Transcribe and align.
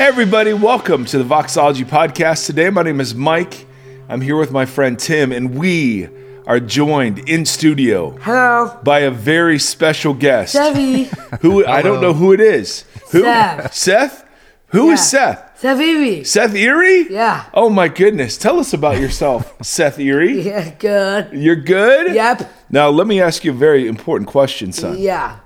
Hey, 0.00 0.06
everybody, 0.06 0.54
welcome 0.54 1.04
to 1.04 1.18
the 1.18 1.24
Voxology 1.24 1.84
Podcast. 1.84 2.46
Today, 2.46 2.70
my 2.70 2.82
name 2.82 3.02
is 3.02 3.14
Mike. 3.14 3.66
I'm 4.08 4.22
here 4.22 4.38
with 4.38 4.50
my 4.50 4.64
friend 4.64 4.98
Tim, 4.98 5.30
and 5.30 5.58
we 5.58 6.08
are 6.46 6.58
joined 6.58 7.18
in 7.28 7.44
studio 7.44 8.12
Hello, 8.22 8.80
by 8.82 9.00
a 9.00 9.10
very 9.10 9.58
special 9.58 10.14
guest. 10.14 10.54
Savvy. 10.54 11.10
Who 11.42 11.66
I 11.66 11.82
don't 11.82 12.00
know 12.00 12.14
who 12.14 12.32
it 12.32 12.40
is. 12.40 12.86
Who? 13.10 13.24
Seth. 13.24 13.74
Seth? 13.74 14.26
Who 14.68 14.90
is 14.90 15.00
Yeah. 15.12 15.34
Seth? 15.34 15.58
Savvy. 15.60 16.24
Seth 16.24 16.54
Erre? 16.54 17.06
Yeah. 17.10 17.44
Oh 17.52 17.68
my 17.68 17.88
goodness. 17.88 18.38
Tell 18.38 18.58
us 18.58 18.72
about 18.72 18.98
yourself, 18.98 19.54
Seth 19.62 19.98
Erre. 19.98 20.30
Yeah, 20.30 20.70
good. 20.78 21.28
You're 21.34 21.56
good? 21.56 22.14
Yep. 22.14 22.50
Now, 22.70 22.88
let 22.88 23.06
me 23.06 23.20
ask 23.20 23.44
you 23.44 23.50
a 23.50 23.54
very 23.54 23.86
important 23.86 24.30
question, 24.30 24.72
son. 24.72 24.96
Yeah. 24.96 25.40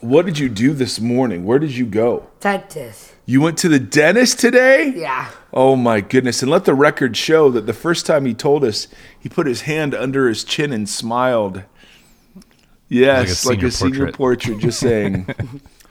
What 0.00 0.24
did 0.24 0.38
you 0.38 0.48
do 0.48 0.72
this 0.72 0.98
morning? 0.98 1.44
Where 1.44 1.58
did 1.58 1.76
you 1.76 1.84
go? 1.84 2.30
Dentist. 2.40 3.16
You 3.28 3.42
went 3.42 3.58
to 3.58 3.68
the 3.68 3.78
dentist 3.78 4.40
today? 4.40 4.90
Yeah. 4.96 5.30
Oh 5.52 5.76
my 5.76 6.00
goodness. 6.00 6.40
And 6.40 6.50
let 6.50 6.64
the 6.64 6.72
record 6.72 7.14
show 7.14 7.50
that 7.50 7.66
the 7.66 7.74
first 7.74 8.06
time 8.06 8.24
he 8.24 8.32
told 8.32 8.64
us, 8.64 8.88
he 9.20 9.28
put 9.28 9.46
his 9.46 9.60
hand 9.60 9.94
under 9.94 10.28
his 10.28 10.44
chin 10.44 10.72
and 10.72 10.88
smiled. 10.88 11.64
Yes, 12.88 13.44
like 13.44 13.58
a 13.58 13.70
senior 13.70 13.70
senior, 13.70 14.12
portrait. 14.12 14.16
portrait, 14.16 14.58
just 14.60 14.80
saying, 14.80 15.28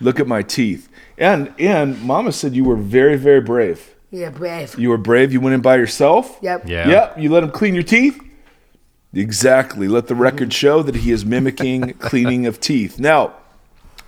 look 0.02 0.20
at 0.20 0.26
my 0.26 0.42
teeth. 0.42 0.90
And 1.20 1.54
and 1.60 2.02
mama 2.02 2.32
said 2.32 2.56
you 2.56 2.64
were 2.64 2.76
very, 2.76 3.18
very 3.18 3.42
brave. 3.42 3.94
Yeah, 4.10 4.32
brave. 4.32 4.76
You 4.80 4.90
were 4.90 4.98
brave. 4.98 5.32
You 5.32 5.40
went 5.40 5.54
in 5.54 5.62
by 5.62 5.76
yourself? 5.76 6.40
Yep. 6.42 6.64
Yeah. 6.68 6.90
Yep. 6.90 7.20
You 7.20 7.30
let 7.30 7.44
him 7.44 7.52
clean 7.52 7.76
your 7.76 7.84
teeth? 7.84 8.20
Exactly. 9.14 9.88
Let 9.88 10.08
the 10.08 10.16
record 10.16 10.54
show 10.54 10.82
that 10.82 10.96
he 10.96 11.12
is 11.12 11.24
mimicking 11.24 11.94
cleaning 12.00 12.48
of 12.48 12.60
teeth. 12.60 12.98
Now, 12.98 13.36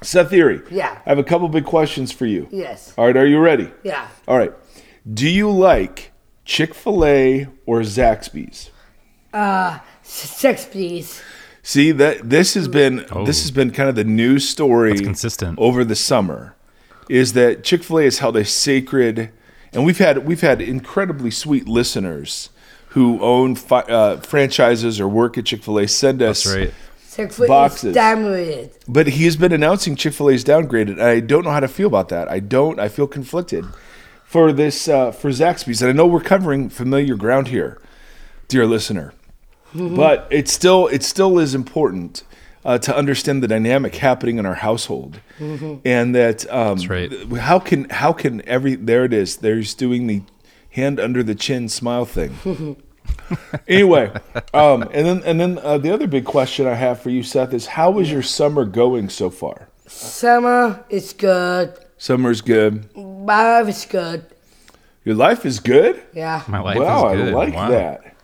Seth 0.01 0.31
Erre. 0.33 0.63
Yeah. 0.71 0.97
I 1.05 1.09
have 1.09 1.17
a 1.19 1.23
couple 1.23 1.47
big 1.49 1.65
questions 1.65 2.11
for 2.11 2.25
you. 2.25 2.47
Yes. 2.51 2.93
All 2.97 3.05
right, 3.05 3.17
are 3.17 3.25
you 3.25 3.39
ready? 3.39 3.71
Yeah. 3.83 4.07
All 4.27 4.37
right. 4.37 4.53
Do 5.11 5.27
you 5.29 5.49
like 5.51 6.11
Chick 6.45 6.73
fil 6.73 7.05
A 7.05 7.47
or 7.65 7.81
Zaxby's? 7.81 8.69
Uh, 9.33 9.79
Zaxby's. 10.03 11.21
See 11.61 11.91
that 11.91 12.29
this 12.29 12.53
has 12.55 12.67
been 12.67 13.05
Oh. 13.11 13.25
this 13.25 13.41
has 13.41 13.51
been 13.51 13.71
kind 13.71 13.89
of 13.89 13.95
the 13.95 14.03
news 14.03 14.47
story 14.47 14.91
That's 14.91 15.01
consistent. 15.01 15.59
over 15.59 15.83
the 15.83 15.95
summer 15.95 16.55
is 17.09 17.33
that 17.33 17.63
Chick-fil-A 17.63 18.03
has 18.05 18.19
held 18.19 18.37
a 18.37 18.45
sacred 18.45 19.31
and 19.73 19.85
we've 19.85 19.97
had 19.97 20.25
we've 20.25 20.41
had 20.41 20.61
incredibly 20.61 21.29
sweet 21.31 21.67
listeners 21.67 22.49
who 22.89 23.21
own 23.21 23.55
fi- 23.55 23.81
uh, 23.81 24.17
franchises 24.21 24.99
or 24.99 25.07
work 25.07 25.37
at 25.37 25.45
Chick-fil-A 25.45 25.87
send 25.87 26.21
us 26.23 26.47
right. 26.55 26.73
Six 27.09 27.37
foot 27.37 27.47
Boxes. 27.47 27.85
is 27.85 27.95
dominated. 27.95 28.71
but 28.87 29.07
he's 29.07 29.35
been 29.35 29.51
announcing 29.51 29.95
Chick-fil-A's 29.95 30.43
downgraded 30.43 30.91
and 30.91 31.01
I 31.01 31.19
don't 31.19 31.43
know 31.43 31.51
how 31.51 31.59
to 31.59 31.67
feel 31.67 31.87
about 31.87 32.09
that. 32.09 32.29
I 32.29 32.39
don't 32.39 32.79
I 32.79 32.87
feel 32.87 33.07
conflicted 33.07 33.65
for 34.23 34.53
this 34.53 34.87
uh, 34.87 35.11
for 35.11 35.29
Zaxby's 35.31 35.81
and 35.81 35.89
I 35.89 35.93
know 35.93 36.05
we're 36.05 36.21
covering 36.21 36.69
familiar 36.69 37.15
ground 37.15 37.47
here 37.47 37.81
dear 38.47 38.65
listener. 38.65 39.13
But 39.73 40.27
it 40.29 40.47
still 40.47 40.87
it 40.87 41.03
still 41.03 41.37
is 41.39 41.53
important 41.55 42.23
uh, 42.65 42.77
to 42.79 42.95
understand 42.95 43.41
the 43.43 43.47
dynamic 43.47 43.95
happening 43.95 44.37
in 44.39 44.45
our 44.45 44.55
household, 44.55 45.19
and 45.39 46.15
that 46.15 46.51
um, 46.51 46.77
That's 46.77 46.89
right. 46.89 47.11
How 47.37 47.59
can 47.59 47.87
how 47.89 48.11
can 48.11 48.41
every 48.47 48.75
there 48.75 49.05
it 49.05 49.13
is? 49.13 49.37
There's 49.37 49.73
doing 49.75 50.07
the 50.07 50.23
hand 50.71 50.99
under 50.99 51.21
the 51.23 51.35
chin 51.35 51.69
smile 51.69 52.05
thing. 52.05 52.75
anyway, 53.67 54.11
um, 54.53 54.83
and 54.93 55.05
then 55.05 55.23
and 55.23 55.39
then 55.39 55.59
uh, 55.59 55.77
the 55.77 55.91
other 55.91 56.07
big 56.07 56.25
question 56.25 56.67
I 56.67 56.73
have 56.73 57.01
for 57.01 57.09
you, 57.09 57.23
Seth, 57.23 57.53
is 57.53 57.65
how 57.67 57.99
is 57.99 58.11
your 58.11 58.23
summer 58.23 58.65
going 58.65 59.09
so 59.09 59.29
far? 59.29 59.69
Summer 59.87 60.85
is 60.89 61.13
good. 61.13 61.77
Summer's 61.97 62.41
good. 62.41 62.95
My 62.95 63.59
life 63.59 63.67
is 63.67 63.85
good. 63.85 64.25
Your 65.03 65.15
life 65.15 65.45
is 65.45 65.59
good. 65.59 66.01
Yeah. 66.13 66.43
My 66.47 66.59
life 66.59 66.77
wow, 66.77 67.09
is 67.09 67.17
good. 67.17 67.33
I 67.33 67.37
like 67.37 67.53
wow. 67.53 67.69
that. 67.69 68.15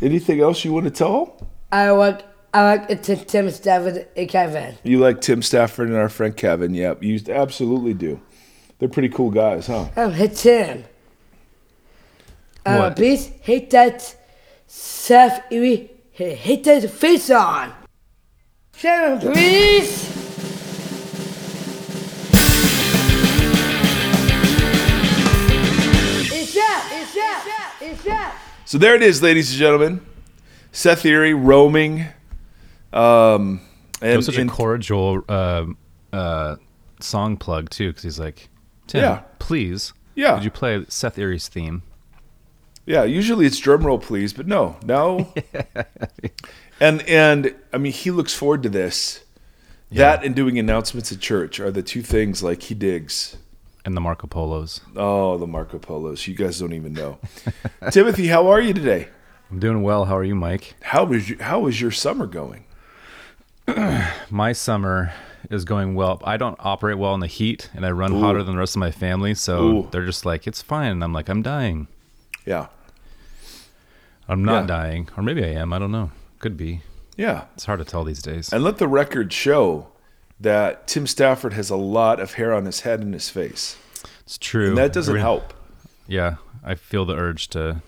Anything 0.00 0.40
else 0.40 0.64
you 0.64 0.72
want 0.72 0.84
to 0.84 0.90
tell? 0.90 1.48
I 1.70 1.90
like 1.90 2.24
I 2.54 2.64
like 2.64 2.90
it 2.90 3.02
to 3.04 3.16
Tim, 3.16 3.50
David, 3.50 4.08
and 4.16 4.28
Kevin. 4.28 4.76
You 4.82 4.98
like 4.98 5.20
Tim 5.20 5.42
Stafford 5.42 5.88
and 5.88 5.96
our 5.96 6.08
friend 6.08 6.36
Kevin. 6.36 6.74
Yep, 6.74 7.02
you 7.02 7.20
absolutely 7.28 7.94
do. 7.94 8.20
They're 8.78 8.88
pretty 8.88 9.08
cool 9.08 9.30
guys, 9.30 9.66
huh? 9.66 9.88
Um, 9.96 10.12
hit 10.12 10.36
Tim. 10.36 10.84
Uh, 12.64 12.76
What? 12.78 12.96
please 12.96 13.26
hit 13.42 13.70
that 13.70 14.14
Seth 14.66 15.42
Erre. 15.50 15.88
Hit, 16.12 16.38
hit 16.38 16.64
that 16.64 16.88
face 16.90 17.30
on. 17.30 17.72
Sharon, 18.76 19.18
please. 19.20 20.10
It's. 26.34 26.56
It's. 26.56 28.06
It's. 28.06 28.34
So 28.64 28.78
there 28.78 28.94
it 28.94 29.02
is, 29.02 29.22
ladies 29.22 29.50
and 29.50 29.58
gentlemen. 29.58 30.00
Seth 30.72 31.04
Erre 31.04 31.34
roaming. 31.36 32.06
Um, 32.92 33.60
and, 34.00 34.02
It 34.02 34.06
and, 34.08 34.16
was 34.16 34.26
such 34.26 34.36
and- 34.38 34.50
a 34.50 34.52
cordial 34.52 35.22
uh, 35.28 35.66
uh, 36.12 36.56
song 37.00 37.36
plug 37.36 37.70
too, 37.70 37.88
because 37.88 38.02
he's 38.02 38.18
like, 38.20 38.48
Tim, 38.86 39.02
Yeah. 39.02 39.20
please, 39.38 39.92
Yeah. 40.14 40.34
would 40.34 40.44
you 40.44 40.50
play 40.50 40.84
Seth 40.88 41.18
Erre's 41.18 41.48
theme? 41.48 41.82
Yeah, 42.86 43.04
usually 43.04 43.46
it's 43.46 43.58
drum 43.58 43.86
roll, 43.86 43.98
please, 43.98 44.32
but 44.32 44.46
no, 44.46 44.76
no. 44.84 45.32
and 46.80 47.02
and 47.02 47.54
I 47.72 47.78
mean, 47.78 47.92
he 47.92 48.10
looks 48.10 48.34
forward 48.34 48.62
to 48.64 48.68
this. 48.68 49.24
That 49.92 50.24
and 50.24 50.34
doing 50.34 50.58
announcements 50.58 51.12
at 51.12 51.20
church 51.20 51.60
are 51.60 51.70
the 51.70 51.82
two 51.82 52.00
things 52.00 52.42
like 52.42 52.62
he 52.62 52.74
digs. 52.74 53.36
And 53.84 53.96
the 53.96 54.00
Marco 54.00 54.26
Polos. 54.26 54.80
Oh, 54.96 55.36
the 55.36 55.46
Marco 55.46 55.78
Polos. 55.78 56.26
You 56.26 56.34
guys 56.34 56.60
don't 56.60 56.72
even 56.72 56.92
know. 56.94 57.18
Timothy, 57.90 58.28
how 58.28 58.48
are 58.48 58.60
you 58.60 58.72
today? 58.72 59.08
I'm 59.50 59.58
doing 59.58 59.82
well. 59.82 60.06
How 60.06 60.16
are 60.16 60.24
you, 60.24 60.34
Mike? 60.34 60.74
How 60.80 61.04
was 61.04 61.28
you, 61.28 61.36
how 61.40 61.60
was 61.60 61.80
your 61.80 61.90
summer 61.90 62.26
going? 62.26 62.64
My 64.30 64.52
summer 64.52 65.12
is 65.50 65.64
going 65.64 65.94
well. 65.94 66.22
I 66.24 66.36
don't 66.36 66.56
operate 66.60 66.96
well 66.96 67.12
in 67.14 67.20
the 67.20 67.26
heat, 67.26 67.68
and 67.74 67.84
I 67.84 67.90
run 67.90 68.18
hotter 68.18 68.42
than 68.42 68.54
the 68.54 68.60
rest 68.60 68.76
of 68.76 68.80
my 68.80 68.90
family. 68.92 69.34
So 69.34 69.62
Ooh. 69.62 69.88
they're 69.90 70.06
just 70.06 70.24
like, 70.24 70.46
it's 70.46 70.62
fine. 70.62 70.92
And 70.92 71.04
I'm 71.04 71.12
like, 71.12 71.28
I'm 71.28 71.42
dying. 71.42 71.88
Yeah. 72.46 72.66
I'm 74.28 74.44
not 74.44 74.62
Yeah. 74.62 74.66
dying, 74.66 75.08
or 75.16 75.22
maybe 75.22 75.44
I 75.44 75.48
am. 75.48 75.72
I 75.72 75.78
don't 75.78 75.92
know. 75.92 76.10
Could 76.38 76.56
be. 76.56 76.82
Yeah. 77.16 77.44
It's 77.54 77.64
hard 77.66 77.78
to 77.80 77.84
tell 77.84 78.04
these 78.04 78.22
days. 78.22 78.52
And 78.52 78.64
let 78.64 78.78
the 78.78 78.88
record 78.88 79.32
show 79.32 79.88
that 80.40 80.86
Tim 80.86 81.06
Stafford 81.06 81.52
has 81.52 81.70
a 81.70 81.76
lot 81.76 82.20
of 82.20 82.34
hair 82.34 82.52
on 82.54 82.64
his 82.64 82.80
head 82.80 83.00
and 83.00 83.14
his 83.14 83.28
face. 83.28 83.76
It's 84.24 84.38
true. 84.38 84.68
And 84.70 84.78
that 84.78 84.92
doesn't 84.92 85.12
Every- 85.12 85.20
help. 85.20 85.52
Yeah, 86.08 86.36
I 86.64 86.74
feel 86.74 87.04
the 87.04 87.14
urge 87.14 87.48
to 87.48 87.82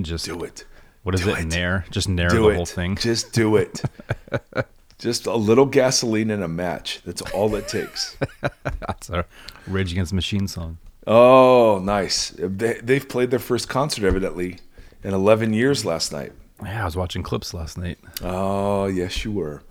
just 0.00 0.24
Do 0.24 0.42
it. 0.42 0.64
What 1.02 1.14
is 1.14 1.20
Do 1.22 1.30
it? 1.30 1.38
it. 1.40 1.44
Nair? 1.46 1.84
Just 1.90 2.08
nair 2.08 2.28
Do 2.30 2.42
the 2.44 2.48
it. 2.48 2.56
whole 2.56 2.66
thing. 2.66 2.96
Just 2.96 3.32
do 3.32 3.56
it. 3.56 3.82
Just 4.98 5.26
a 5.26 5.34
little 5.34 5.66
gasoline 5.66 6.30
and 6.30 6.42
a 6.42 6.48
match. 6.48 7.00
That's 7.04 7.20
all 7.32 7.54
it 7.56 7.68
takes. 7.68 8.16
That's 8.80 9.10
a 9.10 9.26
Rage 9.66 9.92
Against 9.92 10.10
the 10.12 10.16
Machine 10.16 10.48
song. 10.48 10.78
Oh, 11.06 11.80
nice. 11.82 12.30
They, 12.38 12.74
they've 12.82 13.08
played 13.08 13.30
their 13.30 13.38
first 13.38 13.68
concert, 13.68 14.04
evidently, 14.04 14.58
in 15.02 15.12
11 15.12 15.52
years 15.52 15.84
last 15.84 16.12
night. 16.12 16.32
Yeah, 16.62 16.82
I 16.82 16.84
was 16.84 16.96
watching 16.96 17.22
clips 17.22 17.52
last 17.52 17.76
night. 17.76 17.98
Oh, 18.22 18.86
yes, 18.86 19.24
you 19.24 19.32
were. 19.32 19.62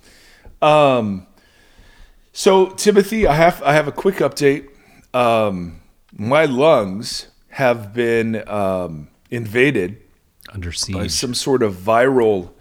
Um, 0.62 1.28
so 2.32 2.68
Timothy, 2.68 3.28
I 3.28 3.36
have 3.36 3.62
I 3.62 3.74
have 3.74 3.88
a 3.88 3.92
quick 3.92 4.16
update. 4.16 4.68
Um, 5.14 5.82
my 6.12 6.46
lungs 6.46 7.28
have 7.50 7.94
been 7.94 8.48
um, 8.50 9.10
invaded 9.30 10.02
Under 10.52 10.72
by 10.92 11.08
some 11.08 11.36
sort 11.36 11.62
of 11.62 11.76
viral 11.76 12.52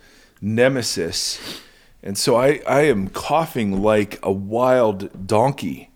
nemesis, 0.42 1.60
and 2.02 2.18
so 2.18 2.36
I 2.36 2.60
I 2.66 2.82
am 2.82 3.08
coughing 3.08 3.82
like 3.82 4.18
a 4.22 4.32
wild 4.32 5.26
donkey. 5.26 5.88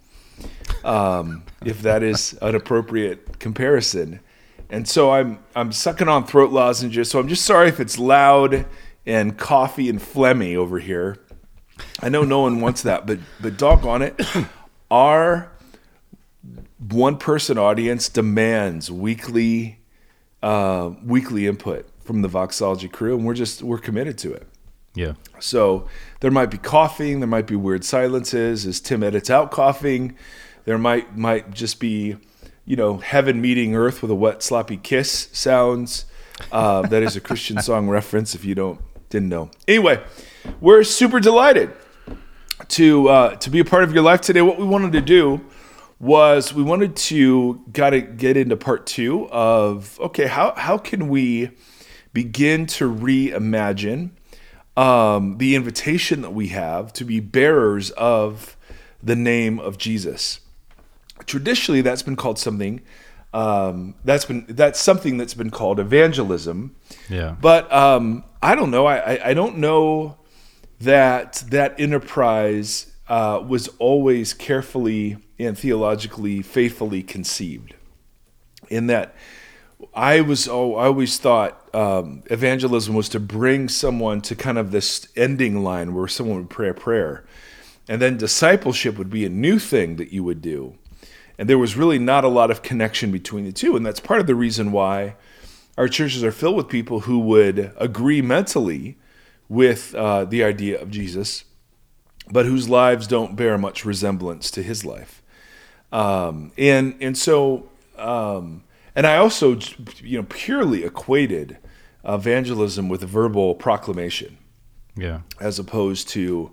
Um, 0.86 1.42
if 1.64 1.82
that 1.82 2.04
is 2.04 2.38
an 2.40 2.54
appropriate 2.54 3.40
comparison. 3.40 4.20
And 4.70 4.86
so 4.88 5.10
I'm 5.10 5.40
I'm 5.54 5.72
sucking 5.72 6.08
on 6.08 6.26
throat 6.26 6.52
lozenges. 6.52 7.10
So 7.10 7.18
I'm 7.18 7.28
just 7.28 7.44
sorry 7.44 7.68
if 7.68 7.80
it's 7.80 7.98
loud 7.98 8.66
and 9.04 9.36
coffee 9.36 9.88
and 9.88 10.00
phlegmy 10.00 10.56
over 10.56 10.78
here. 10.78 11.18
I 12.00 12.08
know 12.08 12.22
no 12.22 12.40
one 12.40 12.60
wants 12.60 12.82
that, 12.82 13.06
but 13.06 13.18
but 13.40 13.56
doggone 13.56 14.02
it, 14.02 14.20
our 14.90 15.50
one 16.78 17.16
person 17.16 17.58
audience 17.58 18.08
demands 18.08 18.90
weekly 18.90 19.80
uh, 20.42 20.92
weekly 21.04 21.46
input 21.46 21.88
from 22.04 22.22
the 22.22 22.28
Voxology 22.28 22.90
crew, 22.90 23.16
and 23.16 23.26
we're 23.26 23.34
just 23.34 23.62
we're 23.62 23.78
committed 23.78 24.18
to 24.18 24.32
it. 24.32 24.46
yeah. 24.94 25.14
So 25.40 25.88
there 26.20 26.30
might 26.30 26.50
be 26.50 26.58
coughing, 26.58 27.20
there 27.20 27.26
might 27.26 27.46
be 27.46 27.56
weird 27.56 27.84
silences 27.84 28.66
as 28.66 28.80
Tim 28.80 29.02
edits 29.02 29.30
out 29.30 29.50
coughing. 29.50 30.16
There 30.66 30.78
might 30.78 31.16
might 31.16 31.52
just 31.52 31.80
be, 31.80 32.16
you 32.64 32.76
know, 32.76 32.98
heaven 32.98 33.40
meeting 33.40 33.74
earth 33.74 34.02
with 34.02 34.10
a 34.10 34.14
wet 34.14 34.42
sloppy 34.42 34.76
kiss 34.76 35.28
sounds. 35.32 36.04
Uh, 36.52 36.82
that 36.82 37.02
is 37.02 37.16
a 37.16 37.20
Christian 37.20 37.62
song 37.62 37.88
reference 37.98 38.34
if 38.34 38.44
you 38.44 38.54
don't 38.54 38.80
didn't 39.08 39.28
know. 39.28 39.50
Anyway, 39.68 40.02
we're 40.60 40.82
super 40.82 41.20
delighted 41.20 41.72
to 42.68 43.08
uh, 43.08 43.36
to 43.36 43.48
be 43.48 43.60
a 43.60 43.64
part 43.64 43.84
of 43.84 43.94
your 43.94 44.02
life 44.02 44.20
today. 44.20 44.42
What 44.42 44.58
we 44.58 44.64
wanted 44.64 44.90
to 44.92 45.00
do 45.00 45.40
was 46.00 46.52
we 46.52 46.64
wanted 46.64 46.96
to 46.96 47.64
got 47.72 47.90
to 47.90 48.00
get 48.00 48.36
into 48.36 48.56
part 48.56 48.86
two 48.86 49.30
of 49.30 49.98
okay, 50.00 50.26
how 50.26 50.52
how 50.56 50.78
can 50.78 51.08
we 51.08 51.50
begin 52.12 52.66
to 52.66 52.92
reimagine 52.92 54.10
um, 54.76 55.38
the 55.38 55.54
invitation 55.54 56.22
that 56.22 56.34
we 56.34 56.48
have 56.48 56.92
to 56.94 57.04
be 57.04 57.20
bearers 57.20 57.90
of 57.92 58.56
the 59.00 59.14
name 59.14 59.60
of 59.60 59.78
Jesus. 59.78 60.40
Traditionally, 61.26 61.80
that's 61.80 62.02
been 62.02 62.16
called 62.16 62.38
something. 62.38 62.80
Um, 63.32 63.94
that's 64.04 64.24
been 64.24 64.46
that's 64.48 64.80
something 64.80 65.18
that's 65.18 65.34
been 65.34 65.50
called 65.50 65.78
evangelism. 65.78 66.74
Yeah. 67.10 67.36
But 67.40 67.70
um, 67.72 68.24
I 68.42 68.54
don't 68.54 68.70
know. 68.70 68.86
I, 68.86 69.14
I, 69.14 69.30
I 69.30 69.34
don't 69.34 69.58
know 69.58 70.16
that 70.80 71.44
that 71.48 71.78
enterprise 71.78 72.92
uh, 73.08 73.42
was 73.46 73.68
always 73.78 74.32
carefully 74.32 75.18
and 75.38 75.58
theologically 75.58 76.42
faithfully 76.42 77.02
conceived. 77.02 77.74
In 78.68 78.86
that, 78.88 79.14
I 79.94 80.20
was 80.20 80.48
oh, 80.48 80.74
I 80.76 80.86
always 80.86 81.18
thought 81.18 81.74
um, 81.74 82.22
evangelism 82.26 82.94
was 82.94 83.08
to 83.10 83.20
bring 83.20 83.68
someone 83.68 84.20
to 84.22 84.34
kind 84.34 84.58
of 84.58 84.70
this 84.70 85.08
ending 85.14 85.62
line 85.62 85.94
where 85.94 86.08
someone 86.08 86.38
would 86.38 86.50
pray 86.50 86.70
a 86.70 86.74
prayer, 86.74 87.24
and 87.88 88.00
then 88.00 88.16
discipleship 88.16 88.98
would 88.98 89.10
be 89.10 89.24
a 89.24 89.28
new 89.28 89.58
thing 89.58 89.96
that 89.96 90.12
you 90.12 90.24
would 90.24 90.40
do, 90.40 90.74
and 91.38 91.48
there 91.48 91.58
was 91.58 91.76
really 91.76 91.98
not 91.98 92.24
a 92.24 92.28
lot 92.28 92.50
of 92.50 92.62
connection 92.62 93.10
between 93.10 93.44
the 93.44 93.52
two, 93.52 93.76
and 93.76 93.84
that's 93.84 94.00
part 94.00 94.20
of 94.20 94.26
the 94.26 94.34
reason 94.34 94.72
why 94.72 95.16
our 95.78 95.88
churches 95.88 96.24
are 96.24 96.32
filled 96.32 96.56
with 96.56 96.68
people 96.68 97.00
who 97.00 97.18
would 97.18 97.72
agree 97.76 98.22
mentally 98.22 98.96
with 99.48 99.94
uh, 99.94 100.24
the 100.24 100.42
idea 100.42 100.80
of 100.80 100.90
Jesus, 100.90 101.44
but 102.30 102.46
whose 102.46 102.68
lives 102.68 103.06
don't 103.06 103.36
bear 103.36 103.58
much 103.58 103.84
resemblance 103.84 104.50
to 104.50 104.62
his 104.62 104.84
life. 104.84 105.22
Um, 105.92 106.52
and 106.58 106.96
and 107.00 107.16
so 107.16 107.68
um, 107.96 108.64
and 108.96 109.06
I 109.06 109.16
also 109.18 109.58
you 110.02 110.18
know 110.18 110.26
purely 110.28 110.84
equated 110.84 111.58
evangelism 112.04 112.88
with 112.88 113.02
verbal 113.02 113.54
proclamation 113.54 114.38
Yeah. 114.96 115.20
as 115.40 115.58
opposed 115.58 116.08
to 116.10 116.50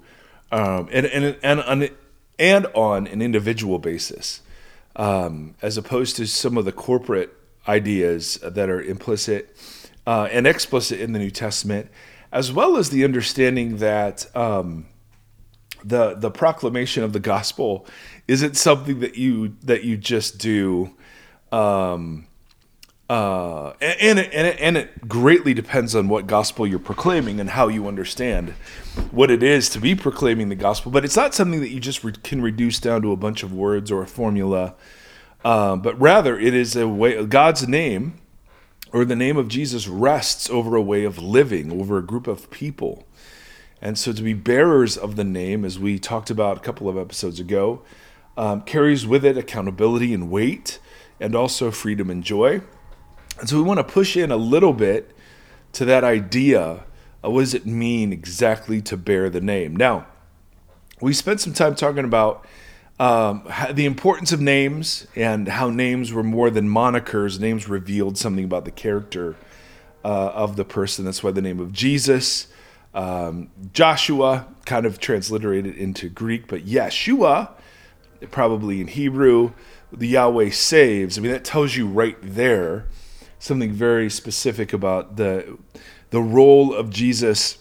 um, 0.51 0.87
and, 0.91 1.05
and, 1.07 1.37
and, 1.41 1.59
and, 1.61 1.89
and 2.37 2.67
on 2.75 3.07
an 3.07 3.21
individual 3.23 3.79
basis, 3.79 4.41
um, 4.95 5.55
as 5.61 5.77
opposed 5.77 6.15
to 6.17 6.27
some 6.27 6.57
of 6.57 6.65
the 6.65 6.71
corporate 6.71 7.33
ideas 7.67 8.37
that 8.43 8.69
are 8.69 8.81
implicit 8.81 9.55
uh, 10.05 10.27
and 10.31 10.45
explicit 10.45 10.99
in 10.99 11.13
the 11.13 11.19
New 11.19 11.31
Testament, 11.31 11.89
as 12.31 12.51
well 12.51 12.77
as 12.77 12.89
the 12.89 13.03
understanding 13.03 13.77
that 13.77 14.35
um, 14.35 14.85
the 15.83 16.13
the 16.15 16.31
proclamation 16.31 17.03
of 17.03 17.13
the 17.13 17.19
gospel 17.19 17.85
isn't 18.27 18.55
something 18.55 18.99
that 18.99 19.15
you 19.15 19.55
that 19.63 19.83
you 19.83 19.97
just 19.97 20.37
do. 20.37 20.95
Um, 21.51 22.27
uh, 23.09 23.73
and, 23.81 23.99
and, 23.99 24.19
it, 24.19 24.29
and, 24.33 24.47
it, 24.47 24.57
and 24.59 24.77
it 24.77 25.07
greatly 25.07 25.53
depends 25.53 25.93
on 25.93 26.07
what 26.07 26.25
gospel 26.25 26.65
you're 26.65 26.79
proclaiming 26.79 27.39
and 27.39 27.49
how 27.49 27.67
you 27.67 27.87
understand 27.87 28.49
what 29.11 29.29
it 29.29 29.43
is 29.43 29.69
to 29.69 29.79
be 29.79 29.93
proclaiming 29.93 30.49
the 30.49 30.55
gospel. 30.55 30.91
But 30.91 31.03
it's 31.03 31.15
not 31.15 31.33
something 31.33 31.59
that 31.59 31.69
you 31.69 31.79
just 31.79 32.03
re- 32.03 32.13
can 32.23 32.41
reduce 32.41 32.79
down 32.79 33.01
to 33.01 33.11
a 33.11 33.17
bunch 33.17 33.43
of 33.43 33.51
words 33.53 33.91
or 33.91 34.01
a 34.01 34.07
formula, 34.07 34.75
uh, 35.43 35.75
but 35.75 35.99
rather 35.99 36.39
it 36.39 36.53
is 36.53 36.75
a 36.75 36.87
way. 36.87 37.23
God's 37.25 37.67
name 37.67 38.21
or 38.93 39.03
the 39.03 39.15
name 39.15 39.37
of 39.37 39.47
Jesus 39.47 39.87
rests 39.87 40.49
over 40.49 40.75
a 40.75 40.81
way 40.81 41.03
of 41.03 41.17
living, 41.17 41.71
over 41.71 41.97
a 41.97 42.03
group 42.03 42.27
of 42.27 42.49
people. 42.51 43.05
And 43.81 43.97
so 43.97 44.13
to 44.13 44.21
be 44.21 44.33
bearers 44.33 44.95
of 44.95 45.17
the 45.17 45.25
name, 45.25 45.65
as 45.65 45.77
we 45.77 45.99
talked 45.99 46.29
about 46.29 46.57
a 46.57 46.61
couple 46.61 46.87
of 46.87 46.97
episodes 46.97 47.39
ago, 47.39 47.81
um, 48.37 48.61
carries 48.61 49.05
with 49.05 49.25
it 49.25 49.37
accountability 49.37 50.13
and 50.13 50.31
weight, 50.31 50.79
and 51.19 51.35
also 51.35 51.69
freedom 51.69 52.09
and 52.09 52.23
joy. 52.23 52.61
And 53.39 53.49
so 53.49 53.57
we 53.57 53.63
want 53.63 53.79
to 53.79 53.83
push 53.83 54.15
in 54.15 54.31
a 54.31 54.37
little 54.37 54.73
bit 54.73 55.15
to 55.73 55.85
that 55.85 56.03
idea 56.03 56.83
of 57.23 57.33
what 57.33 57.41
does 57.41 57.53
it 57.53 57.65
mean 57.65 58.13
exactly 58.13 58.81
to 58.83 58.97
bear 58.97 59.29
the 59.29 59.41
name. 59.41 59.75
Now, 59.75 60.05
we 61.01 61.13
spent 61.13 61.41
some 61.41 61.53
time 61.53 61.75
talking 61.75 62.05
about 62.05 62.45
um, 62.99 63.49
the 63.71 63.85
importance 63.85 64.31
of 64.31 64.39
names 64.39 65.07
and 65.15 65.47
how 65.47 65.69
names 65.69 66.13
were 66.13 66.23
more 66.23 66.49
than 66.49 66.69
monikers. 66.69 67.39
Names 67.39 67.67
revealed 67.67 68.17
something 68.17 68.45
about 68.45 68.65
the 68.65 68.71
character 68.71 69.35
uh, 70.05 70.31
of 70.33 70.55
the 70.55 70.65
person. 70.65 71.05
That's 71.05 71.23
why 71.23 71.31
the 71.31 71.41
name 71.41 71.59
of 71.59 71.71
Jesus, 71.71 72.47
um, 72.93 73.49
Joshua, 73.73 74.47
kind 74.65 74.85
of 74.85 74.99
transliterated 74.99 75.75
into 75.75 76.07
Greek, 76.07 76.47
but 76.47 76.65
Yeshua, 76.65 77.51
probably 78.31 78.79
in 78.79 78.87
Hebrew, 78.87 79.53
the 79.91 80.07
Yahweh 80.07 80.51
saves. 80.51 81.17
I 81.17 81.21
mean, 81.21 81.31
that 81.31 81.43
tells 81.43 81.75
you 81.75 81.87
right 81.87 82.17
there 82.21 82.85
something 83.43 83.73
very 83.73 84.09
specific 84.09 84.71
about 84.71 85.17
the 85.17 85.57
the 86.11 86.21
role 86.21 86.73
of 86.73 86.89
Jesus, 86.89 87.57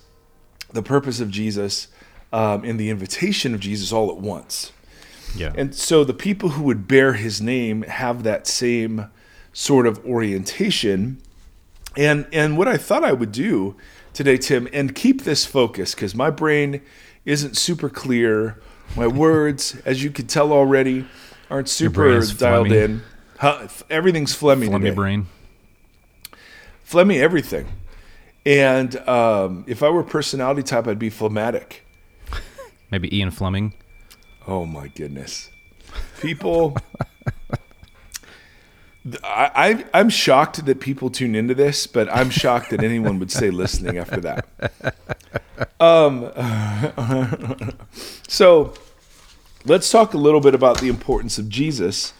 the 0.72 0.82
purpose 0.82 1.20
of 1.20 1.28
Jesus, 1.30 1.88
um, 2.32 2.64
and 2.64 2.78
the 2.78 2.88
invitation 2.90 3.52
of 3.54 3.60
Jesus 3.60 3.92
all 3.92 4.10
at 4.10 4.18
once. 4.18 4.72
Yeah. 5.34 5.52
And 5.56 5.74
so 5.74 6.04
the 6.04 6.14
people 6.14 6.50
who 6.50 6.62
would 6.64 6.86
bear 6.86 7.14
his 7.14 7.40
name 7.40 7.82
have 7.82 8.22
that 8.22 8.46
same 8.46 9.08
sort 9.52 9.86
of 9.86 10.04
orientation. 10.06 11.20
And 11.96 12.26
and 12.32 12.56
what 12.56 12.68
I 12.68 12.76
thought 12.76 13.02
I 13.02 13.12
would 13.12 13.32
do 13.32 13.74
today, 14.12 14.36
Tim, 14.36 14.68
and 14.72 14.94
keep 14.94 15.22
this 15.22 15.44
focus 15.44 15.94
because 15.94 16.14
my 16.14 16.30
brain 16.30 16.80
isn't 17.24 17.56
super 17.56 17.88
clear. 17.88 18.60
My 18.96 19.06
words, 19.24 19.76
as 19.84 20.04
you 20.04 20.10
can 20.10 20.26
tell 20.26 20.52
already, 20.52 21.06
aren't 21.50 21.68
super 21.68 22.20
dialed 22.20 22.68
phlegmy. 22.68 22.84
in. 22.84 23.02
Huh, 23.38 23.66
everything's 23.90 24.38
phlegmy 24.38 24.68
Let 24.68 24.80
me 24.80 24.90
today. 24.90 24.94
brain. 24.94 25.26
Phlegmy 26.92 27.18
everything. 27.18 27.66
And 28.44 28.96
um, 29.08 29.64
if 29.66 29.82
I 29.82 29.88
were 29.88 30.02
personality 30.02 30.62
type, 30.62 30.86
I'd 30.86 30.98
be 30.98 31.10
phlegmatic. 31.10 31.86
Maybe 32.90 33.16
Ian 33.16 33.30
Fleming. 33.30 33.74
Oh 34.46 34.66
my 34.66 34.88
goodness. 34.88 35.48
People 36.20 36.76
I, 39.24 39.50
I 39.54 39.84
I'm 39.94 40.08
shocked 40.10 40.64
that 40.64 40.80
people 40.80 41.10
tune 41.10 41.34
into 41.34 41.54
this, 41.54 41.86
but 41.86 42.08
I'm 42.14 42.30
shocked 42.30 42.70
that 42.70 42.84
anyone 42.84 43.18
would 43.18 43.30
stay 43.30 43.50
listening 43.50 43.98
after 43.98 44.20
that. 44.20 44.94
Um 45.80 46.30
so 48.28 48.74
let's 49.64 49.90
talk 49.90 50.14
a 50.14 50.18
little 50.18 50.40
bit 50.40 50.54
about 50.54 50.80
the 50.80 50.88
importance 50.88 51.38
of 51.38 51.48
Jesus 51.48 52.12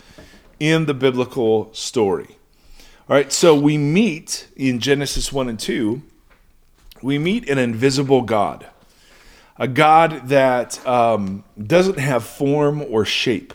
in 0.59 0.87
the 0.87 0.95
biblical 0.95 1.73
story. 1.73 2.37
All 3.13 3.19
right, 3.19 3.31
so 3.31 3.55
we 3.55 3.77
meet 3.77 4.49
in 4.57 4.79
Genesis 4.79 5.31
1 5.31 5.51
and 5.51 5.61
2, 5.61 6.01
we 7.03 7.19
meet 7.19 7.47
an 7.47 7.59
invisible 7.59 8.23
God 8.23 8.67
a 9.59 9.69
God 9.69 10.29
that 10.29 10.87
um, 10.87 11.45
doesn't 11.63 11.99
have 11.99 12.25
form 12.25 12.81
or 12.81 13.05
shape. 13.05 13.53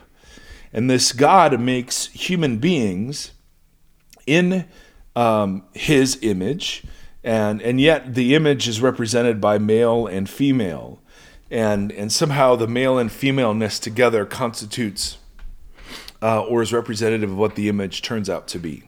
And 0.71 0.91
this 0.91 1.11
God 1.11 1.59
makes 1.59 2.05
human 2.09 2.59
beings 2.59 3.31
in 4.27 4.67
um, 5.15 5.63
his 5.73 6.19
image, 6.21 6.83
and, 7.23 7.59
and 7.59 7.81
yet 7.81 8.13
the 8.13 8.35
image 8.35 8.67
is 8.67 8.79
represented 8.79 9.41
by 9.41 9.57
male 9.57 10.05
and 10.05 10.29
female. 10.29 11.01
And, 11.49 11.91
and 11.93 12.11
somehow 12.11 12.57
the 12.57 12.67
male 12.67 12.99
and 12.99 13.11
femaleness 13.11 13.79
together 13.79 14.23
constitutes 14.23 15.17
uh, 16.21 16.43
or 16.43 16.61
is 16.61 16.71
representative 16.71 17.31
of 17.31 17.37
what 17.37 17.55
the 17.55 17.69
image 17.69 18.03
turns 18.03 18.29
out 18.29 18.47
to 18.49 18.59
be. 18.59 18.83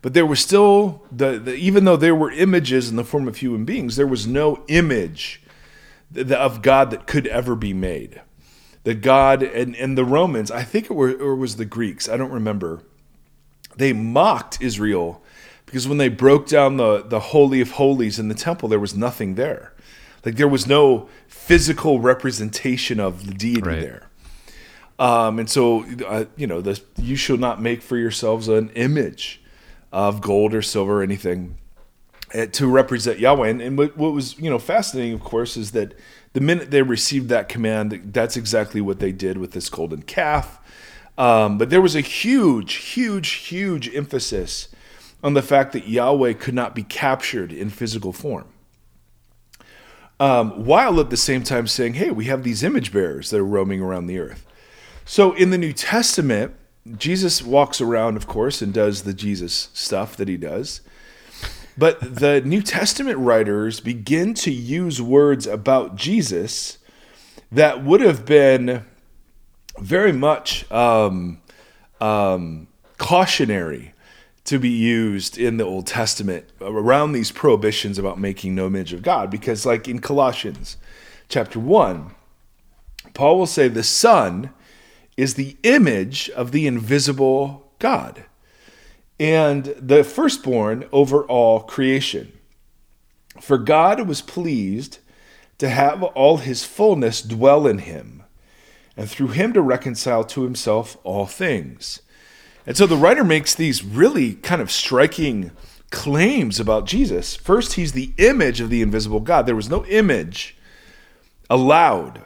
But 0.00 0.14
there 0.14 0.26
was 0.26 0.40
still, 0.40 1.02
the, 1.10 1.38
the, 1.38 1.54
even 1.54 1.84
though 1.84 1.96
there 1.96 2.14
were 2.14 2.30
images 2.30 2.88
in 2.88 2.96
the 2.96 3.04
form 3.04 3.26
of 3.26 3.38
human 3.38 3.64
beings, 3.64 3.96
there 3.96 4.06
was 4.06 4.26
no 4.26 4.64
image 4.68 5.42
of 6.14 6.62
God 6.62 6.90
that 6.90 7.06
could 7.06 7.26
ever 7.26 7.54
be 7.56 7.72
made. 7.72 8.22
The 8.84 8.94
God 8.94 9.42
and, 9.42 9.74
and 9.76 9.98
the 9.98 10.04
Romans, 10.04 10.50
I 10.50 10.62
think 10.62 10.86
it, 10.86 10.94
were, 10.94 11.12
or 11.12 11.34
was 11.34 11.56
the 11.56 11.64
Greeks, 11.64 12.08
I 12.08 12.16
don't 12.16 12.30
remember, 12.30 12.82
they 13.76 13.92
mocked 13.92 14.62
Israel 14.62 15.22
because 15.66 15.86
when 15.86 15.98
they 15.98 16.08
broke 16.08 16.46
down 16.46 16.76
the, 16.78 17.02
the 17.02 17.20
Holy 17.20 17.60
of 17.60 17.72
Holies 17.72 18.18
in 18.18 18.28
the 18.28 18.34
temple, 18.34 18.68
there 18.68 18.80
was 18.80 18.96
nothing 18.96 19.34
there. 19.34 19.74
Like 20.24 20.36
there 20.36 20.48
was 20.48 20.66
no 20.66 21.08
physical 21.26 22.00
representation 22.00 23.00
of 23.00 23.26
the 23.26 23.34
deity 23.34 23.60
Right. 23.62 23.80
there. 23.80 24.04
Um, 24.98 25.38
and 25.38 25.48
so, 25.50 25.84
uh, 26.06 26.24
you 26.36 26.46
know, 26.46 26.60
the, 26.60 26.80
you 26.96 27.14
shall 27.16 27.36
not 27.36 27.60
make 27.60 27.82
for 27.82 27.96
yourselves 27.96 28.48
an 28.48 28.70
image 28.70 29.40
of 29.92 30.20
gold 30.20 30.54
or 30.54 30.62
silver 30.62 31.00
or 31.00 31.02
anything 31.02 31.56
uh, 32.34 32.46
to 32.46 32.66
represent 32.66 33.18
Yahweh. 33.18 33.48
And, 33.48 33.60
and 33.60 33.78
what, 33.78 33.96
what 33.96 34.12
was 34.12 34.38
you 34.38 34.50
know 34.50 34.58
fascinating, 34.58 35.14
of 35.14 35.20
course, 35.20 35.56
is 35.56 35.72
that 35.72 35.94
the 36.32 36.40
minute 36.40 36.70
they 36.70 36.82
received 36.82 37.28
that 37.30 37.48
command, 37.48 38.12
that's 38.12 38.36
exactly 38.36 38.80
what 38.80 38.98
they 38.98 39.12
did 39.12 39.38
with 39.38 39.52
this 39.52 39.68
golden 39.68 40.02
calf. 40.02 40.60
Um, 41.16 41.58
but 41.58 41.70
there 41.70 41.80
was 41.80 41.96
a 41.96 42.00
huge, 42.00 42.74
huge, 42.74 43.28
huge 43.30 43.92
emphasis 43.94 44.68
on 45.22 45.34
the 45.34 45.42
fact 45.42 45.72
that 45.72 45.88
Yahweh 45.88 46.34
could 46.34 46.54
not 46.54 46.74
be 46.74 46.84
captured 46.84 47.52
in 47.52 47.70
physical 47.70 48.12
form. 48.12 48.46
Um, 50.20 50.64
while 50.64 51.00
at 51.00 51.10
the 51.10 51.16
same 51.16 51.42
time 51.42 51.66
saying, 51.66 51.94
hey, 51.94 52.10
we 52.10 52.26
have 52.26 52.42
these 52.42 52.62
image 52.62 52.92
bearers 52.92 53.30
that 53.30 53.38
are 53.38 53.44
roaming 53.44 53.80
around 53.80 54.06
the 54.06 54.18
earth. 54.18 54.46
So 55.04 55.32
in 55.32 55.50
the 55.50 55.58
New 55.58 55.72
Testament, 55.72 56.54
Jesus 56.96 57.42
walks 57.42 57.80
around, 57.80 58.16
of 58.16 58.26
course, 58.26 58.62
and 58.62 58.72
does 58.72 59.02
the 59.02 59.14
Jesus 59.14 59.68
stuff 59.72 60.16
that 60.16 60.28
he 60.28 60.36
does. 60.36 60.80
But 61.76 62.00
the 62.00 62.40
New 62.40 62.62
Testament 62.62 63.18
writers 63.18 63.80
begin 63.80 64.34
to 64.34 64.50
use 64.50 65.00
words 65.00 65.46
about 65.46 65.94
Jesus 65.94 66.78
that 67.52 67.84
would 67.84 68.00
have 68.00 68.26
been 68.26 68.84
very 69.78 70.12
much 70.12 70.70
um, 70.72 71.40
um, 72.00 72.66
cautionary 72.98 73.94
to 74.44 74.58
be 74.58 74.70
used 74.70 75.38
in 75.38 75.56
the 75.56 75.64
Old 75.64 75.86
Testament 75.86 76.46
around 76.60 77.12
these 77.12 77.30
prohibitions 77.30 77.98
about 77.98 78.18
making 78.18 78.54
no 78.54 78.66
image 78.66 78.92
of 78.92 79.02
God. 79.02 79.30
Because, 79.30 79.64
like 79.64 79.86
in 79.86 80.00
Colossians 80.00 80.78
chapter 81.28 81.60
1, 81.60 82.10
Paul 83.14 83.38
will 83.38 83.46
say 83.46 83.68
the 83.68 83.82
Son 83.84 84.50
is 85.18 85.34
the 85.34 85.56
image 85.64 86.30
of 86.30 86.52
the 86.52 86.64
invisible 86.64 87.72
God 87.80 88.24
and 89.18 89.64
the 89.76 90.04
firstborn 90.04 90.84
over 90.92 91.24
all 91.24 91.60
creation. 91.60 92.32
For 93.40 93.58
God 93.58 94.06
was 94.06 94.22
pleased 94.22 94.98
to 95.58 95.68
have 95.68 96.04
all 96.04 96.36
his 96.36 96.64
fullness 96.64 97.20
dwell 97.20 97.66
in 97.66 97.78
him, 97.78 98.22
and 98.96 99.10
through 99.10 99.28
him 99.28 99.52
to 99.54 99.60
reconcile 99.60 100.22
to 100.22 100.44
himself 100.44 100.96
all 101.02 101.26
things. 101.26 102.00
And 102.64 102.76
so 102.76 102.86
the 102.86 102.96
writer 102.96 103.24
makes 103.24 103.56
these 103.56 103.84
really 103.84 104.34
kind 104.34 104.62
of 104.62 104.70
striking 104.70 105.50
claims 105.90 106.60
about 106.60 106.86
Jesus. 106.86 107.34
First, 107.34 107.72
he's 107.72 107.90
the 107.90 108.12
image 108.18 108.60
of 108.60 108.70
the 108.70 108.82
invisible 108.82 109.20
God. 109.20 109.46
There 109.46 109.56
was 109.56 109.70
no 109.70 109.84
image 109.86 110.56
allowed 111.50 112.22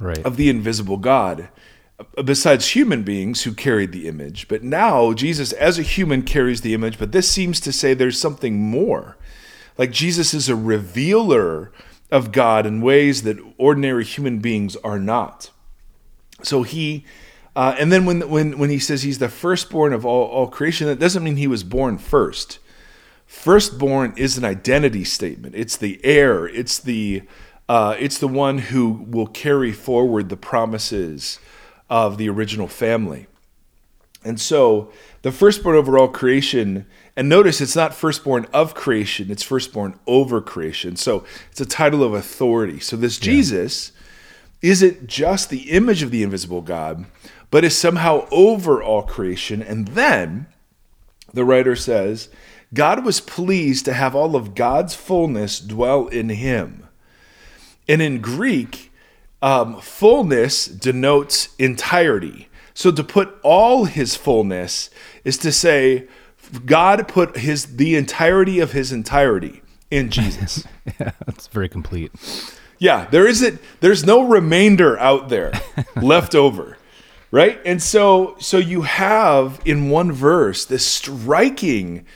Right. 0.00 0.24
of 0.24 0.36
the 0.36 0.48
invisible 0.48 0.96
God 0.96 1.48
besides 2.24 2.68
human 2.68 3.02
beings 3.02 3.42
who 3.42 3.52
carried 3.52 3.92
the 3.92 4.08
image. 4.08 4.48
But 4.48 4.62
now 4.62 5.12
Jesus, 5.12 5.52
as 5.52 5.78
a 5.78 5.82
human, 5.82 6.22
carries 6.22 6.60
the 6.60 6.74
image. 6.74 6.98
But 6.98 7.12
this 7.12 7.30
seems 7.30 7.60
to 7.60 7.72
say 7.72 7.94
there's 7.94 8.20
something 8.20 8.60
more. 8.60 9.16
Like 9.78 9.90
Jesus 9.90 10.34
is 10.34 10.48
a 10.48 10.56
revealer 10.56 11.72
of 12.10 12.32
God 12.32 12.66
in 12.66 12.80
ways 12.80 13.22
that 13.22 13.38
ordinary 13.58 14.04
human 14.04 14.38
beings 14.38 14.76
are 14.76 14.98
not. 14.98 15.50
So 16.42 16.62
he, 16.62 17.04
uh, 17.54 17.74
and 17.78 17.90
then 17.90 18.04
when 18.04 18.28
when 18.28 18.58
when 18.58 18.70
he 18.70 18.78
says 18.78 19.02
he's 19.02 19.18
the 19.18 19.28
firstborn 19.28 19.92
of 19.92 20.04
all, 20.04 20.26
all 20.26 20.48
creation, 20.48 20.86
that 20.86 20.98
doesn't 20.98 21.24
mean 21.24 21.36
he 21.36 21.46
was 21.46 21.64
born 21.64 21.98
first. 21.98 22.58
Firstborn 23.26 24.14
is 24.16 24.38
an 24.38 24.44
identity 24.44 25.02
statement. 25.02 25.54
It's 25.56 25.76
the 25.76 26.00
heir. 26.04 26.46
It's 26.46 26.78
the 26.78 27.22
uh, 27.68 27.96
it's 27.98 28.18
the 28.18 28.28
one 28.28 28.58
who 28.58 29.04
will 29.08 29.26
carry 29.26 29.72
forward 29.72 30.28
the 30.28 30.36
promises 30.36 31.40
of 31.88 32.18
the 32.18 32.28
original 32.28 32.68
family. 32.68 33.26
And 34.24 34.40
so 34.40 34.90
the 35.22 35.30
firstborn 35.30 35.76
over 35.76 35.96
all 35.96 36.08
creation, 36.08 36.86
and 37.16 37.28
notice 37.28 37.60
it's 37.60 37.76
not 37.76 37.94
firstborn 37.94 38.46
of 38.52 38.74
creation, 38.74 39.30
it's 39.30 39.42
firstborn 39.42 39.98
over 40.06 40.40
creation. 40.40 40.96
So 40.96 41.24
it's 41.50 41.60
a 41.60 41.66
title 41.66 42.02
of 42.02 42.12
authority. 42.12 42.80
So 42.80 42.96
this 42.96 43.18
Jesus 43.18 43.92
isn't 44.62 45.06
just 45.06 45.48
the 45.48 45.70
image 45.70 46.02
of 46.02 46.10
the 46.10 46.24
invisible 46.24 46.60
God, 46.60 47.06
but 47.50 47.64
is 47.64 47.76
somehow 47.76 48.26
over 48.32 48.82
all 48.82 49.02
creation. 49.02 49.62
And 49.62 49.88
then 49.88 50.46
the 51.32 51.44
writer 51.44 51.76
says, 51.76 52.28
God 52.74 53.04
was 53.04 53.20
pleased 53.20 53.84
to 53.84 53.92
have 53.92 54.16
all 54.16 54.34
of 54.34 54.56
God's 54.56 54.94
fullness 54.94 55.60
dwell 55.60 56.08
in 56.08 56.30
him. 56.30 56.88
And 57.88 58.02
in 58.02 58.20
Greek, 58.20 58.92
um, 59.42 59.80
fullness 59.80 60.66
denotes 60.66 61.54
entirety. 61.58 62.48
So 62.74 62.90
to 62.90 63.02
put 63.02 63.38
all 63.42 63.84
his 63.84 64.16
fullness 64.16 64.90
is 65.24 65.38
to 65.38 65.52
say 65.52 66.06
God 66.64 67.08
put 67.08 67.38
his 67.38 67.76
the 67.76 67.96
entirety 67.96 68.60
of 68.60 68.72
his 68.72 68.92
entirety 68.92 69.62
in 69.90 70.10
Jesus. 70.10 70.64
yeah, 71.00 71.12
that's 71.26 71.46
very 71.48 71.68
complete. 71.68 72.12
Yeah, 72.78 73.06
there 73.10 73.26
isn't 73.26 73.60
there's 73.80 74.04
no 74.04 74.22
remainder 74.22 74.98
out 74.98 75.28
there 75.28 75.52
left 75.96 76.34
over. 76.34 76.76
Right? 77.30 77.60
And 77.64 77.82
so 77.82 78.36
so 78.38 78.58
you 78.58 78.82
have 78.82 79.60
in 79.64 79.90
one 79.90 80.12
verse 80.12 80.64
this 80.64 80.86
striking 80.86 82.06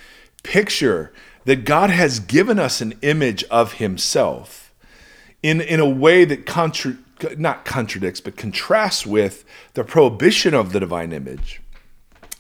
picture 0.42 1.12
that 1.44 1.64
God 1.64 1.90
has 1.90 2.20
given 2.20 2.58
us 2.58 2.80
an 2.80 2.94
image 3.02 3.44
of 3.44 3.74
himself 3.74 4.72
in 5.42 5.60
in 5.60 5.80
a 5.80 5.88
way 5.88 6.24
that 6.24 6.46
contra- 6.46 6.98
not 7.38 7.64
contradicts 7.64 8.20
but 8.20 8.36
contrasts 8.36 9.06
with 9.06 9.44
the 9.74 9.84
prohibition 9.84 10.54
of 10.54 10.72
the 10.72 10.80
divine 10.80 11.12
image. 11.12 11.60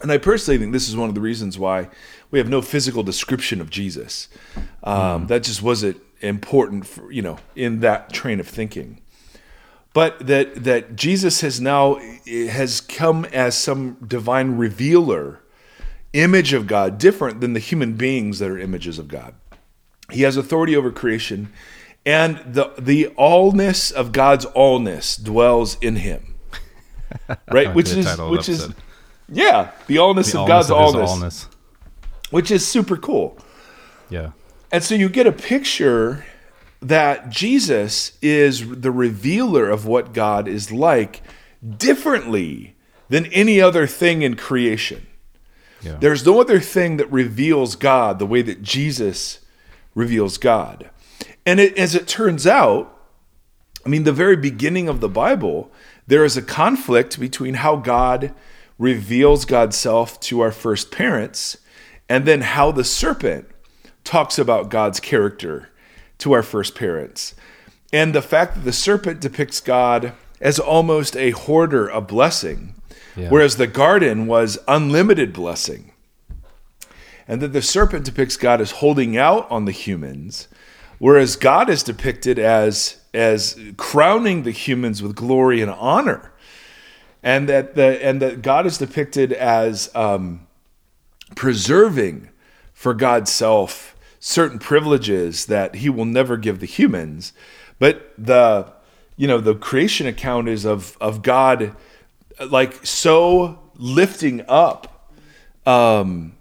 And 0.02 0.10
I 0.10 0.18
personally 0.18 0.58
think 0.58 0.72
this 0.72 0.88
is 0.88 0.96
one 0.96 1.08
of 1.08 1.14
the 1.14 1.20
reasons 1.20 1.58
why 1.58 1.88
we 2.30 2.38
have 2.38 2.48
no 2.48 2.62
physical 2.62 3.02
description 3.02 3.60
of 3.60 3.68
Jesus. 3.68 4.28
Um, 4.82 5.26
That 5.26 5.42
just 5.42 5.62
wasn't 5.62 6.00
important, 6.20 6.86
for, 6.86 7.12
you 7.12 7.22
know, 7.22 7.38
in 7.54 7.80
that 7.80 8.12
train 8.12 8.40
of 8.40 8.48
thinking. 8.48 9.00
But 9.92 10.26
that 10.26 10.64
that 10.64 10.94
Jesus 10.94 11.40
has 11.40 11.60
now 11.60 12.00
has 12.26 12.80
come 12.80 13.24
as 13.26 13.56
some 13.56 13.96
divine 14.06 14.56
revealer, 14.56 15.40
image 16.12 16.52
of 16.52 16.66
God, 16.66 16.96
different 16.96 17.40
than 17.40 17.54
the 17.54 17.60
human 17.60 17.94
beings 17.94 18.38
that 18.38 18.50
are 18.50 18.58
images 18.58 18.98
of 18.98 19.08
God. 19.08 19.34
He 20.10 20.22
has 20.22 20.36
authority 20.36 20.76
over 20.76 20.92
creation, 20.92 21.52
and 22.06 22.38
the 22.54 22.72
the 22.78 23.06
allness 23.18 23.92
of 23.92 24.12
God's 24.12 24.46
allness 24.46 25.22
dwells 25.22 25.76
in 25.80 25.96
him. 25.96 26.34
Right, 27.50 27.74
which 27.74 27.90
is 27.90 28.06
which 28.18 28.48
is 28.48 28.62
episode. 28.64 28.76
yeah, 29.28 29.70
the 29.88 29.96
allness 29.96 30.30
The 30.32 30.38
of 30.38 30.44
allness 30.44 30.48
God's 30.48 30.70
of 30.70 30.76
allness, 30.76 31.08
allness. 31.08 31.46
which 32.30 32.50
is 32.52 32.66
super 32.66 32.96
cool. 32.96 33.36
Yeah. 34.08 34.30
And 34.72 34.82
so 34.84 34.94
you 34.94 35.08
get 35.08 35.26
a 35.26 35.32
picture 35.32 36.24
that 36.80 37.28
Jesus 37.30 38.16
is 38.22 38.80
the 38.80 38.92
revealer 38.92 39.68
of 39.68 39.86
what 39.86 40.12
God 40.12 40.46
is 40.48 40.70
like 40.70 41.20
differently 41.76 42.76
than 43.08 43.26
any 43.26 43.60
other 43.60 43.86
thing 43.86 44.22
in 44.22 44.36
creation. 44.36 45.06
Yeah. 45.82 45.96
There's 46.00 46.24
no 46.24 46.40
other 46.40 46.60
thing 46.60 46.96
that 46.98 47.10
reveals 47.10 47.74
God 47.74 48.18
the 48.18 48.26
way 48.26 48.42
that 48.42 48.62
Jesus 48.62 49.40
reveals 49.94 50.38
God. 50.38 50.90
And 51.46 51.58
it, 51.60 51.76
as 51.78 51.94
it 51.94 52.06
turns 52.06 52.46
out, 52.46 52.96
I 53.84 53.88
mean, 53.88 54.04
the 54.04 54.12
very 54.12 54.36
beginning 54.36 54.88
of 54.88 55.00
the 55.00 55.08
Bible, 55.08 55.70
there 56.06 56.24
is 56.24 56.36
a 56.36 56.42
conflict 56.42 57.18
between 57.18 57.54
how 57.54 57.76
God 57.76 58.34
reveals 58.78 59.44
God's 59.44 59.76
self 59.76 60.20
to 60.20 60.40
our 60.40 60.52
first 60.52 60.90
parents 60.90 61.58
and 62.08 62.26
then 62.26 62.40
how 62.42 62.72
the 62.72 62.84
serpent 62.84 63.46
talks 64.04 64.38
about 64.38 64.70
God's 64.70 65.00
character 65.00 65.68
to 66.18 66.32
our 66.32 66.42
first 66.42 66.74
parents. 66.74 67.34
And 67.92 68.14
the 68.14 68.22
fact 68.22 68.54
that 68.54 68.64
the 68.64 68.72
serpent 68.72 69.20
depicts 69.20 69.60
God 69.60 70.12
as 70.40 70.58
almost 70.58 71.16
a 71.16 71.30
hoarder 71.30 71.86
of 71.88 72.06
blessing, 72.06 72.74
Yeah. 73.16 73.28
whereas 73.28 73.56
the 73.56 73.66
garden 73.66 74.26
was 74.26 74.58
unlimited 74.68 75.32
blessing. 75.32 75.92
And 77.28 77.40
that 77.42 77.52
the 77.52 77.62
serpent 77.62 78.04
depicts 78.04 78.36
God 78.36 78.60
as 78.60 78.72
holding 78.72 79.16
out 79.16 79.48
on 79.50 79.64
the 79.64 79.72
humans, 79.72 80.48
whereas 81.00 81.34
God 81.34 81.68
is 81.68 81.82
depicted 81.82 82.38
as 82.38 82.98
as 83.12 83.58
crowning 83.76 84.44
the 84.44 84.52
humans 84.52 85.02
with 85.02 85.16
glory 85.16 85.60
and 85.60 85.70
honor. 85.72 86.30
And 87.22 87.48
that 87.48 87.74
the 87.74 88.02
and 88.04 88.22
that 88.22 88.42
God 88.42 88.66
is 88.66 88.78
depicted 88.78 89.32
as 89.32 89.90
um, 89.96 90.46
preserving 91.34 92.28
for 92.72 92.94
God's 92.94 93.32
self 93.32 93.96
certain 94.20 94.58
privileges 94.58 95.46
that 95.46 95.76
he 95.76 95.88
will 95.88 96.04
never 96.04 96.36
give 96.36 96.60
the 96.60 96.66
humans. 96.66 97.32
But 97.78 98.12
the 98.16 98.72
you 99.16 99.26
know 99.26 99.40
the 99.40 99.54
creation 99.54 100.06
account 100.06 100.48
is 100.48 100.64
of 100.64 100.96
of 101.00 101.22
God 101.22 101.74
like 102.48 102.86
so 102.86 103.58
lifting 103.76 104.42
up 104.48 105.10
um, 105.66 106.32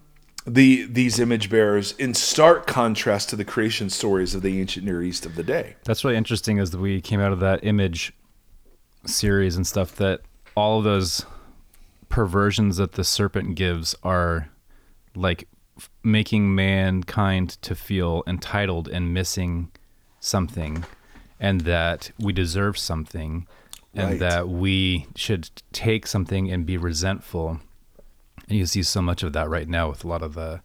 the 0.50 0.86
these 0.86 1.20
image 1.20 1.50
bearers 1.50 1.94
in 1.94 2.13
stark 2.13 2.65
contrast 2.68 3.29
to 3.29 3.36
the 3.36 3.46
creation 3.46 3.89
stories 3.89 4.34
of 4.36 4.41
the 4.41 4.60
ancient 4.60 4.86
Near 4.86 5.01
East 5.03 5.25
of 5.25 5.36
the 5.36 5.44
day. 5.44 5.75
That's 5.86 6.03
really 6.03 6.18
interesting 6.18 6.60
as 6.60 6.75
we 6.75 7.01
came 7.01 7.20
out 7.20 7.32
of 7.32 7.39
that 7.39 7.63
image 7.63 8.13
series 9.06 9.56
and 9.56 9.65
stuff 9.65 9.96
that 9.96 10.22
all 10.56 10.79
of 10.79 10.84
those 10.84 11.25
perversions 12.10 12.77
that 12.77 12.94
the 12.94 13.03
serpent 13.03 13.56
gives 13.56 13.96
are 14.03 14.50
like 15.15 15.48
f- 15.77 15.89
making 16.03 16.53
mankind 16.56 17.50
to 17.62 17.75
feel 17.75 18.24
entitled 18.27 18.88
and 18.88 19.13
missing 19.13 19.72
something 20.20 20.84
and 21.39 21.62
that 21.62 22.12
we 22.20 22.34
deserve 22.34 22.77
something 22.77 23.48
and 23.94 24.10
Right. 24.12 24.20
that 24.20 24.50
we 24.50 25.08
should 25.15 25.50
take 25.72 26.06
something 26.08 26.51
and 26.51 26.65
be 26.65 26.77
resentful 26.77 27.60
and 28.50 28.58
you 28.58 28.65
see 28.65 28.84
so 28.84 29.01
much 29.01 29.24
of 29.24 29.34
that 29.34 29.48
right 29.50 29.68
now 29.70 29.89
with 29.89 30.03
a 30.03 30.08
lot 30.08 30.22
of 30.24 30.34
the 30.34 30.62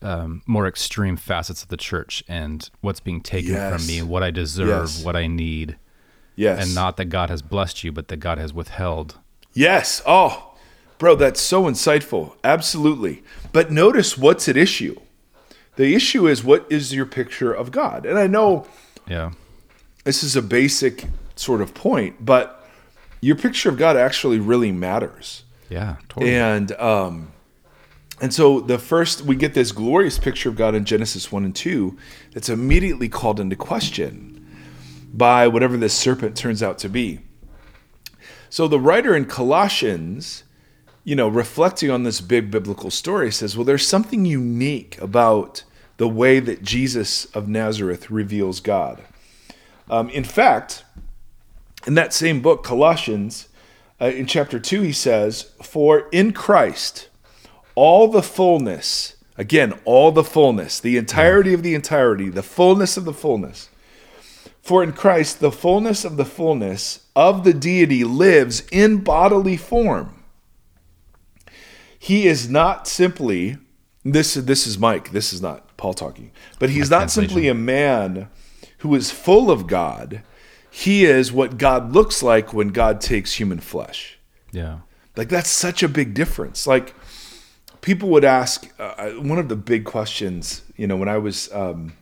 um, 0.00 0.42
more 0.46 0.66
extreme 0.66 1.16
facets 1.16 1.62
of 1.62 1.68
the 1.68 1.76
church 1.76 2.24
and 2.26 2.68
what's 2.80 2.98
being 3.00 3.20
taken 3.20 3.52
Yes. 3.52 3.72
from 3.72 3.86
me, 3.86 4.02
what 4.02 4.22
I 4.24 4.30
deserve, 4.32 4.68
Yes. 4.68 5.04
what 5.04 5.14
I 5.14 5.26
need, 5.28 5.76
Yes, 6.34 6.64
and 6.64 6.74
not 6.74 6.96
that 6.96 7.04
God 7.06 7.30
has 7.30 7.40
blessed 7.42 7.84
you, 7.84 7.92
but 7.92 8.08
that 8.08 8.16
God 8.16 8.38
has 8.38 8.52
withheld 8.52 9.18
Yes. 9.54 10.00
Oh, 10.06 10.54
bro, 10.98 11.14
that's 11.14 11.40
so 11.40 11.64
insightful. 11.64 12.34
Absolutely. 12.42 13.22
But 13.52 13.70
notice 13.70 14.16
what's 14.16 14.48
at 14.48 14.56
issue. 14.56 14.98
The 15.76 15.94
issue 15.94 16.26
is 16.26 16.42
what 16.42 16.66
is 16.70 16.94
your 16.94 17.04
picture 17.06 17.52
of 17.52 17.70
God? 17.70 18.06
And 18.06 18.18
I 18.18 18.26
know 18.26 18.66
Yeah. 19.06 19.32
this 20.04 20.24
is 20.24 20.34
a 20.36 20.42
basic 20.42 21.04
sort 21.36 21.60
of 21.60 21.74
point, 21.74 22.24
but 22.24 22.66
your 23.20 23.36
picture 23.36 23.68
of 23.68 23.76
God 23.76 23.96
actually 23.96 24.38
really 24.38 24.72
matters. 24.72 25.44
Yeah. 25.72 25.96
Totally. 26.08 26.34
And 26.34 26.72
um, 26.72 27.32
and 28.20 28.32
so 28.32 28.60
the 28.60 28.78
first 28.78 29.22
we 29.22 29.36
get 29.36 29.54
this 29.54 29.72
glorious 29.72 30.18
picture 30.18 30.48
of 30.48 30.56
God 30.56 30.74
in 30.74 30.84
Genesis 30.84 31.32
one 31.32 31.44
and 31.44 31.56
two 31.56 31.96
that's 32.32 32.48
immediately 32.48 33.08
called 33.08 33.40
into 33.40 33.56
question 33.56 34.46
by 35.12 35.48
whatever 35.48 35.76
this 35.76 35.94
serpent 35.94 36.36
turns 36.36 36.62
out 36.62 36.78
to 36.78 36.88
be. 36.88 37.20
So 38.50 38.68
the 38.68 38.78
writer 38.78 39.16
in 39.16 39.24
Colossians, 39.24 40.44
you 41.04 41.16
know, 41.16 41.28
reflecting 41.28 41.90
on 41.90 42.02
this 42.02 42.20
big 42.20 42.50
biblical 42.50 42.90
story, 42.90 43.32
says, 43.32 43.56
well, 43.56 43.64
there's 43.64 43.86
something 43.86 44.26
unique 44.26 45.00
about 45.00 45.64
the 45.96 46.08
way 46.08 46.38
that 46.40 46.62
Jesus 46.62 47.24
of 47.34 47.48
Nazareth 47.48 48.10
reveals 48.10 48.60
God. 48.60 49.02
Um, 49.90 50.10
in 50.10 50.24
fact, 50.24 50.84
in 51.86 51.94
that 51.94 52.12
same 52.12 52.40
book, 52.40 52.62
Colossians, 52.62 53.48
uh, 54.02 54.06
in 54.06 54.26
chapter 54.26 54.58
2, 54.58 54.82
he 54.82 54.92
says, 54.92 55.52
For 55.62 56.08
in 56.10 56.32
Christ, 56.32 57.08
all 57.76 58.08
the 58.08 58.22
fullness, 58.22 59.16
again, 59.36 59.78
all 59.84 60.10
the 60.10 60.24
fullness, 60.24 60.80
the 60.80 60.96
entirety 60.96 61.54
of 61.54 61.62
the 61.62 61.74
entirety, 61.74 62.28
the 62.28 62.42
fullness 62.42 62.96
of 62.96 63.04
the 63.04 63.12
fullness. 63.12 63.68
For 64.60 64.82
in 64.82 64.92
Christ, 64.92 65.38
the 65.38 65.52
fullness 65.52 66.04
of 66.04 66.16
the 66.16 66.24
fullness 66.24 67.06
of 67.14 67.44
the 67.44 67.54
deity 67.54 68.02
lives 68.02 68.64
in 68.72 68.98
bodily 68.98 69.56
form. 69.56 70.22
He 71.96 72.26
is 72.26 72.50
not 72.50 72.88
simply, 72.88 73.58
this, 74.04 74.34
this 74.34 74.66
is 74.66 74.78
Mike, 74.78 75.12
this 75.12 75.32
is 75.32 75.40
not 75.40 75.76
Paul 75.76 75.94
talking, 75.94 76.32
but 76.58 76.70
he's 76.70 76.90
not 76.90 77.10
simply 77.10 77.46
a 77.46 77.54
man 77.54 78.28
who 78.78 78.96
is 78.96 79.12
full 79.12 79.48
of 79.48 79.68
God. 79.68 80.22
He 80.74 81.04
is 81.04 81.30
what 81.30 81.58
God 81.58 81.92
looks 81.92 82.22
like 82.22 82.54
when 82.54 82.68
God 82.68 83.02
takes 83.02 83.34
human 83.34 83.60
flesh. 83.60 84.18
yeah. 84.52 84.78
Like 85.14 85.28
that's 85.28 85.50
such 85.50 85.82
a 85.82 85.88
big 85.88 86.14
difference. 86.14 86.66
Like 86.66 86.94
people 87.82 88.08
would 88.08 88.24
ask 88.24 88.72
uh, 88.78 89.10
one 89.10 89.38
of 89.38 89.50
the 89.50 89.56
big 89.56 89.84
questions, 89.84 90.62
you 90.74 90.86
know, 90.86 90.96
when 90.96 91.10
I 91.10 91.18
was 91.18 91.52
um, 91.52 91.92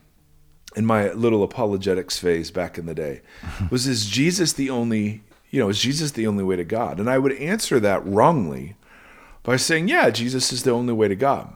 in 0.77 0.87
my 0.87 1.11
little 1.15 1.43
apologetics 1.43 2.21
phase 2.21 2.53
back 2.53 2.79
in 2.79 2.87
the 2.87 2.95
day, 2.95 3.23
was 3.73 3.89
is 3.89 4.07
Jesus 4.07 4.53
the 4.53 4.71
only, 4.71 5.25
you 5.51 5.59
know, 5.59 5.69
is 5.69 5.81
Jesus 5.81 6.13
the 6.13 6.29
only 6.29 6.45
way 6.45 6.55
to 6.55 6.65
God? 6.65 7.01
And 7.01 7.11
I 7.11 7.19
would 7.19 7.33
answer 7.33 7.81
that 7.81 8.07
wrongly 8.07 8.77
by 9.43 9.57
saying, 9.57 9.89
yeah, 9.89 10.11
Jesus 10.11 10.53
is 10.53 10.63
the 10.63 10.71
only 10.71 10.93
way 10.93 11.09
to 11.09 11.17
God. 11.17 11.53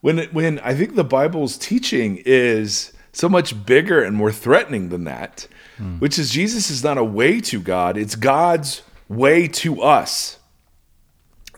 When 0.00 0.18
it, 0.18 0.34
when 0.34 0.58
I 0.58 0.74
think 0.74 0.96
the 0.96 1.04
Bible's 1.04 1.56
teaching 1.56 2.20
is 2.26 2.92
so 3.14 3.28
much 3.28 3.64
bigger 3.64 4.02
and 4.02 4.14
more 4.14 4.32
threatening 4.32 4.90
than 4.90 5.04
that, 5.04 5.48
which 5.98 6.18
is 6.18 6.30
Jesus 6.30 6.70
is 6.70 6.84
not 6.84 6.98
a 6.98 7.04
way 7.04 7.40
to 7.40 7.60
God, 7.60 7.96
it's 7.96 8.14
God's 8.14 8.82
way 9.08 9.48
to 9.48 9.80
us 9.82 10.38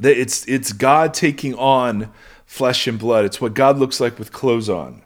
that 0.00 0.18
it's 0.18 0.46
it's 0.46 0.72
God 0.72 1.14
taking 1.14 1.54
on 1.54 2.12
flesh 2.44 2.86
and 2.86 2.98
blood. 2.98 3.24
It's 3.24 3.40
what 3.40 3.54
God 3.54 3.78
looks 3.78 4.00
like 4.00 4.18
with 4.18 4.32
clothes 4.32 4.68
on. 4.68 5.02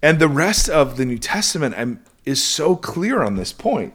And 0.00 0.18
the 0.18 0.28
rest 0.28 0.68
of 0.68 0.96
the 0.96 1.04
New 1.04 1.18
Testament 1.18 1.74
um, 1.76 2.00
is 2.24 2.42
so 2.42 2.76
clear 2.76 3.22
on 3.22 3.36
this 3.36 3.52
point 3.52 3.94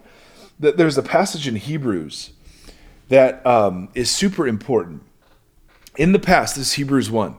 that 0.59 0.77
there's 0.77 0.97
a 0.97 1.03
passage 1.03 1.47
in 1.47 1.55
Hebrews 1.55 2.31
that 3.09 3.45
um, 3.45 3.89
is 3.93 4.09
super 4.11 4.47
important. 4.47 5.03
In 5.97 6.11
the 6.11 6.19
past, 6.19 6.55
this 6.55 6.67
is 6.67 6.73
Hebrews 6.73 7.09
1. 7.09 7.37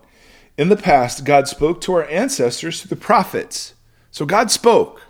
In 0.57 0.69
the 0.69 0.77
past, 0.77 1.25
God 1.25 1.47
spoke 1.47 1.81
to 1.83 1.95
our 1.95 2.05
ancestors 2.07 2.83
through 2.83 2.89
the 2.89 2.97
prophets. 2.97 3.75
So 4.19 4.27
God 4.27 4.51
spoke 4.51 5.03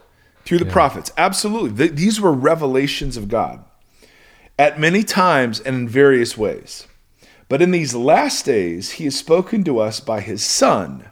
through 0.45 0.59
the 0.59 0.67
prophets. 0.67 1.11
Absolutely. 1.17 1.75
Th- 1.75 1.99
these 1.99 2.21
were 2.21 2.31
revelations 2.31 3.17
of 3.17 3.27
God 3.27 3.65
at 4.59 4.79
many 4.79 5.03
times 5.03 5.61
and 5.61 5.75
in 5.77 5.89
various 5.89 6.37
ways. 6.37 6.87
But 7.49 7.63
in 7.63 7.71
these 7.71 7.95
last 7.95 8.45
days, 8.45 8.91
he 8.91 9.05
has 9.05 9.17
spoken 9.17 9.65
to 9.65 9.79
us 9.79 9.99
by 9.99 10.21
his 10.21 10.43
Son, 10.43 11.09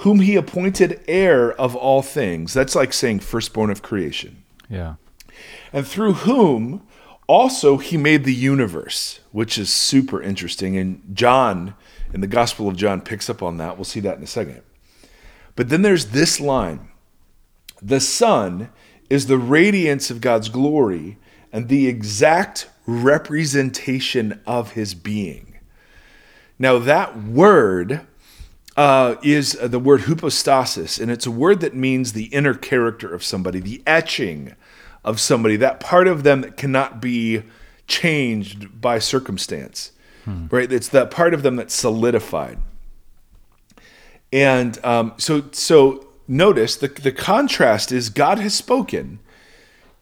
whom 0.00 0.20
he 0.20 0.36
appointed 0.36 1.00
heir 1.08 1.52
of 1.52 1.74
all 1.74 2.02
things. 2.02 2.52
That's 2.52 2.74
like 2.74 2.92
saying 2.92 3.20
firstborn 3.20 3.70
of 3.70 3.80
creation. 3.80 4.42
Yeah. 4.68 4.96
And 5.72 5.86
through 5.86 6.12
whom 6.12 6.86
also 7.26 7.78
he 7.78 7.96
made 7.96 8.24
the 8.24 8.34
universe, 8.34 9.20
which 9.32 9.56
is 9.56 9.70
super 9.70 10.20
interesting. 10.20 10.76
And 10.76 11.00
John, 11.14 11.72
in 12.12 12.20
the 12.20 12.26
Gospel 12.26 12.68
of 12.68 12.76
John, 12.76 13.00
picks 13.00 13.30
up 13.30 13.42
on 13.42 13.56
that. 13.56 13.78
We'll 13.78 13.86
see 13.86 14.00
that 14.00 14.18
in 14.18 14.22
a 14.22 14.26
second. 14.26 14.60
But 15.56 15.70
then 15.70 15.80
there's 15.80 16.08
this 16.10 16.38
line 16.38 16.90
The 17.84 18.00
Son 18.00 18.70
is 19.10 19.26
the 19.26 19.38
radiance 19.38 20.10
of 20.10 20.22
God's 20.22 20.48
glory 20.48 21.18
and 21.52 21.68
the 21.68 21.86
exact 21.86 22.68
representation 22.86 24.40
of 24.46 24.72
his 24.72 24.94
being. 24.94 25.58
Now, 26.58 26.78
that 26.78 27.16
word 27.16 28.06
uh, 28.76 29.16
is 29.22 29.52
the 29.52 29.78
word 29.78 30.02
hypostasis, 30.02 30.98
and 30.98 31.10
it's 31.10 31.26
a 31.26 31.30
word 31.30 31.60
that 31.60 31.74
means 31.74 32.12
the 32.12 32.24
inner 32.26 32.54
character 32.54 33.12
of 33.12 33.22
somebody, 33.22 33.60
the 33.60 33.82
etching 33.86 34.54
of 35.04 35.20
somebody, 35.20 35.56
that 35.56 35.78
part 35.78 36.08
of 36.08 36.22
them 36.22 36.40
that 36.40 36.56
cannot 36.56 37.02
be 37.02 37.42
changed 37.86 38.80
by 38.80 38.98
circumstance, 38.98 39.92
right? 40.50 40.72
It's 40.72 40.88
that 40.88 41.10
part 41.10 41.34
of 41.34 41.42
them 41.42 41.56
that's 41.56 41.74
solidified. 41.74 42.58
And 44.32 44.82
um, 44.84 45.12
so, 45.18 45.44
so 45.52 46.08
notice 46.26 46.76
the, 46.76 46.88
the 46.88 47.12
contrast 47.12 47.92
is 47.92 48.10
God 48.10 48.38
has 48.38 48.54
spoken 48.54 49.18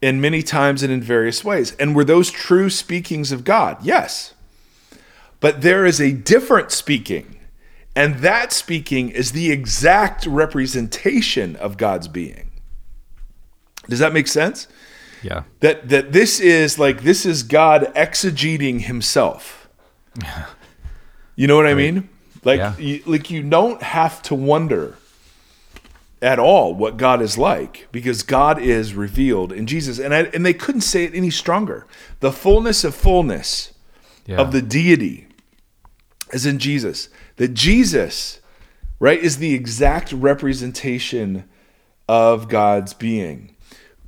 in 0.00 0.20
many 0.20 0.42
times 0.42 0.82
and 0.82 0.92
in 0.92 1.00
various 1.02 1.44
ways. 1.44 1.72
And 1.76 1.94
were 1.94 2.04
those 2.04 2.30
true 2.30 2.70
speakings 2.70 3.32
of 3.32 3.44
God? 3.44 3.78
Yes. 3.85 4.35
But 5.40 5.62
there 5.62 5.85
is 5.87 6.00
a 6.00 6.12
different 6.12 6.70
speaking, 6.70 7.40
and 7.96 8.16
that 8.20 8.52
speaking 8.52 9.08
is 9.11 9.32
the 9.32 9.50
exact 9.50 10.24
representation 10.26 11.56
of 11.56 11.76
God's 11.76 12.06
being. 12.08 12.50
Does 13.88 13.98
that 13.98 14.12
make 14.12 14.28
sense? 14.28 14.68
Yeah. 15.22 15.42
That 15.61 15.88
that 15.88 16.12
this 16.12 16.38
is 16.38 16.78
like 16.78 17.02
this 17.02 17.26
is 17.26 17.42
God 17.42 17.92
exegeting 17.94 18.82
himself. 18.82 19.68
You 21.35 21.46
know 21.46 21.56
what 21.56 21.66
I 21.66 21.72
mean? 21.72 22.11
Like 22.44 22.58
Yeah. 22.58 22.76
you, 22.76 23.02
like 23.06 23.30
you 23.30 23.42
don't 23.42 23.82
have 23.82 24.20
to 24.24 24.35
wonder 24.35 24.98
at 26.22 26.38
all 26.38 26.72
what 26.72 26.96
God 26.96 27.20
is 27.20 27.37
like 27.37 27.88
because 27.90 28.22
God 28.22 28.61
is 28.62 28.94
revealed 28.94 29.52
in 29.52 29.66
Jesus. 29.66 29.98
And 29.98 30.14
I, 30.14 30.20
and 30.32 30.46
they 30.46 30.54
couldn't 30.54 30.82
say 30.82 31.04
it 31.04 31.14
any 31.14 31.30
stronger. 31.30 31.87
The 32.20 32.32
fullness 32.32 32.85
of 32.85 32.94
fullness 32.94 33.72
Yeah. 34.24 34.37
of 34.37 34.52
the 34.52 34.62
deity 34.62 35.26
is 36.32 36.46
in 36.46 36.58
Jesus. 36.61 37.08
That 37.37 37.54
Jesus, 37.54 38.40
right, 39.00 39.18
is 39.18 39.38
the 39.38 39.52
exact 39.52 40.12
representation 40.12 41.44
of 42.08 42.48
God's 42.48 42.94
being. 42.94 43.56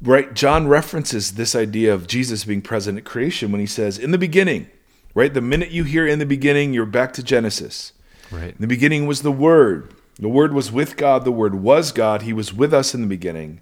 Right? 0.01 0.33
John 0.35 0.69
references 0.69 1.33
this 1.33 1.55
idea 1.57 1.93
of 1.93 2.07
Jesus 2.07 2.45
being 2.45 2.63
present 2.63 2.97
at 2.99 3.05
creation 3.05 3.51
when 3.51 3.61
he 3.61 3.67
says, 3.67 3.99
in 3.99 4.11
the 4.13 4.19
beginning, 4.19 4.69
right? 5.15 5.33
The 5.33 5.41
minute 5.41 5.71
you 5.71 5.83
hear 5.85 6.07
in 6.07 6.19
the 6.19 6.27
beginning, 6.27 6.75
you're 6.75 6.87
back 6.87 7.13
to 7.15 7.23
Genesis. 7.23 7.93
Right. 8.31 8.51
In 8.51 8.61
the 8.61 8.67
beginning 8.67 9.07
was 9.07 9.23
the 9.23 9.33
Word. 9.33 9.95
The 10.19 10.29
Word 10.29 10.53
was 10.53 10.71
with 10.71 10.97
God. 10.97 11.25
The 11.25 11.33
Word 11.33 11.57
was 11.57 11.93
God. 11.93 12.23
He 12.23 12.33
was 12.33 12.53
with 12.53 12.73
us 12.73 12.95
in 12.95 13.01
the 13.01 13.07
beginning. 13.07 13.61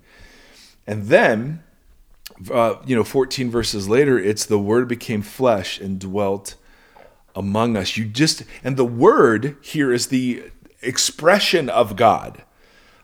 And 0.87 1.07
then, 1.07 1.63
uh, 2.51 2.77
you 2.85 2.95
know, 2.95 3.05
14 3.05 3.51
verses 3.51 3.89
later, 3.89 4.19
it's 4.19 4.45
the 4.45 4.59
Word 4.59 4.89
became 4.89 5.23
flesh 5.23 5.81
and 5.81 5.99
dwelt 5.99 6.57
among 7.35 7.77
us. 7.77 7.97
You 7.97 8.05
just, 8.05 8.45
and 8.63 8.77
the 8.77 8.85
Word 8.85 9.57
here 9.63 9.93
is 9.93 10.09
the 10.09 10.45
expression 10.83 11.71
of 11.71 11.97
God. 11.97 12.43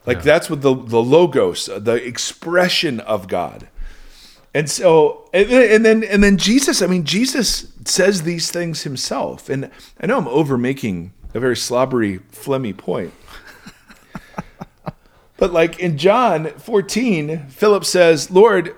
Like 0.05 0.23
that's 0.23 0.49
what 0.49 0.63
the, 0.63 0.75
the 0.75 1.03
logos, 1.03 1.67
the 1.67 1.95
expression 1.95 2.99
of 3.01 3.29
God. 3.29 3.69
And 4.55 4.71
so, 4.71 5.29
and, 5.35 5.51
and 5.51 5.85
then, 5.85 6.03
and 6.03 6.25
then 6.25 6.39
Jesus. 6.39 6.81
I 6.81 6.87
mean, 6.87 7.05
Jesus 7.05 7.71
says 7.85 8.23
these 8.23 8.51
things 8.51 8.85
himself. 8.85 9.51
And 9.51 9.71
I 10.01 10.07
know 10.07 10.17
I'm 10.17 10.29
over 10.29 10.57
making 10.57 11.13
a 11.35 11.41
very 11.41 11.57
slobbery, 11.57 12.21
phlegmy 12.33 12.75
point, 12.75 13.13
but 15.39 15.53
like 15.53 15.79
in 15.79 15.97
John 15.97 16.51
14, 16.59 17.47
Philip 17.49 17.87
says, 17.87 18.31
"Lord, 18.31 18.75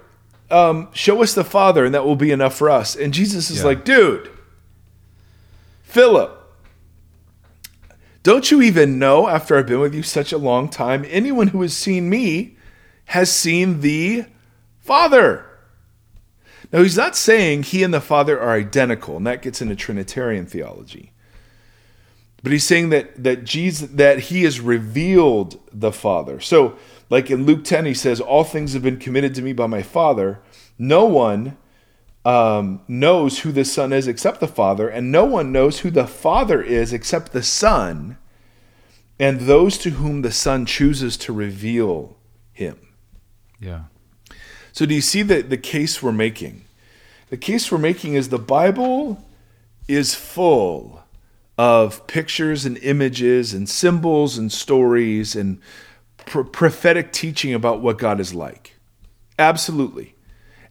um, 0.51 0.89
show 0.93 1.23
us 1.23 1.35
the 1.35 1.43
Father, 1.43 1.85
and 1.85 1.93
that 1.95 2.05
will 2.05 2.15
be 2.15 2.31
enough 2.31 2.55
for 2.55 2.71
us." 2.71 2.95
And 2.95 3.13
Jesus 3.13 3.51
is 3.51 3.59
Yeah. 3.59 3.65
like, 3.65 3.85
"Dude, 3.85 4.31
Philip." 5.83 6.37
Don't 8.23 8.51
you 8.51 8.61
even 8.61 8.99
know, 8.99 9.29
after 9.29 9.57
I've 9.57 9.67
been 9.67 9.81
with 9.81 9.95
you 9.95 10.03
such 10.03 10.31
a 10.31 10.39
long 10.39 10.69
time, 10.69 11.07
anyone 11.09 11.49
who 11.49 11.63
has 11.63 11.75
seen 11.75 12.11
me 12.11 12.57
has 13.07 13.33
seen 13.33 13.81
the 13.81 14.27
Father. 14.79 15.47
Now, 16.71 16.83
he's 16.83 16.99
not 16.99 17.17
saying 17.17 17.65
he 17.65 17.83
and 17.83 17.93
the 17.93 18.01
Father 18.01 18.39
are 18.39 18.53
identical, 18.53 19.17
and 19.17 19.27
that 19.27 19.43
gets 19.43 19.63
into 19.63 19.75
Trinitarian 19.75 20.47
theology. 20.47 21.13
But 22.43 22.53
he's 22.53 22.65
saying 22.65 22.89
that 22.91 23.23
that 23.23 23.45
Jesus 23.45 23.91
that 23.91 24.19
he 24.19 24.45
has 24.45 24.61
revealed 24.61 25.61
the 25.73 25.93
Father. 25.93 26.41
So, 26.41 26.77
like 27.11 27.31
in 27.31 27.45
Luke 27.45 27.65
10, 27.65 27.85
he 27.85 27.95
says, 27.95 28.21
All 28.21 28.45
things 28.45 28.73
have 28.73 28.83
been 28.83 28.99
committed 28.99 29.35
to 29.35 29.43
me 29.43 29.53
by 29.53 29.67
my 29.67 29.83
Father. 29.83 30.41
No 30.79 31.05
one 31.05 31.59
um, 32.25 32.81
knows 32.89 33.41
who 33.41 33.53
the 33.53 33.65
Son 33.65 33.93
is 33.93 34.09
except 34.09 34.41
the 34.41 34.49
Father, 34.49 34.89
and 34.89 35.13
no 35.13 35.25
one 35.25 35.53
knows 35.53 35.81
who 35.81 35.91
the 35.91 36.07
Father 36.07 36.63
is 36.63 36.93
except 36.93 37.33
the 37.33 37.43
Son, 37.43 38.17
and 39.19 39.41
those 39.41 39.77
to 39.79 39.91
whom 39.91 40.23
the 40.23 40.33
Son 40.33 40.65
chooses 40.65 41.17
to 41.19 41.33
reveal 41.33 42.17
him. 42.53 42.79
Yeah. 43.59 43.85
So, 44.73 44.87
do 44.87 44.95
you 44.95 45.03
see 45.03 45.23
the, 45.23 45.43
the 45.43 45.59
case 45.59 46.03
we're 46.03 46.13
making? 46.13 46.65
The 47.29 47.37
case 47.37 47.71
we're 47.71 47.79
making 47.79 48.15
is 48.15 48.31
the 48.31 48.39
Bible 48.39 49.23
is 49.87 50.15
full 50.15 51.00
of 51.61 52.07
pictures 52.07 52.65
and 52.65 52.79
images 52.79 53.53
and 53.53 53.69
symbols 53.69 54.39
and 54.39 54.51
stories 54.51 55.37
and 55.37 55.61
pr- 56.25 56.41
prophetic 56.41 57.13
teaching 57.13 57.53
about 57.53 57.83
what 57.83 57.99
God 57.99 58.19
is 58.19 58.33
like. 58.33 58.79
Absolutely. 59.39 60.15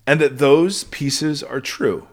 And 0.07 0.19
that 0.19 0.39
those 0.39 0.85
pieces 0.85 1.43
are 1.43 1.61
true. 1.61 2.07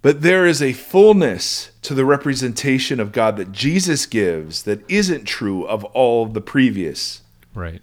But 0.00 0.22
there 0.22 0.46
is 0.46 0.62
a 0.62 0.72
fullness 0.72 1.72
to 1.82 1.92
the 1.92 2.06
representation 2.06 3.00
of 3.00 3.12
God 3.12 3.36
that 3.36 3.52
Jesus 3.52 4.06
gives 4.06 4.62
that 4.62 4.82
isn't 4.90 5.26
true 5.26 5.66
of 5.66 5.84
all 5.84 6.24
the 6.24 6.40
previous, 6.40 7.20
Right. 7.54 7.82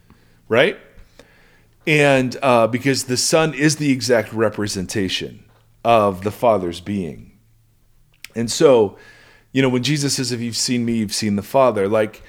right? 0.50 0.80
And 1.86 2.36
uh, 2.42 2.66
because 2.66 3.04
the 3.04 3.18
Son 3.18 3.54
is 3.54 3.76
the 3.76 3.92
exact 3.92 4.34
representation 4.34 5.46
of 5.86 6.24
the 6.24 6.32
Father's 6.32 6.82
being. 6.82 7.38
And 8.36 8.50
so, 8.50 8.98
you 9.54 9.62
know, 9.62 9.70
when 9.70 9.84
Jesus 9.84 10.16
says, 10.16 10.32
If 10.34 10.42
you've 10.42 10.58
seen 10.58 10.84
me, 10.84 10.98
you've 10.98 11.13
seen 11.13 11.38
the 11.38 11.42
Father, 11.42 11.88
like 11.88 12.22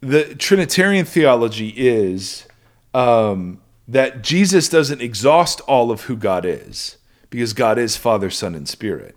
the 0.00 0.34
Trinitarian 0.36 1.04
theology 1.04 1.74
is 1.76 2.46
um, 2.94 3.60
that 3.86 4.22
Jesus 4.22 4.68
doesn't 4.68 5.02
exhaust 5.02 5.60
all 5.62 5.90
of 5.90 6.02
who 6.02 6.16
God 6.16 6.46
is, 6.46 6.96
because 7.28 7.52
God 7.52 7.76
is 7.78 7.96
Father, 7.98 8.30
Son, 8.30 8.54
and 8.54 8.66
Spirit. 8.68 9.14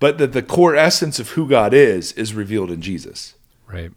But 0.00 0.18
that 0.18 0.32
the 0.32 0.42
core 0.42 0.76
essence 0.76 1.18
of 1.18 1.30
who 1.30 1.48
God 1.48 1.72
is 1.74 2.12
is 2.12 2.34
revealed 2.34 2.70
in 2.70 2.80
Jesus. 2.82 3.34
Right. 3.66 3.90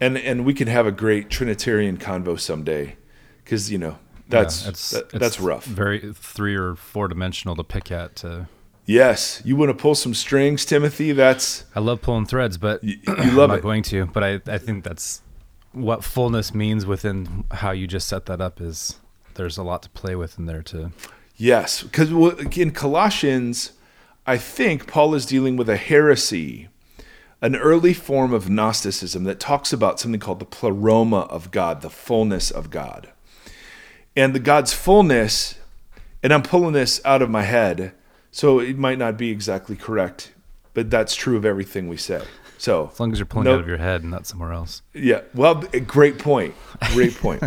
And 0.00 0.16
and 0.16 0.44
we 0.44 0.54
can 0.54 0.68
have 0.68 0.86
a 0.86 0.92
great 0.92 1.28
Trinitarian 1.30 1.96
convo 1.98 2.38
someday, 2.40 2.96
because 3.44 3.70
you 3.70 3.78
know 3.78 3.98
that's 4.28 4.62
Yeah, 4.62 4.70
it's, 4.70 4.90
that- 4.90 5.02
it's 5.04 5.12
that's 5.12 5.40
rough. 5.40 5.64
Very 5.64 6.12
three 6.14 6.54
or 6.56 6.74
four 6.76 7.08
dimensional 7.08 7.56
to 7.56 7.64
pick 7.64 7.90
at. 7.92 8.16
To 8.16 8.48
Yes, 8.84 9.40
you 9.44 9.54
want 9.56 9.70
to 9.70 9.74
pull 9.74 9.94
some 9.94 10.12
strings, 10.14 10.64
Timothy. 10.64 11.12
That's 11.12 11.64
I 11.74 11.80
love 11.80 12.02
pulling 12.02 12.26
threads, 12.26 12.58
but 12.58 12.82
You- 12.82 12.98
you 13.06 13.14
I'm 13.16 13.36
love 13.36 13.50
not 13.50 13.58
it. 13.60 13.62
going 13.62 13.82
to. 13.84 14.06
But 14.06 14.24
I, 14.24 14.40
I 14.46 14.58
think 14.58 14.82
that's 14.84 15.22
what 15.72 16.02
fullness 16.04 16.52
means 16.52 16.84
within 16.84 17.44
how 17.52 17.70
you 17.70 17.86
just 17.86 18.08
set 18.08 18.26
that 18.26 18.40
up. 18.40 18.60
Is 18.60 18.96
there's 19.34 19.56
a 19.56 19.62
lot 19.62 19.82
to 19.84 19.90
play 19.90 20.16
with 20.16 20.38
in 20.38 20.46
there 20.46 20.62
to 20.64 20.90
yes, 21.36 21.82
because 21.82 22.10
in 22.56 22.72
Colossians, 22.72 23.72
I 24.26 24.36
think 24.36 24.86
Paul 24.88 25.14
is 25.14 25.26
dealing 25.26 25.56
with 25.56 25.68
a 25.68 25.76
heresy, 25.76 26.68
an 27.40 27.54
early 27.56 27.94
form 27.94 28.32
of 28.34 28.50
Gnosticism 28.50 29.22
that 29.24 29.38
talks 29.40 29.72
about 29.72 30.00
something 30.00 30.20
called 30.20 30.40
the 30.40 30.44
pleroma 30.44 31.20
of 31.30 31.50
God, 31.52 31.82
the 31.82 31.90
fullness 31.90 32.50
of 32.50 32.68
God, 32.70 33.10
and 34.16 34.34
the 34.34 34.40
God's 34.40 34.72
fullness. 34.72 35.54
And 36.24 36.32
I'm 36.32 36.42
pulling 36.42 36.72
this 36.72 37.00
out 37.04 37.20
of 37.22 37.30
my 37.30 37.42
head, 37.42 37.92
so 38.32 38.58
it 38.58 38.76
might 38.78 38.98
not 38.98 39.16
be 39.16 39.30
exactly 39.30 39.76
correct, 39.76 40.32
but 40.74 40.90
that's 40.90 41.14
true 41.14 41.36
of 41.36 41.44
everything 41.44 41.86
we 41.86 41.98
say. 41.98 42.24
So 42.56 42.90
as 42.92 42.98
long 42.98 43.12
as 43.12 43.18
you're 43.18 43.26
pulling 43.26 43.44
No- 43.44 43.54
out 43.54 43.60
of 43.60 43.68
your 43.68 43.76
head 43.76 44.02
and 44.02 44.10
not 44.10 44.26
somewhere 44.26 44.52
else. 44.52 44.82
Yeah. 44.94 45.20
Well, 45.34 45.56
great 45.86 46.18
point. 46.18 46.54
Great 46.92 47.14
point. 47.14 47.42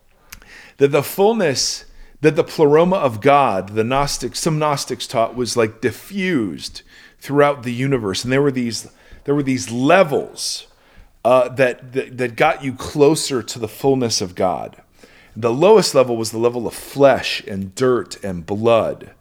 that 0.76 0.88
the 0.88 1.02
fullness, 1.02 1.86
that 2.20 2.36
the 2.36 2.44
pleroma 2.44 2.96
of 2.96 3.20
God, 3.20 3.70
the 3.70 3.84
Gnostics, 3.84 4.38
some 4.38 4.58
Gnostics 4.58 5.06
taught 5.06 5.34
was 5.34 5.56
like 5.56 5.80
diffused 5.80 6.82
throughout 7.18 7.62
the 7.62 7.72
universe, 7.72 8.22
and 8.24 8.32
there 8.32 8.42
were 8.42 8.50
these, 8.50 8.90
there 9.24 9.34
were 9.34 9.42
these 9.42 9.70
levels 9.70 10.66
uh, 11.24 11.48
that, 11.50 11.92
that 11.92 12.18
that 12.18 12.36
got 12.36 12.64
you 12.64 12.72
closer 12.74 13.42
to 13.42 13.58
the 13.58 13.68
fullness 13.68 14.20
of 14.20 14.34
God. 14.34 14.82
The 15.36 15.52
lowest 15.52 15.94
level 15.94 16.16
was 16.16 16.30
the 16.32 16.38
level 16.38 16.66
of 16.66 16.74
flesh 16.74 17.42
and 17.46 17.74
dirt 17.74 18.22
and 18.24 18.44
blood 18.44 19.12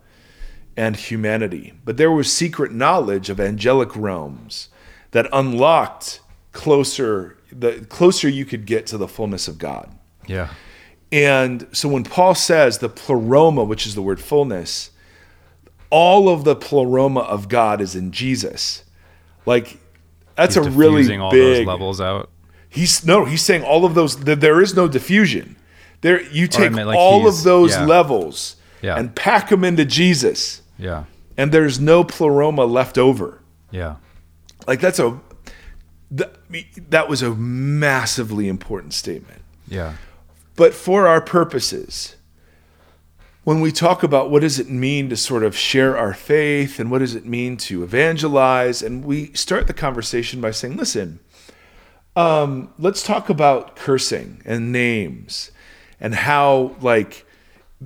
and 0.80 0.96
humanity. 0.96 1.74
But 1.84 1.98
there 1.98 2.10
was 2.10 2.32
secret 2.32 2.72
knowledge 2.72 3.30
of 3.30 3.38
angelic 3.38 3.94
realms 3.98 4.70
that 5.12 5.28
unlocked 5.34 6.22
closer 6.54 7.38
the 7.52 7.86
closer 7.90 8.30
you 8.30 8.46
could 8.46 8.66
get 8.66 8.88
to 8.88 8.98
the 8.98 9.08
fullness 9.08 9.50
of 9.50 9.58
God. 9.58 9.92
Yeah. 10.26 10.54
And 11.12 11.68
so 11.74 11.90
when 11.90 12.06
Paul 12.06 12.34
says 12.34 12.78
the 12.78 12.88
pleroma, 12.88 13.66
which 13.66 13.86
is 13.86 13.96
the 13.96 14.02
word 14.02 14.22
fullness, 14.22 14.92
all 15.90 16.30
of 16.30 16.46
the 16.46 16.56
pleroma 16.56 17.22
of 17.22 17.50
God 17.50 17.82
is 17.82 17.94
in 17.94 18.12
Jesus. 18.14 18.86
Like 19.46 19.80
that's 20.36 20.56
He's 20.56 20.66
a 20.66 20.70
really 20.70 21.02
diffusing 21.02 21.22
all 21.22 21.32
big 21.32 21.58
those 21.58 21.68
levels 21.68 22.00
out. 22.00 22.30
He's 22.70 23.06
no, 23.06 23.26
he's 23.26 23.42
saying 23.42 23.64
all 23.64 23.84
of 23.84 23.96
those. 23.96 24.16
There 24.18 24.62
is 24.62 24.76
no 24.76 24.88
diffusion. 24.88 25.58
There, 26.02 26.22
you 26.32 26.48
take 26.48 26.72
meant 26.72 26.88
like 26.88 26.98
all 26.98 27.28
of 27.28 27.44
those 27.44 27.72
yeah. 27.72 27.86
levels 27.86 28.56
Yeah. 28.82 28.98
and 28.98 29.14
pack 29.14 29.50
them 29.50 29.66
into 29.66 29.84
Jesus, 29.84 30.62
Yeah. 30.80 31.04
and 31.38 31.52
there's 31.52 31.80
no 31.80 32.04
pleroma 32.04 32.66
left 32.66 32.98
over. 32.98 33.42
Yeah. 33.70 33.98
Like 34.68 34.80
that's 34.80 35.00
a 35.00 35.20
that, 36.12 36.36
that 36.90 37.08
was 37.08 37.22
a 37.22 37.36
massively 37.36 38.48
important 38.48 38.94
statement. 38.94 39.42
Yeah. 39.68 39.94
But 40.56 40.74
for 40.74 41.08
our 41.08 41.22
purposes, 41.22 42.16
when 43.44 43.62
we 43.62 43.72
talk 43.72 44.04
about 44.04 44.30
what 44.32 44.42
does 44.42 44.60
it 44.60 44.70
mean 44.70 45.10
to 45.10 45.16
sort 45.16 45.44
of 45.44 45.56
share 45.56 45.98
our 45.98 46.14
faith 46.14 46.80
and 46.80 46.90
what 46.90 47.00
does 47.00 47.16
it 47.16 47.26
mean 47.26 47.58
to 47.58 47.84
evangelize, 47.84 48.82
and 48.82 49.06
we 49.06 49.32
start 49.34 49.68
the 49.68 49.74
conversation 49.74 50.42
by 50.42 50.52
saying, 50.52 50.78
listen, 50.78 51.20
um, 52.16 52.74
let's 52.78 53.04
talk 53.04 53.30
about 53.30 53.76
cursing 53.76 54.42
and 54.46 54.72
names 54.72 55.52
and 56.00 56.16
how, 56.16 56.76
like, 56.82 57.26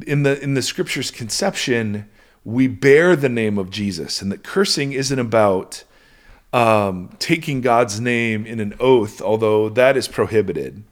in 0.07 0.23
the 0.23 0.41
in 0.41 0.53
the 0.55 0.61
scripture's 0.61 1.11
conception, 1.11 2.09
we 2.45 2.67
bear 2.67 3.15
the 3.15 3.29
name 3.29 3.57
of 3.57 3.69
Jesus, 3.69 4.21
and 4.21 4.31
that 4.31 4.43
cursing 4.43 4.91
isn't 4.91 5.19
about 5.19 5.83
um, 6.51 7.09
taking 7.19 7.61
God's 7.61 7.99
name 7.99 8.45
in 8.45 8.59
an 8.59 8.75
oath, 8.79 9.21
although 9.21 9.69
that 9.69 9.97
is 9.97 10.07
prohibited. 10.07 10.83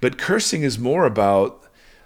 But 0.00 0.18
cursing 0.18 0.62
is 0.62 0.78
more 0.78 1.06
about 1.06 1.64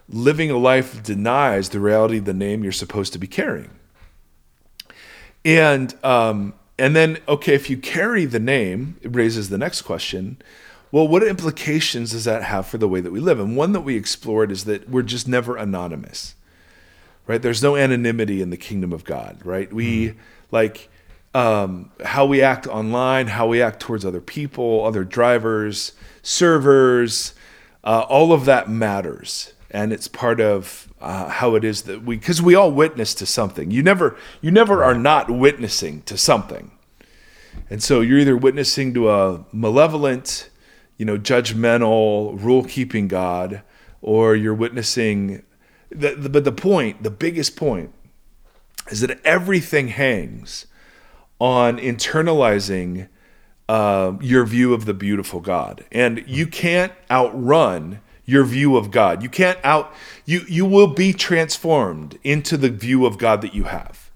living 0.09 0.51
a 0.51 0.59
life 0.59 0.95
that 0.95 1.05
denies 1.05 1.71
the 1.71 1.81
reality 1.81 2.19
of 2.19 2.25
the 2.27 2.35
name 2.35 2.63
you're 2.63 2.73
supposed 2.73 3.13
to 3.15 3.19
be 3.19 3.27
carrying. 3.27 3.71
And 5.45 5.95
um, 6.05 6.55
and 6.79 6.95
then 6.95 7.19
okay, 7.27 7.55
if 7.55 7.69
you 7.69 7.77
carry 7.77 8.25
the 8.27 8.39
name, 8.39 8.97
it 9.03 9.15
raises 9.15 9.49
the 9.49 9.59
next 9.59 9.83
question. 9.83 10.41
Well, 10.93 11.09
what 11.09 11.23
implications 11.23 12.11
does 12.11 12.25
that 12.25 12.43
have 12.43 12.67
for 12.67 12.77
the 12.77 12.89
way 12.89 13.01
that 13.01 13.13
we 13.13 13.19
live? 13.19 13.41
And 13.41 13.57
one 13.57 13.73
that 13.73 13.81
we 13.81 13.97
explored 13.97 14.53
is 14.53 14.65
that 14.65 14.91
we're 14.91 15.03
just 15.03 15.27
never 15.27 15.57
anonymous. 15.57 16.35
Right? 17.25 17.41
There's 17.41 17.63
no 17.63 17.77
anonymity 17.77 18.43
in 18.43 18.51
the 18.51 18.57
kingdom 18.57 18.93
of 18.93 19.05
God, 19.05 19.39
right? 19.45 19.73
We 19.73 20.15
like 20.51 20.91
um, 21.35 21.93
how 22.05 22.27
we 22.27 22.43
act 22.43 22.67
online, 22.67 23.29
how 23.29 23.47
we 23.47 23.63
act 23.63 23.79
towards 23.81 24.05
other 24.05 24.21
people, 24.21 24.85
other 24.85 25.05
drivers, 25.05 25.93
servers, 26.23 27.35
uh, 27.85 28.05
all 28.09 28.33
of 28.33 28.45
that 28.47 28.69
matters, 28.69 29.53
and 29.71 29.93
it's 29.93 30.09
part 30.09 30.41
of 30.41 30.93
uh, 31.01 31.29
how 31.29 31.55
it 31.55 31.63
is 31.65 31.83
that 31.83 32.03
we, 32.03 32.17
because 32.17 32.43
we 32.43 32.57
all 32.57 32.73
witness 32.73 33.15
to 33.15 33.25
something. 33.25 33.71
You 33.71 33.83
never, 33.85 34.17
you 34.41 34.51
never 34.51 34.83
are 34.83 34.95
not 34.95 35.31
witnessing 35.31 36.03
to 36.03 36.19
something, 36.19 36.73
and 37.71 37.83
so 37.83 38.01
you're 38.01 38.19
either 38.19 38.37
witnessing 38.37 38.93
to 38.95 39.11
a 39.11 39.45
malevolent, 39.53 40.51
you 40.99 41.07
know, 41.07 41.19
judgmental, 41.19 42.39
rule-keeping 42.43 43.07
God, 43.09 43.63
or 44.01 44.35
you're 44.35 44.55
witnessing. 44.55 45.45
The, 45.95 46.15
the, 46.15 46.29
but 46.29 46.45
the 46.45 46.53
point, 46.53 47.03
the 47.03 47.11
biggest 47.11 47.57
point, 47.57 47.93
is 48.91 49.01
that 49.01 49.21
everything 49.25 49.89
hangs 49.89 50.67
on 51.39 51.79
internalizing 51.79 53.09
uh, 53.69 54.13
your 54.21 54.45
view 54.45 54.75
of 54.75 54.85
the 54.85 54.95
beautiful 54.95 55.41
God, 55.41 55.85
and 55.91 56.25
you 56.27 56.47
can't 56.47 56.93
outrun 57.11 58.01
your 58.25 58.45
view 58.45 58.77
of 58.77 58.91
God. 58.91 59.23
You 59.23 59.29
can't 59.29 59.59
out 59.65 59.93
you 60.25 60.43
you 60.49 60.65
will 60.65 60.89
be 60.89 61.13
transformed 61.13 62.19
into 62.23 62.57
the 62.57 62.69
view 62.71 63.07
of 63.07 63.19
God 63.19 63.41
that 63.43 63.55
you 63.55 63.65
have. 63.65 64.11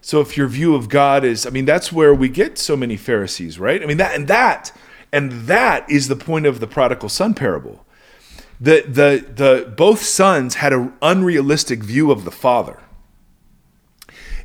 So 0.00 0.20
if 0.20 0.36
your 0.36 0.46
view 0.46 0.76
of 0.76 0.88
God 0.88 1.24
is, 1.24 1.44
I 1.44 1.50
mean, 1.50 1.64
that's 1.64 1.92
where 1.92 2.14
we 2.14 2.28
get 2.28 2.56
so 2.56 2.76
many 2.76 2.96
Pharisees, 2.96 3.58
right? 3.58 3.82
I 3.82 3.86
mean 3.86 3.96
that 3.96 4.14
and 4.14 4.28
that 4.28 4.72
and 5.12 5.32
that 5.46 5.88
is 5.90 6.08
the 6.08 6.16
point 6.16 6.46
of 6.46 6.60
the 6.60 6.66
prodigal 6.66 7.08
son 7.08 7.34
parable. 7.34 7.84
The 8.60 8.82
the 8.88 9.26
the 9.34 9.74
both 9.76 10.02
sons 10.02 10.56
had 10.56 10.72
an 10.72 10.94
unrealistic 11.02 11.82
view 11.82 12.10
of 12.10 12.24
the 12.24 12.30
father 12.30 12.80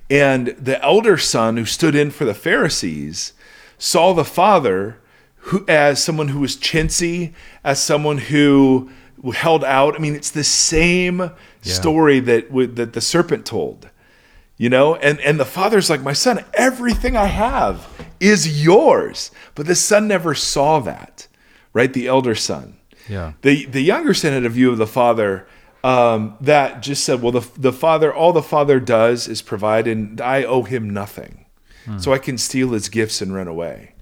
And 0.09 0.47
the 0.59 0.83
elder 0.83 1.17
son 1.17 1.57
who 1.57 1.65
stood 1.65 1.95
in 1.95 2.11
for 2.11 2.25
the 2.25 2.33
Pharisees 2.33 3.33
saw 3.77 4.13
the 4.13 4.25
father 4.25 4.99
who, 5.45 5.65
as 5.67 6.03
someone 6.03 6.29
who 6.29 6.41
was 6.41 6.57
chintzy, 6.57 7.33
as 7.63 7.81
someone 7.81 8.17
who 8.19 8.91
held 9.33 9.63
out. 9.63 9.95
I 9.95 9.99
mean, 9.99 10.15
it's 10.15 10.31
the 10.31 10.43
same 10.43 11.31
story 11.61 12.19
that 12.21 12.51
that 12.75 12.93
the 12.93 13.01
serpent 13.01 13.45
told, 13.45 13.89
you 14.57 14.69
know. 14.69 14.95
And 14.97 15.19
and 15.21 15.39
the 15.39 15.45
father's 15.45 15.89
like, 15.89 16.01
my 16.01 16.13
son, 16.13 16.45
everything 16.55 17.17
I 17.17 17.25
have 17.27 17.87
is 18.19 18.63
yours. 18.63 19.31
But 19.55 19.67
the 19.67 19.75
son 19.75 20.07
never 20.09 20.35
saw 20.35 20.79
that, 20.81 21.27
right? 21.73 21.93
The 21.93 22.07
elder 22.07 22.35
son. 22.35 22.77
Yeah. 23.09 23.33
The 23.41 23.65
the 23.65 23.81
younger 23.81 24.13
son 24.13 24.33
had 24.33 24.45
a 24.45 24.49
view 24.49 24.71
of 24.71 24.77
the 24.77 24.87
father 24.87 25.47
um, 25.83 26.37
that 26.41 26.81
just 26.81 27.03
said, 27.03 27.21
well, 27.21 27.31
the 27.31 27.47
the 27.57 27.73
father, 27.73 28.13
all 28.13 28.33
the 28.33 28.43
father 28.43 28.79
does 28.79 29.27
is 29.27 29.41
provide, 29.41 29.87
and 29.87 30.21
I 30.21 30.43
owe 30.43 30.63
him 30.63 30.89
nothing, 30.89 31.45
so 31.97 32.13
I 32.13 32.19
can 32.19 32.37
steal 32.37 32.69
his 32.71 32.89
gifts 32.89 33.21
and 33.21 33.33
run 33.33 33.47
away. 33.47 33.93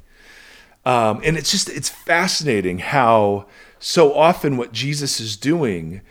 Um, 0.86 1.22
and 1.24 1.38
it's 1.38 1.52
just 1.52 1.70
it's 1.70 1.90
fascinating 1.90 2.80
how 2.80 3.46
so 3.80 4.14
often 4.14 4.58
what 4.58 4.74
Jesus 4.74 5.20
is 5.20 5.38
doing 5.38 6.02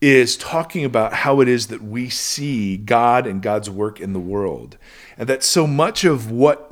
is 0.00 0.36
talking 0.36 0.84
about 0.84 1.12
how 1.12 1.40
it 1.40 1.48
is 1.48 1.66
that 1.66 1.82
we 1.82 2.08
see 2.08 2.76
God 2.76 3.26
and 3.26 3.42
God's 3.42 3.68
work 3.68 4.00
in 4.00 4.12
the 4.12 4.20
world, 4.20 4.78
and 5.16 5.28
that 5.28 5.42
so 5.42 5.66
much 5.66 6.04
of 6.04 6.30
what 6.30 6.67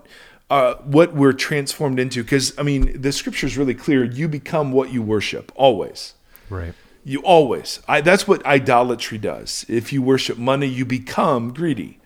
uh, 0.50 0.74
what 0.76 1.14
we're 1.14 1.32
transformed 1.32 1.98
into, 1.98 2.22
because 2.22 2.56
I 2.58 2.62
mean 2.62 3.00
the 3.00 3.12
scripture 3.12 3.46
is 3.46 3.56
really 3.58 3.74
clear: 3.74 4.04
you 4.04 4.28
become 4.28 4.72
what 4.72 4.92
you 4.92 5.02
worship 5.02 5.50
always. 5.56 6.14
Right. 6.48 6.74
You 7.04 7.20
always. 7.22 7.80
I, 7.86 8.00
that's 8.00 8.26
what 8.26 8.44
idolatry 8.46 9.18
does. 9.18 9.64
If 9.68 9.92
you 9.92 10.02
worship 10.02 10.38
money, 10.38 10.66
you 10.66 10.84
become 10.84 11.52
greedy. 11.54 12.00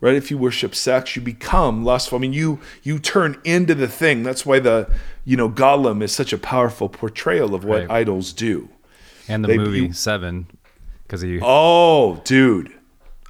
Right? 0.00 0.14
If 0.14 0.30
you 0.30 0.36
worship 0.38 0.74
sex, 0.74 1.16
you 1.16 1.22
become 1.22 1.82
lustful. 1.84 2.18
I 2.18 2.20
mean, 2.20 2.32
you 2.34 2.60
you 2.82 2.98
turn 2.98 3.40
into 3.44 3.74
the 3.74 3.88
thing. 3.88 4.22
That's 4.22 4.44
why 4.44 4.58
the 4.60 4.88
you 5.24 5.36
know 5.36 5.48
Gollum 5.48 6.02
is 6.02 6.12
such 6.12 6.32
a 6.32 6.38
powerful 6.38 6.88
portrayal 6.88 7.54
of 7.54 7.64
what 7.64 7.80
Right. 7.88 7.90
idols 7.90 8.32
do. 8.32 8.68
And 9.28 9.42
the 9.42 9.48
They- 9.48 9.58
movie 9.58 9.80
you- 9.80 9.92
Seven, 9.92 10.46
because 11.02 11.24
you 11.24 11.40
Oh, 11.42 12.20
dude. 12.24 12.72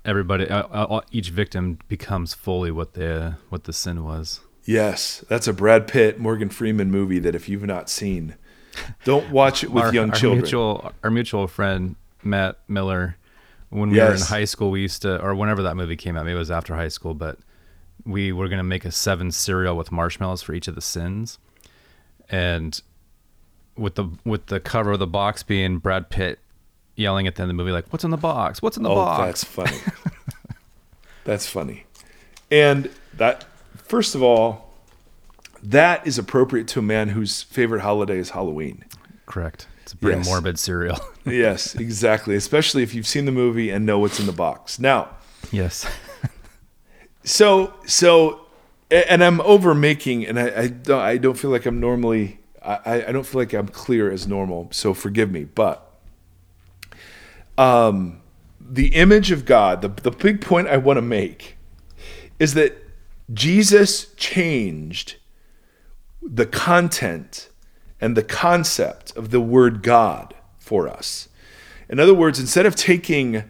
everybody, 0.05 0.49
uh, 0.51 0.67
uh, 0.71 1.01
each 1.13 1.31
victim 1.31 1.79
becomes 1.89 2.35
fully 2.35 2.71
what 2.71 2.95
the 2.95 3.37
what 3.49 3.65
the 3.65 3.73
sin 3.73 4.03
was. 4.05 4.41
Yes, 4.67 5.25
that's 5.29 5.47
a 5.47 5.53
Brad 5.53 5.87
Pitt, 5.87 6.19
Morgan 6.19 6.49
Freeman 6.51 6.91
movie 6.91 7.21
that 7.21 7.35
if 7.35 7.49
you've 7.49 7.65
not 7.65 7.89
seen, 7.89 8.35
don't 9.05 9.31
watch 9.31 9.63
it 9.63 9.71
with 9.71 9.85
our, 9.85 9.95
young 9.95 10.11
our 10.11 10.17
children. 10.17 10.43
Mutual, 10.43 10.93
our 11.05 11.11
mutual 11.11 11.47
friend 11.47 11.95
Matt 12.25 12.59
Miller, 12.69 13.17
when 13.71 13.91
we 13.91 13.99
were 13.99 14.13
in 14.13 14.21
high 14.21 14.45
school, 14.45 14.71
we 14.71 14.81
used 14.83 15.03
to, 15.03 15.23
or 15.23 15.35
whenever 15.35 15.63
that 15.63 15.77
movie 15.77 15.97
came 15.97 16.17
out, 16.17 16.25
maybe 16.25 16.35
it 16.35 16.39
was 16.39 16.51
after 16.51 16.75
high 16.75 16.89
school, 16.89 17.15
but 17.15 17.39
we 18.05 18.33
were 18.33 18.49
gonna 18.49 18.65
make 18.65 18.85
a 18.85 18.91
seven 18.91 19.31
cereal 19.31 19.77
with 19.77 19.93
marshmallows 19.93 20.43
for 20.43 20.53
each 20.53 20.69
of 20.69 20.75
the 20.75 20.81
sins, 20.81 21.39
and 22.29 22.83
with 23.77 23.95
the 23.95 24.09
with 24.25 24.47
the 24.47 24.59
cover 24.59 24.93
of 24.93 24.99
the 24.99 25.07
box 25.07 25.43
being 25.43 25.79
Brad 25.79 26.11
Pitt 26.11 26.41
yelling 26.97 27.27
at 27.27 27.37
the 27.37 27.43
end 27.43 27.51
of 27.51 27.57
the 27.57 27.63
movie 27.63 27.73
like, 27.73 27.93
"What's 27.93 28.05
in 28.05 28.11
the 28.11 28.17
box? 28.17 28.63
What's 28.63 28.77
in 28.77 28.83
the 28.83 28.91
oh, 28.91 28.97
box?" 28.97 29.27
that's 29.27 29.45
funny. 29.45 29.79
that's 31.25 31.47
funny. 31.47 31.85
And 32.51 32.91
that, 33.15 33.45
first 33.89 34.15
of 34.15 34.23
all, 34.23 34.73
that 35.63 36.07
is 36.07 36.19
appropriate 36.19 36.69
to 36.69 36.79
a 36.79 36.83
man 36.83 37.09
whose 37.11 37.43
favorite 37.43 37.81
holiday 37.81 38.19
is 38.19 38.31
Halloween. 38.31 38.85
Correct. 39.27 39.67
It's 39.83 39.93
a 39.93 39.97
pretty 39.97 40.19
Yes. 40.19 40.27
morbid 40.27 40.59
cereal. 40.59 40.99
yes, 41.25 41.75
exactly. 41.75 42.35
Especially 42.37 42.83
if 42.83 42.95
you've 42.95 43.07
seen 43.07 43.25
the 43.25 43.33
movie 43.33 43.71
and 43.71 43.87
know 43.87 43.99
what's 43.99 44.21
in 44.21 44.27
the 44.27 44.33
box. 44.33 44.79
Now, 44.79 45.11
yes. 45.53 45.87
so 47.25 47.75
so, 47.87 48.47
and 48.91 49.23
I'm 49.25 49.41
over 49.41 49.75
making, 49.75 50.27
and 50.27 50.39
I, 50.39 50.63
I 50.63 50.67
don't 50.69 51.01
I 51.01 51.17
don't 51.19 51.39
feel 51.39 51.51
like 51.51 51.67
I'm 51.67 51.81
normally 51.81 52.41
I, 52.63 53.05
I 53.09 53.13
don't 53.13 53.25
feel 53.25 53.41
like 53.41 53.53
I'm 53.53 53.69
clear 53.69 54.11
as 54.11 54.27
normal. 54.27 54.69
So 54.73 54.93
forgive 54.95 55.31
me, 55.31 55.45
but 55.45 55.89
um, 57.59 58.21
the 58.61 58.89
image 58.95 59.31
of 59.31 59.45
God, 59.45 59.83
the 59.83 59.89
the 59.89 60.11
big 60.11 60.41
point 60.41 60.69
I 60.69 60.77
want 60.77 60.97
to 60.97 61.03
make 61.03 61.57
is 62.39 62.55
that 62.55 62.77
Jesus 63.33 64.13
changed 64.15 65.17
the 66.23 66.47
content 66.47 67.49
and 68.01 68.17
the 68.17 68.23
concept 68.23 69.17
of 69.17 69.31
the 69.31 69.41
word 69.41 69.83
God 69.83 70.35
for 70.59 70.89
us. 70.89 71.29
In 71.89 72.01
other 72.01 72.15
words, 72.15 72.39
instead 72.39 72.67
of 72.67 72.77
taking 72.77 73.45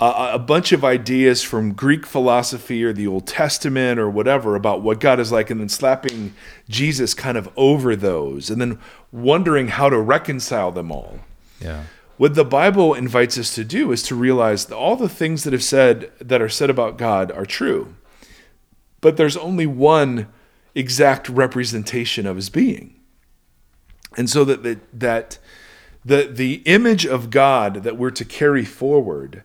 a, 0.00 0.30
a 0.34 0.38
bunch 0.38 0.72
of 0.72 0.84
ideas 0.84 1.42
from 1.42 1.72
Greek 1.72 2.06
philosophy 2.06 2.84
or 2.84 2.92
the 2.92 3.06
Old 3.06 3.26
Testament 3.26 3.98
or 3.98 4.08
whatever 4.08 4.54
about 4.54 4.82
what 4.82 5.00
God 5.00 5.18
is 5.18 5.32
like 5.32 5.50
and 5.50 5.60
then 5.60 5.68
slapping 5.68 6.34
Jesus 6.68 7.14
kind 7.14 7.36
of 7.36 7.50
over 7.56 7.96
those 7.96 8.50
and 8.50 8.60
then 8.60 8.78
wondering 9.10 9.68
how 9.68 9.88
to 9.88 9.98
reconcile 9.98 10.70
them 10.70 10.92
all. 10.92 11.20
Yeah. 11.60 11.84
What 12.16 12.34
the 12.34 12.44
Bible 12.44 12.94
invites 12.94 13.38
us 13.38 13.54
to 13.54 13.64
do 13.64 13.92
is 13.92 14.02
to 14.04 14.14
realize 14.14 14.66
that 14.66 14.76
all 14.76 14.96
the 14.96 15.08
things 15.08 15.44
that 15.44 15.52
have 15.52 15.62
said 15.62 16.10
that 16.20 16.42
are 16.42 16.48
said 16.48 16.68
about 16.68 16.98
God 16.98 17.30
are 17.32 17.46
true. 17.46 17.94
But 19.00 19.16
there's 19.16 19.36
only 19.36 19.66
one 19.66 20.28
exact 20.74 21.28
representation 21.28 22.26
of 22.26 22.36
his 22.36 22.50
being. 22.50 23.00
And 24.16 24.28
so 24.28 24.44
that 24.44 24.62
the, 24.62 24.80
that 24.92 25.38
the 26.04 26.26
the 26.26 26.62
image 26.64 27.04
of 27.06 27.30
God 27.30 27.82
that 27.84 27.96
we're 27.96 28.10
to 28.10 28.24
carry 28.24 28.64
forward 28.64 29.42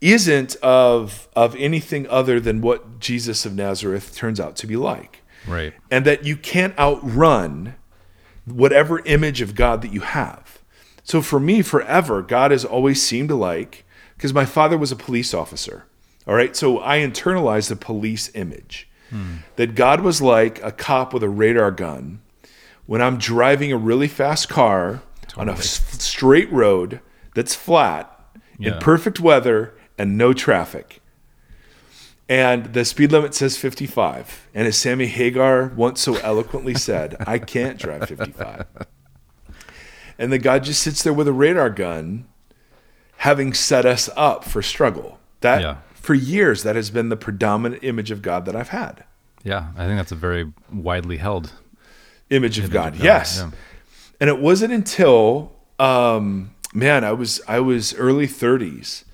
isn't 0.00 0.56
of 0.56 1.28
of 1.34 1.56
anything 1.56 2.06
other 2.08 2.38
than 2.40 2.60
what 2.60 2.98
Jesus 3.00 3.46
of 3.46 3.54
Nazareth 3.54 4.14
turns 4.14 4.38
out 4.40 4.56
to 4.56 4.66
be 4.66 4.76
like 4.76 5.22
Right. 5.46 5.72
and 5.90 6.04
that 6.04 6.24
you 6.24 6.36
can't 6.36 6.78
outrun 6.78 7.74
whatever 8.44 9.00
image 9.06 9.40
of 9.40 9.54
God 9.54 9.82
that 9.82 9.92
you 9.92 10.00
have. 10.00 10.60
So 11.04 11.20
for 11.20 11.40
me, 11.40 11.62
forever, 11.62 12.22
God 12.22 12.50
has 12.52 12.64
always 12.64 13.02
seemed 13.02 13.30
like, 13.30 13.84
because 14.16 14.32
my 14.32 14.44
father 14.44 14.78
was 14.78 14.92
a 14.92 14.96
police 14.96 15.34
officer. 15.34 15.84
All 16.26 16.34
right. 16.34 16.54
So 16.54 16.80
I 16.80 16.98
internalized 16.98 17.68
the 17.68 17.76
police 17.76 18.30
image 18.34 18.88
that 19.56 19.74
God 19.74 20.00
was 20.00 20.22
like 20.22 20.62
a 20.62 20.72
cop 20.72 21.12
with 21.12 21.22
a 21.22 21.28
radar 21.28 21.70
gun 21.70 22.20
when 22.86 23.00
I'm 23.02 23.18
driving 23.18 23.72
a 23.72 23.76
really 23.76 24.08
fast 24.08 24.48
car 24.48 25.02
on 25.36 25.48
a 25.48 25.56
straight 25.62 26.50
road 26.52 27.00
that's 27.34 27.54
flat 27.54 28.08
in 28.58 28.78
perfect 28.80 29.20
weather 29.20 29.74
and 29.98 30.16
no 30.18 30.32
traffic. 30.32 31.00
And 32.28 32.72
the 32.72 32.84
speed 32.84 33.12
limit 33.12 33.34
says 33.34 33.56
55. 33.58 34.48
And 34.54 34.66
as 34.66 34.78
Sammy 34.78 35.06
Hagar 35.06 35.66
once 35.76 36.00
so 36.00 36.16
eloquently 36.16 36.74
said, 36.74 37.16
I 37.26 37.38
can't 37.38 37.78
drive 37.78 38.08
55. 38.08 38.66
And 40.18 40.32
the 40.32 40.38
God 40.38 40.64
just 40.64 40.82
sits 40.82 41.02
there 41.02 41.12
with 41.12 41.28
a 41.28 41.32
radar 41.32 41.68
gun, 41.70 42.26
having 43.18 43.52
set 43.52 43.84
us 43.84 44.08
up 44.16 44.44
for 44.44 44.62
struggle. 44.62 45.18
That 45.40 45.60
Yeah. 45.62 45.76
For 46.02 46.14
years, 46.14 46.62
that 46.64 46.76
has 46.76 46.90
been 46.90 47.08
the 47.08 47.16
predominant 47.16 47.82
image 47.84 48.10
of 48.10 48.20
God 48.22 48.44
that 48.46 48.56
I've 48.56 48.68
had. 48.70 49.04
Yeah. 49.44 49.68
I 49.76 49.86
think 49.86 49.98
that's 49.98 50.12
a 50.12 50.16
very 50.16 50.52
widely 50.72 51.16
held. 51.16 51.52
Image 52.30 52.58
of 52.58 52.64
Image 52.64 52.72
God, 52.72 52.92
of 52.94 52.98
God, 52.98 53.04
yes. 53.04 53.38
yeah. 53.38 53.50
And 54.20 54.30
it 54.30 54.38
wasn't 54.38 54.72
until, 54.72 55.52
um, 55.78 56.54
man, 56.72 57.04
I 57.04 57.12
was 57.12 57.40
I 57.48 57.60
was 57.60 57.94
early 57.94 58.26
30s 58.26 59.04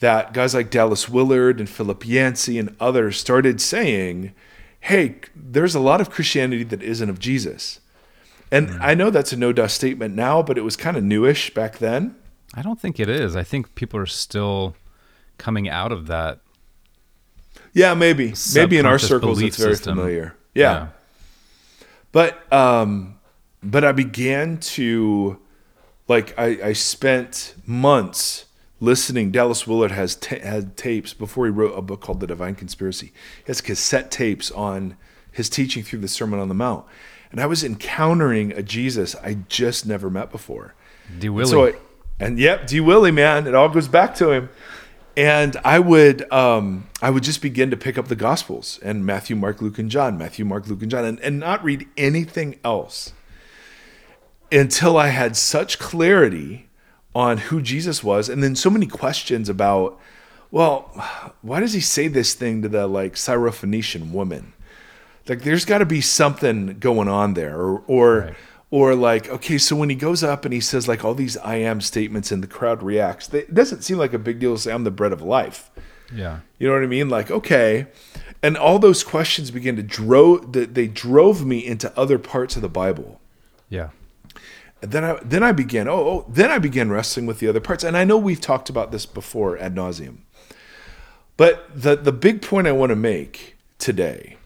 that 0.00 0.32
guys 0.32 0.54
like 0.54 0.70
Dallas 0.70 1.08
Willard 1.08 1.58
and 1.60 1.68
Philip 1.68 2.06
Yancey 2.06 2.58
and 2.58 2.76
others 2.78 3.18
started 3.18 3.60
saying, 3.60 4.32
"Hey, 4.80 5.16
there's 5.34 5.74
a 5.74 5.80
lot 5.80 6.00
of 6.00 6.10
Christianity 6.10 6.64
that 6.64 6.82
isn't 6.82 7.08
of 7.08 7.18
Jesus." 7.18 7.80
And 8.50 8.68
Mm. 8.68 8.78
I 8.82 8.94
know 8.94 9.08
that's 9.10 9.32
a 9.32 9.36
no 9.36 9.52
dust 9.52 9.74
statement 9.76 10.14
now, 10.14 10.42
but 10.42 10.58
it 10.58 10.62
was 10.62 10.76
kind 10.76 10.96
of 10.96 11.02
newish 11.02 11.54
back 11.54 11.78
then. 11.78 12.14
I 12.54 12.60
don't 12.62 12.78
think 12.78 13.00
it 13.00 13.08
is. 13.08 13.34
I 13.34 13.42
think 13.44 13.74
people 13.74 13.98
are 13.98 14.06
still 14.06 14.76
coming 15.42 15.68
out 15.68 15.90
of 15.90 16.06
that. 16.06 16.38
Yeah, 17.72 17.94
maybe. 17.94 18.32
Maybe 18.54 18.78
in 18.78 18.86
our 18.86 18.98
circles 18.98 19.42
it's 19.42 19.56
very 19.56 19.74
system. 19.74 19.96
familiar. 19.96 20.36
Yeah. 20.54 20.88
But 22.12 22.52
um 22.52 23.18
but 23.62 23.84
I 23.84 23.92
began 23.92 24.58
to 24.58 25.38
like 26.06 26.38
I, 26.38 26.58
I 26.62 26.72
spent 26.74 27.54
months 27.66 28.46
listening. 28.80 29.32
Dallas 29.32 29.66
Willard 29.66 29.90
has 29.90 30.14
ta- 30.14 30.38
had 30.38 30.76
tapes 30.76 31.12
before 31.12 31.46
he 31.46 31.50
wrote 31.50 31.76
a 31.76 31.82
book 31.82 32.00
called 32.00 32.20
The 32.20 32.26
Divine 32.26 32.54
Conspiracy. 32.54 33.06
He 33.38 33.44
has 33.46 33.60
cassette 33.60 34.10
tapes 34.10 34.50
on 34.52 34.96
his 35.32 35.48
teaching 35.48 35.82
through 35.82 36.00
the 36.00 36.08
Sermon 36.08 36.38
on 36.38 36.48
the 36.48 36.54
Mount. 36.54 36.84
And 37.32 37.40
I 37.40 37.46
was 37.46 37.64
encountering 37.64 38.52
a 38.52 38.62
Jesus 38.62 39.16
I 39.16 39.38
just 39.48 39.86
never 39.86 40.08
met 40.08 40.30
before. 40.30 40.74
D. 41.18 41.28
And 41.28 41.48
So 41.48 41.66
I, 41.66 41.72
and 42.20 42.38
yep, 42.38 42.66
D. 42.66 42.78
Willie, 42.80 43.10
man, 43.10 43.46
it 43.46 43.54
all 43.54 43.68
goes 43.68 43.88
back 43.88 44.14
to 44.16 44.30
him. 44.30 44.48
And 45.16 45.56
I 45.64 45.78
would, 45.78 46.30
um, 46.32 46.86
I 47.02 47.10
would 47.10 47.22
just 47.22 47.42
begin 47.42 47.70
to 47.70 47.76
pick 47.76 47.98
up 47.98 48.08
the 48.08 48.16
Gospels 48.16 48.78
and 48.82 49.04
Matthew, 49.04 49.36
Mark, 49.36 49.60
Luke, 49.60 49.78
and 49.78 49.90
John, 49.90 50.16
Matthew, 50.16 50.44
Mark, 50.44 50.66
Luke, 50.66 50.80
and 50.80 50.90
John, 50.90 51.04
and, 51.04 51.20
and 51.20 51.38
not 51.38 51.62
read 51.62 51.86
anything 51.96 52.58
else 52.64 53.12
until 54.50 54.96
I 54.96 55.08
had 55.08 55.36
such 55.36 55.78
clarity 55.78 56.68
on 57.14 57.38
who 57.38 57.60
Jesus 57.60 58.02
was, 58.02 58.28
and 58.28 58.42
then 58.42 58.56
so 58.56 58.70
many 58.70 58.86
questions 58.86 59.48
about 59.48 59.98
well, 60.50 60.82
why 61.40 61.60
does 61.60 61.72
he 61.72 61.80
say 61.80 62.08
this 62.08 62.34
thing 62.34 62.60
to 62.60 62.68
the 62.68 62.86
like 62.86 63.14
Syrophoenician 63.14 64.12
woman? 64.12 64.52
Like, 65.26 65.42
there's 65.42 65.64
got 65.64 65.78
to 65.78 65.86
be 65.86 66.02
something 66.02 66.78
going 66.78 67.08
on 67.08 67.34
there, 67.34 67.56
or 67.58 67.82
or 67.86 68.18
Right. 68.18 68.34
Or 68.72 68.94
like, 68.94 69.28
okay, 69.28 69.58
so 69.58 69.76
when 69.76 69.90
he 69.90 69.94
goes 69.94 70.24
up 70.24 70.46
and 70.46 70.54
he 70.54 70.60
says 70.60 70.88
like 70.88 71.04
all 71.04 71.14
these 71.14 71.36
I 71.36 71.56
am 71.56 71.82
statements 71.82 72.32
and 72.32 72.42
the 72.42 72.46
crowd 72.46 72.82
reacts, 72.82 73.28
they, 73.28 73.40
it 73.40 73.54
doesn't 73.54 73.82
seem 73.82 73.98
like 73.98 74.14
a 74.14 74.18
big 74.18 74.40
deal 74.40 74.56
to 74.56 74.60
say 74.62 74.72
I'm 74.72 74.84
the 74.84 74.90
bread 74.90 75.12
of 75.12 75.20
life. 75.20 75.70
Yeah. 76.10 76.40
You 76.58 76.68
know 76.68 76.74
what 76.74 76.82
I 76.82 76.86
mean? 76.86 77.10
Like, 77.10 77.30
okay. 77.30 77.86
And 78.42 78.56
all 78.56 78.78
those 78.78 79.04
questions 79.04 79.50
begin 79.50 79.76
to 79.76 79.82
drove 79.82 80.52
they 80.52 80.86
drove 80.86 81.44
me 81.44 81.64
into 81.64 81.96
other 81.98 82.18
parts 82.18 82.56
of 82.56 82.62
the 82.62 82.68
Bible. 82.70 83.20
Yeah. 83.68 83.90
And 84.80 84.90
then 84.90 85.04
I 85.04 85.18
then 85.22 85.42
I 85.42 85.52
began 85.52 85.86
oh, 85.86 85.92
oh 85.92 86.26
then 86.26 86.50
I 86.50 86.58
began 86.58 86.90
wrestling 86.90 87.26
with 87.26 87.40
the 87.40 87.48
other 87.48 87.60
parts. 87.60 87.84
And 87.84 87.94
I 87.94 88.04
know 88.04 88.16
we've 88.16 88.40
talked 88.40 88.70
about 88.70 88.90
this 88.90 89.04
before 89.04 89.58
ad 89.58 89.74
nauseum. 89.74 90.20
But 91.36 91.68
the 91.74 91.94
the 91.94 92.12
big 92.12 92.40
point 92.40 92.66
I 92.66 92.72
want 92.72 92.88
to 92.88 92.96
make 92.96 93.58
today 93.78 94.38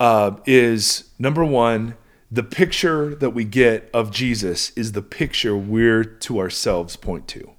uh, 0.00 0.32
is 0.46 1.10
number 1.16 1.44
one, 1.44 1.94
the 2.32 2.42
picture 2.42 3.14
that 3.14 3.30
we 3.30 3.44
get 3.44 3.90
of 3.92 4.10
Jesus 4.10 4.70
is 4.70 4.92
the 4.92 5.02
picture 5.02 5.54
we're 5.54 6.02
to 6.02 6.38
ourselves 6.38 6.96
point 6.96 7.28
to. 7.28 7.50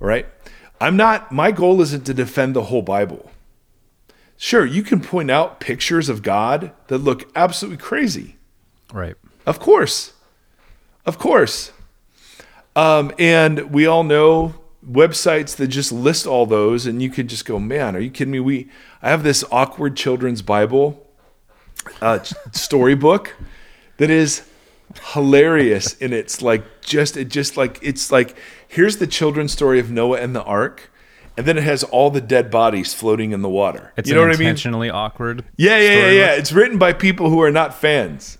All 0.00 0.06
right. 0.06 0.26
I'm 0.80 0.96
not, 0.96 1.32
my 1.32 1.50
goal 1.50 1.80
isn't 1.80 2.06
to 2.06 2.14
defend 2.14 2.54
the 2.54 2.64
whole 2.64 2.82
Bible. 2.82 3.32
Sure, 4.36 4.64
you 4.64 4.82
can 4.84 5.00
point 5.00 5.28
out 5.28 5.58
pictures 5.58 6.08
of 6.08 6.22
God 6.22 6.70
that 6.86 6.98
look 6.98 7.28
absolutely 7.34 7.78
crazy. 7.78 8.36
Right. 8.92 9.16
Of 9.44 9.58
course. 9.58 10.12
Of 11.04 11.18
course. 11.18 11.72
Um, 12.76 13.12
and 13.18 13.72
we 13.72 13.86
all 13.86 14.04
know 14.04 14.54
websites 14.88 15.56
that 15.56 15.68
just 15.68 15.90
list 15.90 16.26
all 16.26 16.46
those, 16.46 16.86
and 16.86 17.02
you 17.02 17.10
could 17.10 17.28
just 17.28 17.44
go, 17.44 17.58
man, 17.58 17.96
are 17.96 18.00
you 18.00 18.10
kidding 18.10 18.32
me? 18.32 18.40
We 18.40 18.68
I 19.02 19.10
have 19.10 19.24
this 19.24 19.44
awkward 19.50 19.96
children's 19.96 20.42
Bible 20.42 21.06
uh, 22.00 22.22
storybook 22.52 23.34
that 23.98 24.10
is 24.10 24.42
hilarious 25.12 25.96
and 26.00 26.12
it's 26.12 26.42
like 26.42 26.62
just 26.82 27.16
it 27.16 27.28
just 27.28 27.56
like 27.56 27.78
it's 27.82 28.12
like 28.12 28.36
here's 28.68 28.98
the 28.98 29.06
children's 29.06 29.52
story 29.52 29.78
of 29.80 29.90
Noah 29.90 30.18
and 30.20 30.34
the 30.36 30.42
ark 30.44 30.90
and 31.36 31.46
then 31.46 31.56
it 31.58 31.64
has 31.64 31.82
all 31.84 32.10
the 32.10 32.20
dead 32.20 32.50
bodies 32.50 32.94
floating 32.94 33.32
in 33.32 33.42
the 33.42 33.48
water. 33.48 33.92
It's 33.96 34.08
you 34.08 34.14
know 34.14 34.20
what 34.20 34.28
I 34.30 34.32
mean? 34.38 34.42
intentionally 34.48 34.88
awkward. 34.90 35.44
Yeah, 35.56 35.78
yeah, 35.78 35.90
yeah, 35.90 36.10
yeah. 36.10 36.32
It's 36.34 36.52
written 36.52 36.78
by 36.78 36.92
people 36.92 37.28
who 37.28 37.42
are 37.42 37.50
not 37.50 37.74
fans. 37.74 38.38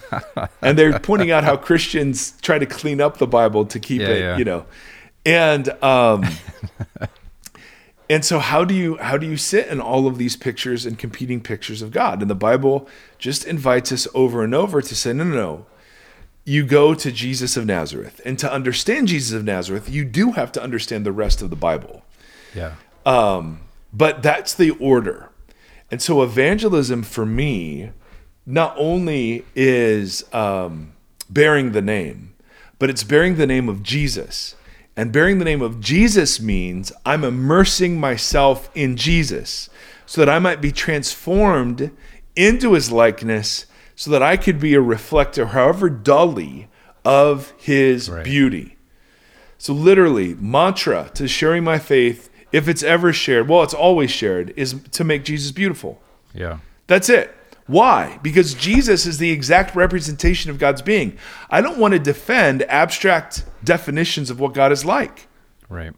and 0.60 0.76
they're 0.76 0.98
pointing 0.98 1.30
out 1.30 1.44
how 1.44 1.56
Christians 1.56 2.32
try 2.40 2.58
to 2.58 2.66
clean 2.66 3.00
up 3.00 3.18
the 3.18 3.26
Bible 3.28 3.64
to 3.66 3.78
keep 3.78 4.00
Yeah, 4.00 4.08
it, 4.08 4.18
yeah. 4.20 4.36
you 4.38 4.44
know. 4.44 4.66
And 5.24 5.68
um 5.84 6.24
and 8.12 8.26
so 8.26 8.40
how 8.40 8.62
do 8.62 8.74
you 8.74 8.98
how 8.98 9.16
do 9.16 9.26
you 9.26 9.38
sit 9.38 9.68
in 9.68 9.80
all 9.80 10.06
of 10.06 10.18
these 10.18 10.36
pictures 10.36 10.84
and 10.84 10.98
competing 10.98 11.40
pictures 11.40 11.80
of 11.80 11.92
God? 11.92 12.20
And 12.20 12.28
the 12.28 12.34
Bible 12.34 12.86
just 13.16 13.46
invites 13.46 13.90
us 13.90 14.06
over 14.12 14.44
and 14.44 14.54
over 14.54 14.82
to 14.82 14.94
say, 14.94 15.14
no, 15.14 15.24
no, 15.24 15.34
no. 15.34 15.66
You 16.44 16.66
go 16.66 16.92
to 16.92 17.10
Jesus 17.10 17.56
of 17.56 17.64
Nazareth. 17.64 18.20
And 18.26 18.38
to 18.38 18.52
understand 18.52 19.08
Jesus 19.08 19.32
of 19.34 19.44
Nazareth, 19.44 19.88
you 19.88 20.04
do 20.04 20.32
have 20.32 20.52
to 20.52 20.62
understand 20.62 21.06
the 21.06 21.12
rest 21.12 21.40
of 21.40 21.48
the 21.48 21.56
Bible. 21.56 22.02
Yeah. 22.54 22.74
Um, 23.06 23.60
but 23.94 24.22
that's 24.22 24.52
the 24.52 24.72
order. 24.72 25.30
And 25.90 26.02
so 26.02 26.22
evangelism 26.22 27.04
for 27.04 27.24
me 27.24 27.92
not 28.44 28.74
only 28.76 29.46
is 29.54 30.22
um, 30.34 30.92
bearing 31.30 31.72
the 31.72 31.80
name, 31.80 32.34
but 32.78 32.90
it's 32.90 33.04
bearing 33.04 33.36
the 33.36 33.46
name 33.46 33.70
of 33.70 33.82
Jesus. 33.82 34.54
And 34.96 35.12
bearing 35.12 35.38
the 35.38 35.44
name 35.44 35.62
of 35.62 35.80
Jesus 35.80 36.40
means 36.40 36.92
I'm 37.06 37.24
immersing 37.24 37.98
myself 37.98 38.70
in 38.74 38.96
Jesus 38.96 39.70
so 40.04 40.20
that 40.20 40.28
I 40.28 40.38
might 40.38 40.60
be 40.60 40.72
transformed 40.72 41.90
into 42.36 42.74
his 42.74 42.92
likeness 42.92 43.66
so 43.96 44.10
that 44.10 44.22
I 44.22 44.36
could 44.36 44.58
be 44.58 44.74
a 44.74 44.80
reflector, 44.80 45.46
however 45.46 45.88
dully, 45.88 46.68
of 47.04 47.52
his 47.56 48.10
Right. 48.10 48.24
beauty. 48.24 48.76
So 49.58 49.72
literally, 49.72 50.34
mantra 50.38 51.10
to 51.14 51.28
sharing 51.28 51.62
my 51.64 51.78
faith, 51.78 52.28
if 52.50 52.68
it's 52.68 52.82
ever 52.82 53.12
shared, 53.12 53.48
well, 53.48 53.62
it's 53.62 53.74
always 53.74 54.10
shared, 54.10 54.52
is 54.56 54.74
to 54.90 55.04
make 55.04 55.24
Jesus 55.24 55.52
beautiful. 55.52 56.00
Yeah. 56.34 56.58
That's 56.86 57.08
it. 57.08 57.34
Why? 57.72 58.18
Because 58.22 58.52
Jesus 58.52 59.06
is 59.06 59.16
the 59.16 59.30
exact 59.30 59.74
representation 59.74 60.50
of 60.50 60.58
God's 60.58 60.82
being. 60.82 61.16
I 61.48 61.62
don't 61.62 61.78
want 61.78 61.92
to 61.92 61.98
defend 61.98 62.62
abstract 62.64 63.44
definitions 63.64 64.28
of 64.28 64.38
what 64.38 64.52
God 64.52 64.72
is 64.72 64.84
like, 64.84 65.26
Right. 65.70 65.94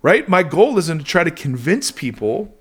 right? 0.00 0.26
My 0.26 0.42
goal 0.42 0.78
isn't 0.78 0.98
to 1.00 1.04
try 1.04 1.24
to 1.24 1.30
convince 1.30 1.90
people 1.90 2.56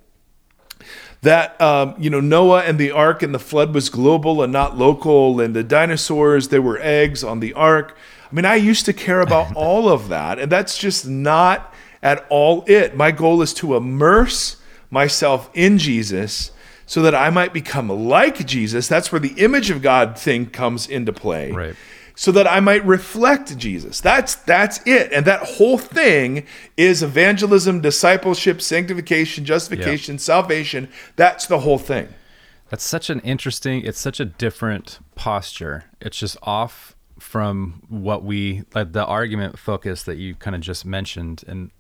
that 1.22 1.60
um, 1.62 1.96
you 1.98 2.10
know 2.10 2.20
Noah 2.20 2.64
and 2.64 2.78
the 2.78 2.92
ark 2.92 3.24
and 3.24 3.34
the 3.34 3.40
flood 3.40 3.74
was 3.74 3.88
global 3.90 4.44
and 4.44 4.52
not 4.52 4.78
local, 4.78 5.40
and 5.40 5.56
the 5.56 5.64
dinosaurs 5.64 6.50
there 6.50 6.62
were 6.62 6.78
eggs 6.82 7.24
on 7.24 7.40
the 7.40 7.54
ark. 7.54 7.98
I 8.30 8.36
mean, 8.36 8.46
I 8.46 8.56
used 8.56 8.86
to 8.86 8.94
care 8.94 9.22
about 9.22 9.54
all 9.56 9.88
of 9.88 10.10
that, 10.10 10.40
and 10.40 10.52
that's 10.52 10.78
just 10.78 11.08
not 11.08 11.74
at 12.04 12.26
all 12.30 12.66
it. 12.68 12.98
My 12.98 13.12
goal 13.12 13.42
is 13.42 13.54
to 13.56 13.78
immerse 13.78 14.58
myself 14.92 15.50
in 15.54 15.78
Jesus 15.78 16.52
so 16.88 17.04
that 17.04 17.14
I 17.14 17.30
might 17.30 17.54
become 17.54 17.90
like 17.90 18.46
Jesus. 18.48 18.88
That's 18.88 19.12
where 19.12 19.20
the 19.20 19.34
image 19.38 19.70
of 19.70 19.84
God 19.84 20.18
thing 20.18 20.48
comes 20.48 20.88
into 20.88 21.14
play 21.14 21.52
Right. 21.52 21.76
so 22.16 22.32
that 22.32 22.48
I 22.48 22.60
might 22.60 22.84
reflect 22.86 23.56
Jesus. 23.58 24.00
That's 24.02 24.34
that's 24.36 24.80
it. 24.88 25.12
And 25.14 25.26
that 25.28 25.44
whole 25.44 25.78
thing 25.78 26.46
is 26.78 27.04
evangelism, 27.04 27.82
discipleship, 27.82 28.60
sanctification, 28.62 29.46
justification, 29.46 30.18
salvation. 30.18 30.90
That's 31.16 31.46
the 31.46 31.60
whole 31.60 31.78
thing. 31.78 32.08
That's 32.70 32.84
such 32.84 33.10
an 33.10 33.20
interesting. 33.20 33.84
It's 33.86 34.00
such 34.00 34.20
a 34.20 34.26
different 34.26 35.00
posture. 35.16 35.86
It's 36.02 36.18
just 36.18 36.38
off 36.42 36.96
from 37.20 37.82
what 37.90 38.24
we 38.24 38.64
like 38.76 38.92
the 38.94 39.06
argument 39.06 39.58
focus 39.60 40.04
that 40.04 40.18
you 40.18 40.36
kind 40.36 40.56
of 40.56 40.62
just 40.62 40.86
mentioned, 40.86 41.44
and 41.48 41.72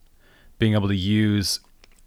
being 0.59 0.73
able 0.73 0.87
to 0.89 0.95
use. 0.95 1.59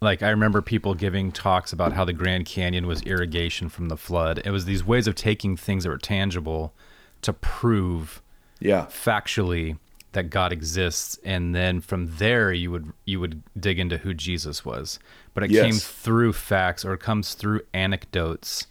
Like 0.03 0.23
I 0.23 0.31
remember 0.31 0.63
people 0.63 0.95
giving 0.95 1.31
talks 1.31 1.75
about 1.75 1.93
how 1.93 2.07
the 2.07 2.15
Grand 2.15 2.47
Canyon 2.47 2.87
was 2.87 3.03
irrigation 3.03 3.69
from 3.69 3.89
the 3.91 3.99
flood. 3.99 4.41
It 4.47 4.51
was 4.51 4.65
these 4.65 4.83
ways 4.83 5.07
of 5.07 5.15
taking 5.15 5.59
things 5.59 5.85
that 5.85 5.91
were 5.91 5.99
tangible 5.99 6.73
to 7.21 7.35
prove 7.35 8.23
Yeah. 8.61 8.87
factually 8.87 9.77
that 10.13 10.31
God 10.31 10.53
exists, 10.55 11.19
and 11.23 11.55
then 11.55 11.83
from 11.83 12.17
there 12.17 12.51
you 12.51 12.71
would 12.71 12.95
you 13.05 13.21
would 13.21 13.43
dig 13.59 13.79
into 13.79 13.99
who 13.99 14.15
Jesus 14.15 14.65
was. 14.65 14.99
But 15.35 15.45
it 15.45 15.51
Yes. 15.51 15.65
came 15.67 15.75
through 15.79 16.33
facts 16.33 16.83
or 16.83 16.95
it 16.95 17.01
comes 17.01 17.35
through 17.35 17.61
anecdotes. 17.75 18.69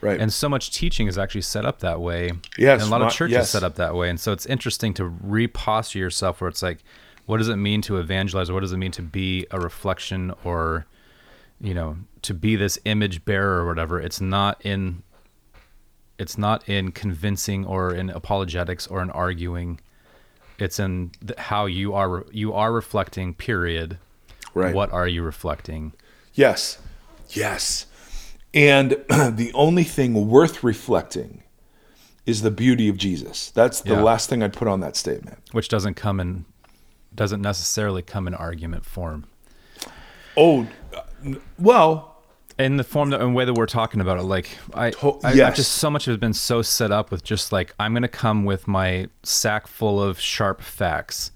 Right. 0.00 0.20
And 0.20 0.32
so 0.32 0.48
much 0.48 0.72
teaching 0.72 1.06
is 1.06 1.16
actually 1.16 1.42
set 1.42 1.64
up 1.64 1.78
that 1.78 2.00
way. 2.00 2.32
Yes, 2.58 2.82
And 2.82 2.88
a 2.88 2.90
lot 2.90 3.02
my- 3.02 3.06
of 3.06 3.12
churches 3.12 3.34
yes. 3.34 3.50
set 3.50 3.62
up 3.62 3.76
that 3.76 3.94
way. 3.94 4.10
And 4.10 4.18
so 4.18 4.32
it's 4.32 4.46
interesting 4.46 4.94
to 4.94 5.04
reposture 5.04 6.00
yourself 6.00 6.40
where 6.40 6.48
it's 6.48 6.60
like, 6.60 6.78
what 7.32 7.38
does 7.38 7.48
it 7.48 7.56
mean 7.56 7.80
to 7.80 7.96
evangelize? 7.96 8.52
What 8.52 8.60
does 8.60 8.72
it 8.72 8.76
mean 8.76 8.90
to 8.92 9.00
be 9.00 9.46
a 9.50 9.58
reflection 9.58 10.34
or, 10.44 10.84
you 11.62 11.72
know, 11.72 11.96
to 12.20 12.34
be 12.34 12.56
this 12.56 12.78
image 12.84 13.24
bearer 13.24 13.62
or 13.62 13.66
whatever? 13.66 13.98
It's 13.98 14.20
not 14.20 14.60
in 14.66 15.02
it's 16.18 16.36
not 16.36 16.68
in 16.68 16.92
convincing 16.92 17.64
or 17.64 17.94
in 17.94 18.10
apologetics 18.10 18.86
or 18.86 19.00
in 19.00 19.08
arguing. 19.12 19.80
It's 20.58 20.78
in 20.78 21.12
th- 21.26 21.38
how 21.38 21.64
you 21.64 21.94
are 21.94 22.26
you 22.30 22.52
are 22.52 22.70
reflecting 22.70 23.32
period. 23.32 23.96
Right. 24.52 24.74
What 24.74 24.92
are 24.92 25.08
you 25.08 25.22
reflecting? 25.22 25.94
Yes. 26.34 26.76
Yes. 27.30 27.86
And 28.52 28.90
the 29.08 29.50
only 29.54 29.84
thing 29.84 30.28
worth 30.28 30.62
reflecting 30.62 31.44
is 32.26 32.42
the 32.42 32.50
beauty 32.50 32.90
of 32.90 32.98
Jesus. 32.98 33.50
That's 33.52 33.80
the 33.80 33.94
Yeah. 33.94 34.02
last 34.02 34.28
thing 34.28 34.42
I'd 34.42 34.52
put 34.52 34.68
on 34.68 34.80
that 34.80 34.96
statement. 34.96 35.38
Which 35.52 35.70
doesn't 35.70 35.94
come 35.94 36.20
in 36.20 36.44
doesn't 37.14 37.40
necessarily 37.42 38.02
come 38.02 38.26
in 38.26 38.34
argument 38.34 38.84
form. 38.84 39.24
Oh, 40.36 40.66
well, 41.58 42.12
in 42.58 42.76
the 42.76 42.84
form 42.84 43.10
that 43.10 43.20
and 43.20 43.34
way 43.34 43.44
that 43.44 43.54
we're 43.54 43.66
talking 43.66 44.00
about 44.00 44.18
it 44.18 44.22
like 44.22 44.50
i, 44.74 44.90
To- 44.90 45.18
I 45.24 45.32
yes. 45.32 45.56
Just 45.56 45.72
so 45.72 45.90
much 45.90 46.04
has 46.04 46.16
been 46.18 46.34
so 46.34 46.60
set 46.62 46.90
up 46.92 47.10
with 47.10 47.24
just 47.24 47.50
like 47.50 47.74
i'm 47.80 47.94
gonna 47.94 48.08
come 48.08 48.44
with 48.44 48.68
my 48.68 49.08
sack 49.22 49.66
full 49.66 50.02
of 50.02 50.20
sharp 50.20 50.60
facts 50.60 51.32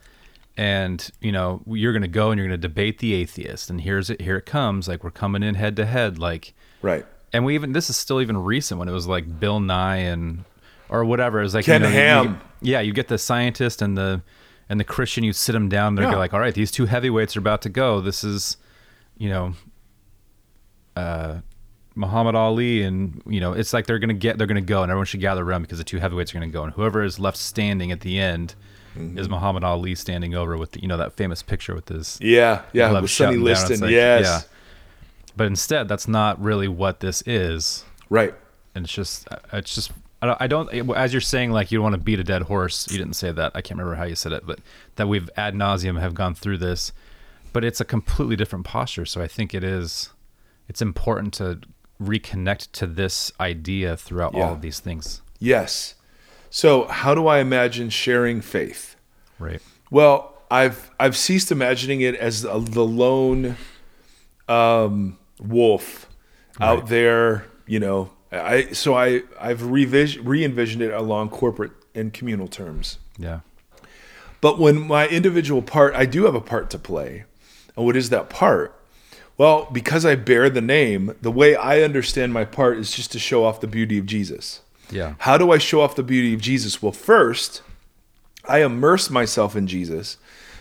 and 0.59 1.11
you 1.21 1.33
know 1.33 1.63
you're 1.67 1.95
gonna 1.95 2.07
go 2.07 2.31
and 2.31 2.39
you're 2.39 2.47
gonna 2.47 2.59
debate 2.59 2.99
the 2.99 3.15
atheist 3.15 3.71
and 3.71 3.81
here's 3.81 4.11
it 4.11 4.21
here 4.21 4.37
it 4.37 4.47
comes 4.47 4.89
like 4.89 5.03
we're 5.03 5.11
coming 5.11 5.43
in 5.43 5.55
head 5.55 5.75
to 5.77 5.87
head 5.87 6.19
like 6.19 6.53
right. 6.83 7.07
and 7.33 7.45
we 7.47 7.55
even 7.55 7.73
this 7.73 7.89
is 7.89 7.97
still 7.97 8.21
even 8.21 8.37
recent 8.37 8.79
when 8.79 8.89
it 8.89 8.93
was 8.93 9.07
like 9.07 9.41
bill 9.41 9.59
nye 9.59 9.97
and 9.97 10.45
or 10.91 11.05
whatever 11.05 11.41
it 11.41 11.45
was 11.45 11.55
like 11.55 11.65
Ken 11.65 11.81
you 11.81 11.89
know, 11.89 11.93
you- 11.93 11.95
Ham. 11.99 12.41
yeah 12.61 12.81
you 12.81 12.93
get 12.93 13.09
the 13.09 13.19
scientist 13.19 13.81
and 13.81 13.97
the 13.97 14.21
and 14.69 14.79
the 14.81 14.85
christian 14.85 15.23
you 15.25 15.33
sit 15.33 15.53
them 15.53 15.69
down 15.69 15.95
they're 15.95 16.11
Yeah. 16.11 16.17
like 16.17 16.35
all 16.35 16.41
right 16.41 16.55
these 16.55 16.71
two 16.71 16.87
heavyweights 16.87 17.37
are 17.37 17.41
about 17.41 17.63
to 17.63 17.69
go 17.69 18.01
this 18.01 18.25
is 18.25 18.57
you 19.19 19.29
know 19.31 19.55
uh 20.97 21.41
Muhammad 21.99 22.35
Ali, 22.35 22.83
and 22.83 23.23
you 23.27 23.41
know, 23.41 23.55
it's 23.55 23.73
like 23.73 23.87
they're 23.87 23.99
gonna 23.99 24.13
get, 24.13 24.37
they're 24.37 24.47
gonna 24.47 24.61
go, 24.61 24.83
and 24.83 24.91
everyone 24.91 25.07
should 25.07 25.21
gather 25.23 25.43
around 25.43 25.63
because 25.63 25.79
the 25.79 25.85
two 25.85 25.97
heavyweights 25.97 26.31
are 26.35 26.35
gonna 26.39 26.49
go, 26.53 26.63
and 26.63 26.75
whoever 26.75 27.03
is 27.03 27.19
left 27.19 27.39
standing 27.39 27.91
at 27.91 28.01
the 28.01 28.19
end 28.19 28.55
Mm-hmm. 28.95 29.19
is 29.19 29.29
Muhammad 29.29 29.63
Ali 29.65 29.95
standing 29.95 30.35
over 30.35 30.57
with 30.59 30.73
the, 30.73 30.81
you 30.83 30.89
know 30.89 30.97
that 30.99 31.13
famous 31.15 31.43
picture 31.43 31.75
with 31.75 31.89
his 31.89 32.19
Yeah, 32.21 32.63
yeah, 32.75 32.91
with 32.99 33.11
Sonny 33.11 33.37
shouting 33.37 33.45
down. 33.45 33.49
It's 33.53 33.61
Liston. 33.69 33.81
like, 33.87 33.91
yes, 33.93 34.25
yeah. 34.25 34.41
But 35.37 35.47
instead, 35.49 35.87
that's 35.89 36.09
not 36.09 36.41
really 36.41 36.67
what 36.69 37.01
this 37.01 37.23
is, 37.27 37.85
right. 38.11 38.35
and 38.75 38.85
it's 38.85 38.93
just, 38.95 39.27
it's 39.53 39.75
just. 39.75 39.91
I 40.23 40.27
don't, 40.27 40.43
I 40.43 40.47
don't. 40.47 40.97
As 40.97 41.13
you're 41.13 41.21
saying, 41.21 41.51
like 41.53 41.71
you 41.71 41.79
don't 41.79 41.83
want 41.85 41.95
to 41.95 42.01
beat 42.01 42.19
a 42.19 42.25
dead 42.25 42.43
horse. 42.43 42.87
You 42.91 42.99
didn't 42.99 43.15
say 43.15 43.33
that. 43.33 43.53
I 43.55 43.61
can't 43.61 43.79
remember 43.79 43.97
how 43.97 44.05
you 44.05 44.15
said 44.15 44.33
it, 44.33 44.47
but 44.47 44.61
that 44.97 45.09
we've 45.09 45.29
ad 45.37 45.55
nauseum 45.55 46.01
have 46.01 46.15
gone 46.15 46.35
through 46.35 46.59
this, 46.59 46.93
but 47.53 47.65
it's 47.65 47.81
a 47.81 47.85
completely 47.85 48.35
different 48.37 48.65
posture. 48.65 49.05
So 49.05 49.21
I 49.21 49.29
think 49.29 49.53
it 49.55 49.63
is. 49.63 50.11
It's 50.69 50.81
important 50.83 51.35
to 51.35 51.61
reconnect 52.03 52.73
to 52.73 52.87
this 52.87 53.31
idea 53.39 53.97
throughout 53.97 54.35
Yeah. 54.35 54.45
all 54.47 54.53
of 54.55 54.63
these 54.63 54.81
things. 54.81 55.23
Yes. 55.39 55.95
So, 56.51 56.87
how 56.87 57.15
do 57.15 57.27
I 57.27 57.39
imagine 57.41 57.91
sharing 57.91 58.41
faith? 58.41 58.97
Right. 59.39 59.61
Well, 59.91 60.35
I've 60.51 60.91
I've 60.99 61.17
ceased 61.17 61.53
imagining 61.53 62.01
it 62.01 62.15
as 62.15 62.43
the, 62.43 62.59
the 62.59 62.85
lone 62.85 63.57
um, 64.49 65.19
wolf 65.41 66.09
out 66.61 66.89
there. 66.89 67.45
You 67.67 67.81
know, 67.81 68.11
I 68.33 68.73
so 68.73 68.95
I 68.95 69.23
I've 69.41 69.63
re-envisioned 69.65 70.83
it 70.83 70.93
along 70.93 71.31
corporate 71.31 71.73
and 71.95 72.13
communal 72.13 72.49
terms. 72.49 72.99
Yeah. 73.19 73.41
But 74.41 74.59
when 74.59 74.87
my 74.87 75.09
individual 75.09 75.63
part, 75.63 75.95
I 75.95 76.05
do 76.07 76.25
have 76.25 76.35
a 76.35 76.41
part 76.41 76.71
to 76.71 76.79
play. 76.79 77.25
And 77.77 77.85
what 77.87 77.97
is 77.97 78.11
that 78.11 78.29
part? 78.29 78.79
Well, 79.39 79.69
because 79.71 80.05
I 80.05 80.15
bear 80.15 80.49
the 80.49 80.61
name, 80.61 81.15
the 81.21 81.31
way 81.31 81.57
I 81.57 81.83
understand 81.83 82.33
my 82.33 82.45
part 82.45 82.79
is 82.79 82.93
just 82.93 83.13
to 83.13 83.19
show 83.19 83.45
off 83.45 83.61
the 83.61 83.67
beauty 83.67 83.99
of 83.99 84.07
Jesus. 84.07 84.61
Yeah. 84.91 85.15
How 85.19 85.37
do 85.37 85.53
I 85.53 85.59
show 85.59 85.81
off 85.81 85.97
the 85.97 86.03
beauty 86.03 86.33
of 86.33 86.41
Jesus? 86.41 86.83
Well, 86.83 86.93
first, 86.93 87.63
I 88.49 88.63
immerse 88.63 89.11
myself 89.11 89.57
in 89.57 89.67
Jesus 89.67 90.17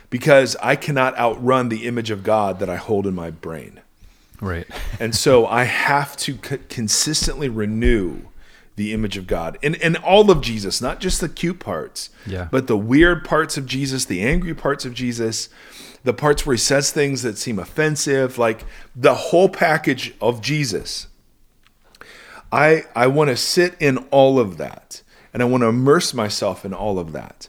because 0.10 0.56
I 0.62 0.76
cannot 0.76 1.18
outrun 1.18 1.70
the 1.70 1.86
image 1.86 2.12
of 2.12 2.24
God 2.24 2.60
that 2.60 2.70
I 2.70 2.76
hold 2.76 3.08
in 3.08 3.16
my 3.16 3.32
brain. 3.32 3.82
Right. 4.42 4.68
And 5.00 5.14
so 5.16 5.46
I 5.46 5.64
have 5.66 6.16
to 6.18 6.38
c- 6.44 6.58
consistently 6.70 7.50
renew 7.50 8.22
the 8.78 8.94
image 8.94 9.16
of 9.18 9.28
God 9.28 9.58
and, 9.64 9.76
and 9.82 9.98
all 9.98 10.30
of 10.32 10.42
Jesus, 10.42 10.82
not 10.82 11.00
just 11.00 11.22
the 11.22 11.30
cute 11.30 11.60
parts, 11.60 12.10
Yeah. 12.26 12.48
but 12.52 12.68
the 12.68 12.78
weird 12.78 13.24
parts 13.26 13.58
of 13.58 13.66
Jesus, 13.66 14.06
the 14.06 14.22
angry 14.22 14.54
parts 14.54 14.84
of 14.86 14.94
Jesus, 14.94 15.50
the 16.04 16.14
parts 16.14 16.46
where 16.46 16.56
he 16.56 16.60
says 16.60 16.92
things 16.92 17.22
that 17.24 17.38
seem 17.38 17.58
offensive, 17.60 18.38
like 18.38 18.66
the 18.96 19.16
whole 19.16 19.50
package 19.50 20.14
of 20.22 20.42
Jesus. 20.42 21.08
I 22.52 22.84
I 22.96 23.08
want 23.08 23.30
to 23.30 23.38
sit 23.38 23.76
in 23.80 23.98
all 24.12 24.40
of 24.40 24.58
that, 24.58 25.02
and 25.34 25.42
I 25.42 25.46
want 25.46 25.62
to 25.64 25.68
immerse 25.68 26.14
myself 26.14 26.64
in 26.66 26.74
all 26.74 27.00
of 27.00 27.12
that, 27.14 27.48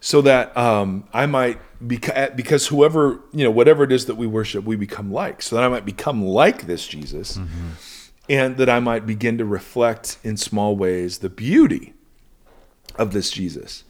so 0.00 0.20
that 0.22 0.56
um, 0.56 1.04
I 1.12 1.26
might 1.26 1.58
beca- 1.84 2.36
because 2.36 2.68
whoever 2.68 3.20
you 3.32 3.44
know 3.44 3.50
whatever 3.50 3.84
it 3.84 3.92
is 3.92 4.06
that 4.06 4.16
we 4.16 4.26
worship, 4.26 4.64
we 4.64 4.76
become 4.76 5.12
like, 5.12 5.42
so 5.42 5.56
that 5.56 5.64
I 5.64 5.68
might 5.68 5.84
become 5.84 6.24
like 6.24 6.66
this 6.66 6.86
Jesus, 6.86 7.38
and 8.28 8.56
that 8.56 8.68
I 8.68 8.80
might 8.80 9.06
begin 9.06 9.38
to 9.38 9.44
reflect 9.44 10.18
in 10.22 10.36
small 10.36 10.76
ways 10.76 11.18
the 11.18 11.28
beauty 11.30 11.94
of 12.96 13.12
this 13.12 13.30
Jesus. 13.30 13.84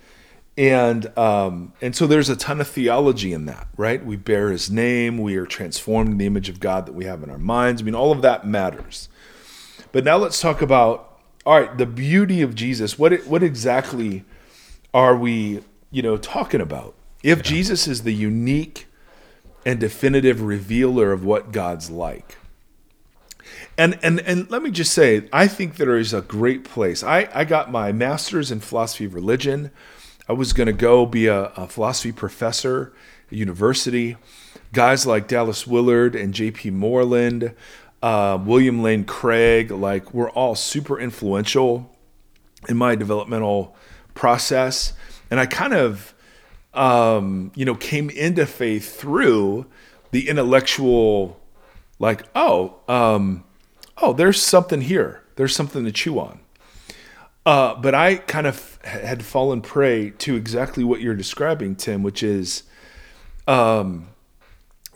And 0.59 1.17
um, 1.19 1.75
and 1.83 1.95
so 1.95 2.07
there's 2.07 2.31
a 2.31 2.37
ton 2.37 2.61
of 2.61 2.69
theology 2.69 3.33
in 3.33 3.45
that, 3.47 3.69
right? 3.77 4.05
We 4.05 4.17
bear 4.17 4.51
His 4.51 4.71
name, 4.71 5.19
we 5.19 5.37
are 5.37 5.47
transformed 5.47 6.13
in 6.13 6.19
the 6.19 6.27
image 6.27 6.49
of 6.49 6.61
God 6.61 6.87
that 6.87 6.95
we 6.95 7.05
have 7.05 7.23
in 7.23 7.31
our 7.31 7.39
minds. 7.39 7.83
I 7.83 7.85
mean, 7.85 7.95
all 7.95 8.11
of 8.11 8.23
that 8.23 8.47
matters. 8.47 9.09
But 9.93 10.05
now 10.05 10.17
let's 10.17 10.41
talk 10.41 10.63
about 10.63 11.17
all 11.47 11.61
right, 11.61 11.79
the 11.79 11.87
beauty 11.87 12.43
of 12.43 12.55
Jesus. 12.55 12.99
What 12.99 13.25
what 13.27 13.43
exactly 13.43 14.25
are 14.93 15.17
we, 15.17 15.63
you 15.91 16.03
know, 16.03 16.17
talking 16.17 16.61
about? 16.61 16.95
If 17.23 17.43
Jesus 17.43 17.87
is 17.89 18.03
the 18.03 18.13
unique 18.13 18.87
and 19.67 19.81
definitive 19.81 20.41
revealer 20.41 21.13
of 21.13 21.25
what 21.25 21.51
God's 21.51 21.91
like. 21.91 22.37
And 23.77 23.99
and 24.03 24.21
and 24.21 24.51
let 24.51 24.63
me 24.63 24.71
just 24.71 24.93
say, 24.93 25.29
I 25.33 25.49
think 25.49 25.77
there 25.77 25.97
is 25.97 26.15
a 26.15 26.23
great 26.23 26.65
place. 26.65 27.03
I, 27.03 27.29
I 27.35 27.45
got 27.45 27.71
my 27.71 27.93
master's 27.93 28.51
in 28.51 28.61
philosophy 28.61 29.05
of 29.05 29.15
religion. 29.15 29.71
I 30.29 30.33
was 30.33 30.53
going 30.53 30.67
to 30.69 30.73
go 30.73 31.05
be 31.05 31.27
a, 31.27 31.47
a 31.57 31.67
philosophy 31.67 32.13
professor 32.13 32.93
at 33.31 33.37
university. 33.37 34.17
Guys 34.73 35.07
like 35.07 35.29
Dallas 35.29 35.67
Willard 35.67 36.17
and 36.17 36.33
J.P. 36.33 36.71
Moreland, 36.71 37.55
uh, 38.03 38.39
William 38.43 38.83
Lane 38.83 39.05
Craig, 39.05 39.71
like 39.71 40.13
were 40.15 40.31
all 40.31 40.55
super 40.55 40.99
influential 40.99 41.95
in 42.69 42.77
my 42.77 42.95
developmental 42.95 43.77
process. 44.15 44.93
And 45.31 45.39
I 45.39 45.47
kind 45.47 45.75
of, 45.75 46.15
um, 46.77 47.51
you 47.55 47.65
know, 47.65 47.75
came 47.75 48.11
into 48.11 48.47
faith 48.47 48.95
through 48.99 49.67
the 50.11 50.29
intellectual, 50.29 51.41
like, 51.99 52.25
oh, 52.35 52.77
um, 52.89 53.45
oh, 53.99 54.13
there's 54.13 54.41
something 54.43 54.81
here. 54.83 55.23
There's 55.37 55.55
something 55.55 55.85
to 55.85 55.93
chew 55.93 56.19
on. 56.19 56.41
Uh, 57.45 57.75
but 57.77 57.95
I 57.95 58.17
kind 58.17 58.47
of 58.47 58.79
had 58.83 59.25
fallen 59.25 59.61
prey 59.61 60.11
to 60.19 60.35
exactly 60.35 60.83
what 60.85 61.01
you're 61.01 61.15
describing, 61.15 61.77
Tim, 61.77 62.03
which 62.03 62.23
is 62.23 62.65
um, 63.47 64.09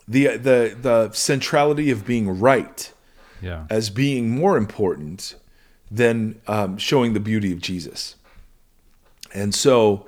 the 0.09 0.37
the 0.37 0.77
the 0.81 1.11
centrality 1.13 1.91
of 1.93 2.05
being 2.05 2.41
right 2.41 2.93
Yeah. 3.41 3.67
as 3.71 3.89
being 3.91 4.31
more 4.31 4.57
important 4.57 5.37
than 5.91 6.41
um, 6.49 6.77
showing 6.77 7.13
the 7.15 7.21
beauty 7.21 7.53
of 7.53 7.61
Jesus. 7.61 8.17
And 9.33 9.55
so 9.55 10.07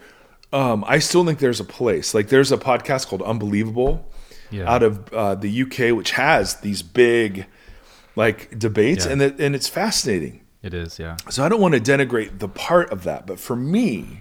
um, 0.53 0.85
I 0.87 0.99
still 0.99 1.25
think 1.25 1.39
there's 1.39 1.61
a 1.61 1.65
place. 1.65 2.15
Like 2.15 2.29
there's 2.29 2.53
a 2.53 2.57
podcast 2.59 3.07
called 3.09 3.23
Unbelievable 3.23 4.07
Yeah. 4.51 4.71
out 4.73 4.83
of 4.83 5.13
uh, 5.13 5.35
the 5.35 5.63
UK, 5.63 5.97
which 5.97 6.13
has 6.13 6.57
these 6.57 6.83
big 6.83 7.47
like 8.17 8.59
debates, 8.59 9.07
Yeah. 9.07 9.13
and 9.13 9.23
it, 9.23 9.41
and 9.41 9.55
it's 9.55 9.69
fascinating. 9.69 10.41
It 10.63 10.75
is. 10.75 10.99
Yeah. 10.99 11.17
So 11.31 11.45
I 11.45 11.49
don't 11.49 11.61
want 11.61 11.75
to 11.75 11.81
denigrate 11.81 12.39
the 12.39 12.49
part 12.49 12.91
of 12.93 13.05
that, 13.05 13.27
but 13.27 13.41
for 13.41 13.57
me, 13.57 14.21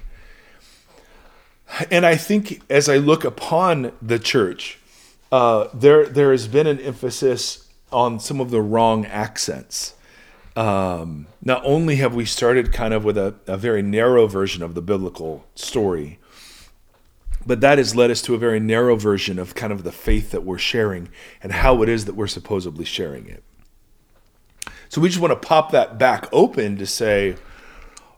and 1.90 2.06
I 2.06 2.16
think 2.16 2.62
as 2.70 2.90
I 2.90 2.98
look 2.98 3.24
upon 3.24 3.92
the 4.02 4.20
church, 4.20 4.80
uh, 5.32 5.68
there 5.74 6.06
there 6.06 6.32
has 6.32 6.48
been 6.48 6.68
an 6.68 6.80
emphasis 6.80 7.68
on 7.92 8.20
some 8.20 8.40
of 8.42 8.52
the 8.52 8.62
wrong 8.62 9.06
accents. 9.06 9.94
Um, 10.56 11.28
not 11.42 11.62
only 11.64 11.96
have 11.98 12.14
we 12.14 12.26
started 12.26 12.74
kind 12.74 12.94
of 12.94 13.06
with 13.06 13.18
a, 13.18 13.36
a 13.48 13.56
very 13.56 13.82
narrow 13.82 14.28
version 14.28 14.62
of 14.64 14.76
the 14.76 14.82
biblical 14.82 15.46
story, 15.56 16.20
but 17.46 17.62
that 17.62 17.78
has 17.78 17.96
led 17.96 18.12
us 18.12 18.22
to 18.24 18.36
a 18.36 18.38
very 18.38 18.60
narrow 18.60 18.96
version 18.96 19.40
of 19.40 19.56
kind 19.56 19.74
of 19.74 19.84
the 19.84 19.92
faith 19.92 20.32
that 20.32 20.44
we're 20.44 20.58
sharing 20.58 21.10
and 21.42 21.52
how 21.52 21.82
it 21.82 21.90
is 21.90 22.06
that 22.06 22.16
we're 22.16 22.28
supposedly 22.28 22.86
sharing 22.86 23.28
it. 23.28 23.44
So 24.90 25.02
we 25.02 25.08
just 25.10 25.22
want 25.22 25.32
to 25.32 25.48
pop 25.48 25.72
that 25.72 25.98
back 25.98 26.28
open 26.32 26.78
to 26.78 26.86
say, 26.86 27.36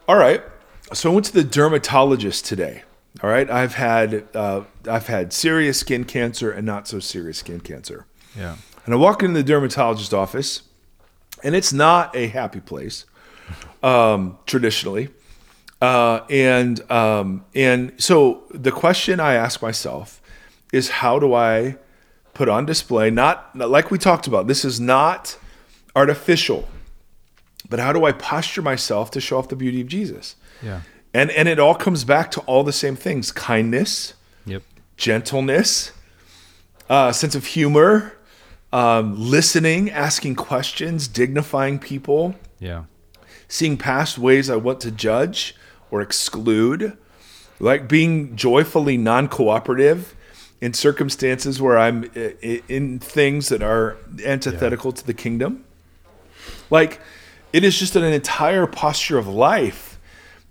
all 0.08 0.18
right. 0.18 0.44
So 0.92 1.12
I 1.12 1.14
went 1.14 1.26
to 1.28 1.34
the 1.34 1.44
dermatologist 1.44 2.46
today. 2.46 2.84
All 3.22 3.30
right, 3.30 3.50
I've 3.50 3.76
had 3.76 4.28
uh, 4.34 4.64
I've 4.90 5.06
had 5.06 5.34
serious 5.34 5.80
skin 5.80 6.04
cancer 6.04 6.52
and 6.52 6.66
not 6.66 6.88
so 6.88 7.00
serious 7.00 7.38
skin 7.38 7.60
cancer. 7.60 8.08
Yeah. 8.36 8.56
And 8.86 8.94
I 8.94 8.98
walk 8.98 9.22
into 9.22 9.36
the 9.36 9.44
dermatologist 9.44 10.16
office, 10.16 10.64
and 11.44 11.56
it's 11.56 11.72
not 11.72 12.16
a 12.16 12.28
happy 12.28 12.60
place 12.60 13.06
um, 13.84 14.40
traditionally. 14.48 15.10
Uh, 15.84 16.26
and 16.30 16.90
um, 16.90 17.44
and 17.54 17.92
so 17.98 18.44
the 18.52 18.72
question 18.72 19.20
I 19.20 19.34
ask 19.34 19.62
myself 19.62 20.22
is, 20.72 20.90
how 20.90 21.20
do 21.20 21.34
I 21.34 21.76
put 22.34 22.48
on 22.48 22.66
display? 22.66 23.10
Not, 23.12 23.54
like 23.58 23.92
we 23.92 23.98
talked 23.98 24.26
about. 24.26 24.48
This 24.48 24.64
is 24.64 24.80
not 24.80 25.38
artificial, 25.94 26.70
but 27.70 27.80
how 27.80 27.92
do 27.92 28.06
I 28.06 28.14
posture 28.14 28.62
myself 28.62 29.12
to 29.12 29.20
show 29.20 29.38
off 29.40 29.50
the 29.50 29.58
beauty 29.58 29.82
of 29.82 29.88
Jesus? 29.90 30.38
Yeah. 30.62 30.82
And 31.14 31.30
and 31.32 31.50
it 31.50 31.60
all 31.60 31.76
comes 31.76 32.06
back 32.06 32.32
to 32.32 32.40
all 32.42 32.64
the 32.64 32.72
same 32.84 32.96
things: 32.96 33.34
kindness, 33.34 34.14
Yep. 34.46 34.64
gentleness, 34.96 35.92
uh, 36.90 37.12
sense 37.12 37.36
of 37.36 37.46
humor, 37.46 38.14
um, 38.72 39.16
listening, 39.20 39.92
asking 39.92 40.36
questions, 40.36 41.10
dignifying 41.10 41.78
people, 41.78 42.36
Yeah. 42.60 42.84
seeing 43.50 43.76
past 43.78 44.18
ways 44.18 44.50
I 44.50 44.56
want 44.56 44.80
to 44.82 44.92
judge 44.92 45.56
or 45.94 46.02
exclude, 46.02 46.98
like 47.60 47.88
being 47.88 48.36
joyfully 48.36 48.98
non 48.98 49.28
cooperative 49.28 50.16
in 50.60 50.74
circumstances 50.74 51.62
where 51.62 51.78
I'm 51.78 52.10
i- 52.16 52.64
in 52.68 52.98
things 52.98 53.50
that 53.50 53.62
are 53.62 53.98
antithetical 54.26 54.92
to 54.92 55.06
the 55.06 55.14
kingdom. 55.14 55.64
Like, 56.72 57.00
it 57.54 57.64
is 57.64 57.78
just 57.78 57.96
an 57.96 58.04
entire 58.04 58.66
posture 58.66 59.20
of 59.20 59.28
life 59.28 60.00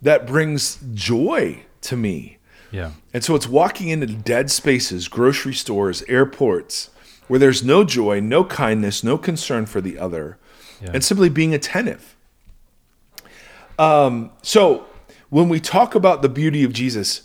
that 0.01 0.29
brings 0.29 0.79
joy 0.95 1.65
to 1.81 1.97
me. 1.97 2.39
Yeah. 2.71 2.93
And 3.13 3.25
so 3.25 3.35
it's 3.35 3.49
walking 3.49 3.89
into 3.89 4.07
dead 4.07 4.49
spaces, 4.49 5.09
grocery 5.09 5.55
stores, 5.55 6.05
airports, 6.07 6.91
where 7.27 7.41
there's 7.41 7.65
no 7.65 7.83
joy, 7.83 8.21
no 8.21 8.45
kindness, 8.45 9.03
no 9.03 9.19
concern 9.19 9.67
for 9.67 9.81
the 9.81 9.99
other, 9.99 10.39
Yeah. 10.81 10.91
and 10.95 11.03
simply 11.03 11.29
being 11.29 11.53
attentive. 11.53 12.15
Um, 13.79 14.31
so 14.43 14.87
when 15.33 15.49
we 15.49 15.61
talk 15.61 15.95
about 15.95 16.21
the 16.21 16.29
beauty 16.29 16.63
of 16.63 16.75
Jesus, 16.75 17.23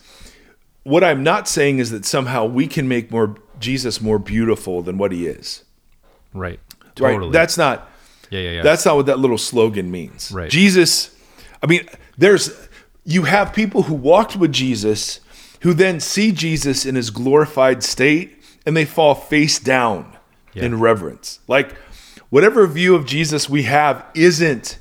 what 0.83 1.03
I'm 1.03 1.23
not 1.23 1.45
saying 1.45 1.79
is 1.79 1.91
that 1.91 2.05
somehow 2.05 2.45
we 2.45 2.65
can 2.65 2.87
make 2.87 3.11
more 3.11 3.35
Jesus 3.59 3.99
more 3.99 4.17
beautiful 4.17 4.81
than 4.81 4.97
what 4.97 5.11
he 5.11 5.27
is. 5.27 5.65
Right. 6.33 6.57
Right? 6.97 7.11
Totally. 7.11 7.31
That's 7.31 7.57
not 7.57 7.89
yeah, 8.29 8.39
yeah, 8.39 8.51
yeah. 8.51 8.61
that's 8.63 8.85
not 8.85 8.95
what 8.95 9.07
that 9.07 9.19
little 9.19 9.37
slogan 9.37 9.91
means. 9.91 10.31
Right. 10.31 10.49
Jesus, 10.49 11.13
I 11.61 11.67
mean, 11.67 11.85
there's 12.17 12.49
you 13.03 13.23
have 13.23 13.51
people 13.51 13.83
who 13.83 13.93
walked 13.93 14.37
with 14.37 14.53
Jesus 14.53 15.19
who 15.63 15.73
then 15.73 15.99
see 15.99 16.31
Jesus 16.31 16.85
in 16.85 16.95
his 16.95 17.09
glorified 17.09 17.83
state 17.83 18.41
and 18.65 18.77
they 18.77 18.85
fall 18.85 19.15
face 19.15 19.59
down 19.59 20.15
Yeah. 20.53 20.63
in 20.63 20.79
reverence. 20.79 21.39
Like 21.49 21.73
whatever 22.29 22.65
view 22.67 22.95
of 22.95 23.05
Jesus 23.05 23.49
we 23.49 23.63
have 23.63 24.05
isn't 24.15 24.79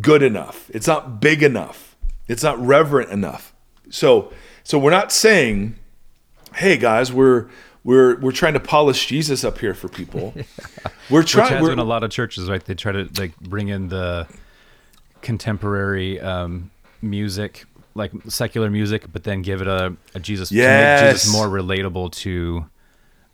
good 0.00 0.22
enough. 0.22 0.70
It's 0.72 0.86
not 0.86 1.20
big 1.20 1.42
enough. 1.42 1.89
It's 2.30 2.42
not 2.44 2.64
reverent 2.64 3.10
enough. 3.10 3.52
So 3.90 4.32
so 4.62 4.78
we're 4.78 4.92
not 4.92 5.10
saying, 5.10 5.74
"Hey 6.54 6.76
guys, 6.76 7.12
we're 7.12 7.48
we're 7.82 8.20
we're 8.20 8.30
trying 8.32 8.54
to 8.54 8.60
polish 8.60 9.06
Jesus 9.06 9.42
up 9.44 9.58
here 9.58 9.74
for 9.74 9.88
people." 9.88 10.34
We're 11.10 11.22
Which 11.22 11.32
trying 11.32 11.54
has 11.54 11.62
we're, 11.62 11.70
been 11.70 11.80
a 11.80 11.84
lot 11.84 12.04
of 12.04 12.12
churches, 12.12 12.48
right? 12.48 12.64
They 12.64 12.74
try 12.74 12.92
to 12.92 13.08
like 13.18 13.36
bring 13.40 13.66
in 13.66 13.88
the 13.88 14.28
contemporary 15.22 16.20
um, 16.20 16.70
music, 17.02 17.64
like 17.96 18.12
secular 18.28 18.70
music, 18.70 19.12
but 19.12 19.24
then 19.24 19.42
give 19.42 19.60
it 19.60 19.66
a, 19.66 19.96
a 20.14 20.20
Jesus, 20.20 20.50
to 20.50 20.54
make 20.54 20.62
Yes. 20.62 21.24
Jesus 21.24 21.32
more 21.32 21.48
relatable 21.48 22.12
to 22.12 22.64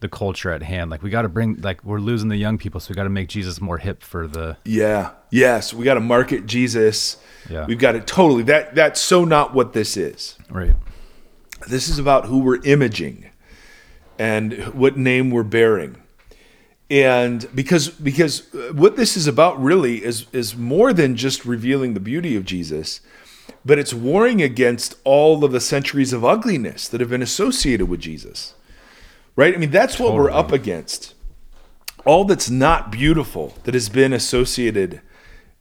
the 0.01 0.09
culture 0.09 0.51
at 0.51 0.62
hand. 0.62 0.90
Like 0.90 1.03
we 1.03 1.11
got 1.11 1.22
to 1.22 1.28
bring, 1.28 1.61
like 1.61 1.82
we're 1.84 2.01
losing 2.01 2.28
the 2.28 2.36
young 2.36 2.59
people, 2.59 2.80
so 2.80 2.90
we 2.90 2.94
got 2.94 3.05
to 3.05 3.11
make 3.11 3.28
Jesus 3.28 3.61
more 3.61 3.78
hip 3.78 4.03
for 4.03 4.26
the. 4.26 4.57
Yeah. 4.64 5.12
Yes. 5.30 5.72
We 5.72 5.84
got 5.84 5.94
to 5.94 6.01
market 6.01 6.47
Jesus. 6.47 7.16
Yeah. 7.49 7.66
We've 7.66 7.78
got 7.78 7.92
to 7.92 8.01
totally 8.01 8.42
that 8.44 8.74
that's 8.74 9.01
so 9.01 9.24
not 9.24 9.55
what 9.55 9.72
this 9.72 9.97
is. 9.97 10.36
Right. 10.51 10.74
This 11.68 11.88
is 11.88 11.99
about 11.99 12.26
who 12.26 12.38
we're 12.38 12.62
imaging 12.64 13.30
and 14.18 14.55
what 14.74 14.97
name 14.97 15.30
we're 15.30 15.42
bearing. 15.42 16.03
And 16.88 17.49
because 17.55 17.88
because 17.88 18.55
uh, 18.55 18.72
what 18.72 18.97
this 18.97 19.16
is 19.16 19.26
about 19.26 19.61
really 19.61 20.05
is 20.05 20.26
is 20.32 20.57
more 20.57 20.92
than 20.92 21.16
just 21.16 21.44
revealing 21.44 21.94
the 21.94 22.01
beauty 22.01 22.36
of 22.36 22.44
Jesus, 22.44 23.01
but 23.64 23.78
it's 23.78 23.92
warring 23.92 24.40
against 24.40 24.94
all 25.03 25.44
of 25.44 25.51
the 25.51 25.61
centuries 25.61 26.12
of 26.12 26.24
ugliness 26.24 26.86
that 26.88 27.01
have 27.01 27.11
been 27.11 27.22
associated 27.22 27.88
with 27.88 28.01
Jesus. 28.01 28.55
Right? 29.37 29.55
I 29.55 29.59
mean, 29.59 29.70
that's 29.70 29.99
what 29.99 30.14
we're 30.14 30.30
up 30.30 30.51
against. 30.51 31.14
All 32.07 32.24
that's 32.24 32.49
not 32.49 32.91
beautiful 32.91 33.55
that 33.64 33.74
has 33.74 33.89
been 33.89 34.12
associated 34.12 35.03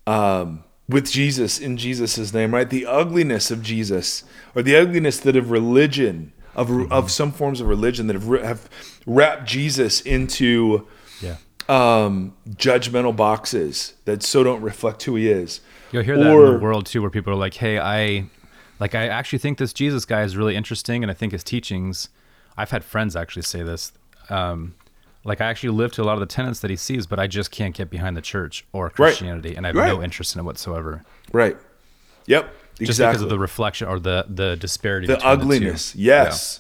um, 0.08 0.64
with 0.88 1.12
Jesus 1.12 1.60
in 1.60 1.76
Jesus' 1.78 2.34
name, 2.34 2.54
right? 2.54 2.70
The 2.70 2.86
ugliness 2.86 3.52
of 3.52 3.62
Jesus, 3.62 4.24
or 4.56 4.62
the 4.62 4.76
ugliness 4.76 5.20
that 5.20 5.36
of 5.36 5.52
religion, 5.52 6.32
of 6.56 6.90
of 6.92 7.12
some 7.12 7.32
forms 7.32 7.60
of 7.60 7.68
religion 7.68 8.08
that 8.08 8.14
have 8.14 8.28
have 8.44 8.70
wrapped 9.06 9.46
Jesus 9.46 10.00
into 10.02 10.88
Yeah. 11.22 11.38
um, 11.68 12.34
judgmental 12.52 13.14
boxes 13.16 13.94
that 14.06 14.24
so 14.24 14.44
don't 14.44 14.62
reflect 14.62 15.04
who 15.04 15.16
he 15.16 15.30
is. 15.30 15.60
You'll 15.92 16.04
hear 16.04 16.18
that 16.18 16.26
in 16.32 16.54
the 16.54 16.60
world 16.60 16.86
too, 16.86 17.02
where 17.02 17.10
people 17.10 17.34
are 17.34 17.38
like, 17.38 17.56
"Hey, 17.56 17.78
I 17.80 18.26
like 18.80 18.94
I 18.96 19.08
actually 19.08 19.40
think 19.40 19.58
this 19.58 19.74
Jesus 19.74 20.06
guy 20.06 20.22
is 20.22 20.38
really 20.38 20.56
interesting, 20.56 21.04
and 21.04 21.10
I 21.12 21.14
think 21.14 21.34
his 21.34 21.44
teachings." 21.44 22.08
I've 22.58 22.72
had 22.72 22.84
friends 22.84 23.16
actually 23.16 23.43
say 23.43 23.64
this. 23.64 23.93
Um, 24.30 24.76
like 25.24 25.41
I 25.41 25.45
actually 25.45 25.70
live 25.70 25.91
to 25.93 26.03
a 26.03 26.06
lot 26.06 26.14
of 26.14 26.20
the 26.20 26.26
tenets 26.28 26.60
that 26.60 26.70
he 26.70 26.76
sees, 26.76 27.08
but 27.08 27.20
I 27.20 27.26
just 27.28 27.49
can't 27.51 27.74
get 27.76 27.89
behind 27.89 28.16
the 28.16 28.22
church 28.22 28.64
or 28.74 28.89
Christianity, 28.91 29.56
and 29.56 29.66
I 29.66 29.70
have 29.70 29.76
no 29.76 30.03
interest 30.03 30.36
in 30.36 30.39
it 30.39 30.43
whatsoever, 30.43 31.03
Right. 31.32 31.58
Yep. 32.28 32.53
Exactly. 32.80 32.86
just 32.88 32.99
because 32.99 33.22
of 33.22 33.30
the 33.30 33.39
reflection 33.39 33.88
or 33.88 33.99
the 33.99 34.26
the 34.28 34.56
disparity, 34.58 35.08
the 35.08 35.24
ugliness. 35.26 35.93
two. 35.93 35.99
yes. 35.99 36.60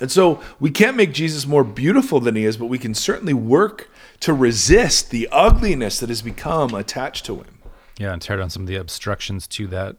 And 0.00 0.10
so 0.10 0.42
we 0.60 0.70
can't 0.70 0.96
make 0.96 1.12
Jesus 1.12 1.46
more 1.46 1.64
beautiful 1.64 2.20
than 2.20 2.36
he 2.36 2.44
is, 2.44 2.56
but 2.56 2.66
we 2.66 2.78
can 2.78 2.94
certainly 2.94 3.34
work 3.34 3.90
to 4.20 4.32
resist 4.32 5.10
the 5.10 5.28
ugliness 5.32 6.00
that 6.00 6.08
has 6.08 6.22
become 6.22 6.74
attached 6.74 7.24
to 7.26 7.36
him. 7.36 7.55
Yeah, 7.98 8.12
and 8.12 8.20
tear 8.20 8.36
down 8.36 8.50
some 8.50 8.62
of 8.62 8.68
the 8.68 8.76
obstructions 8.76 9.46
to 9.48 9.66
that 9.68 9.96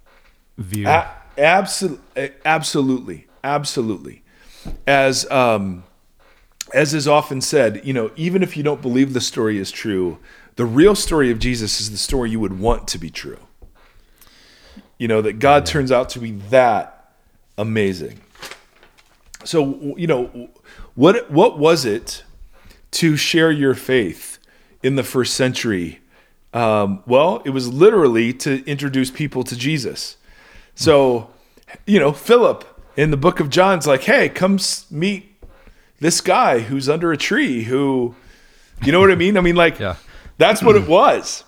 view. 0.58 0.88
A- 0.88 1.10
absol- 1.38 2.00
absolutely, 2.46 3.28
absolutely. 3.44 4.24
As 4.86 5.30
um, 5.32 5.84
as 6.74 6.94
is 6.94 7.08
often 7.08 7.42
said, 7.42 7.82
you 7.84 7.94
know, 7.94 8.12
even 8.16 8.44
if 8.44 8.58
you 8.58 8.64
don't 8.64 8.82
believe 8.82 9.14
the 9.14 9.22
story 9.22 9.58
is 9.58 9.72
true, 9.72 10.20
the 10.56 10.66
real 10.66 10.96
story 10.96 11.32
of 11.32 11.40
Jesus 11.40 11.80
is 11.80 11.92
the 11.92 11.98
story 11.98 12.30
you 12.30 12.40
would 12.40 12.60
want 12.60 12.88
to 12.90 12.98
be 12.98 13.10
true. 13.10 13.40
You 14.98 15.08
know, 15.08 15.22
that 15.22 15.40
God 15.40 15.66
turns 15.66 15.92
out 15.92 16.10
to 16.10 16.20
be 16.20 16.32
that 16.50 17.14
amazing. 17.58 18.20
So, 19.44 19.96
you 19.96 20.08
know, 20.08 20.50
what 20.96 21.32
what 21.32 21.58
was 21.58 21.86
it 21.86 22.24
to 22.92 23.16
share 23.16 23.52
your 23.52 23.76
faith 23.76 24.40
in 24.84 24.96
the 24.96 25.04
first 25.04 25.36
century? 25.36 26.00
Um, 26.54 27.04
well, 27.06 27.42
it 27.46 27.50
was 27.52 27.72
literally 27.72 28.34
to 28.34 28.66
introduce 28.66 29.12
people 29.12 29.44
to 29.44 29.56
Jesus. 29.56 30.18
So, 30.76 31.30
you 31.86 32.00
know, 32.00 32.12
Philip 32.14 32.66
in 32.96 33.12
the 33.12 33.18
book 33.18 33.40
of 33.40 33.50
John's 33.50 33.86
like, 33.86 34.04
hey, 34.04 34.30
come 34.30 34.58
meet 34.90 35.36
this 36.00 36.22
guy 36.22 36.60
who's 36.60 36.90
under 36.90 37.12
a 37.12 37.18
tree 37.18 37.64
who, 37.64 38.16
you 38.84 38.92
know 38.92 39.00
what 39.00 39.12
I 39.12 39.16
mean? 39.16 39.38
I 39.38 39.42
mean, 39.42 39.56
like, 39.56 39.80
Yeah. 39.80 39.96
that's 40.38 40.64
what 40.64 40.76
it 40.76 40.88
was. 40.88 41.44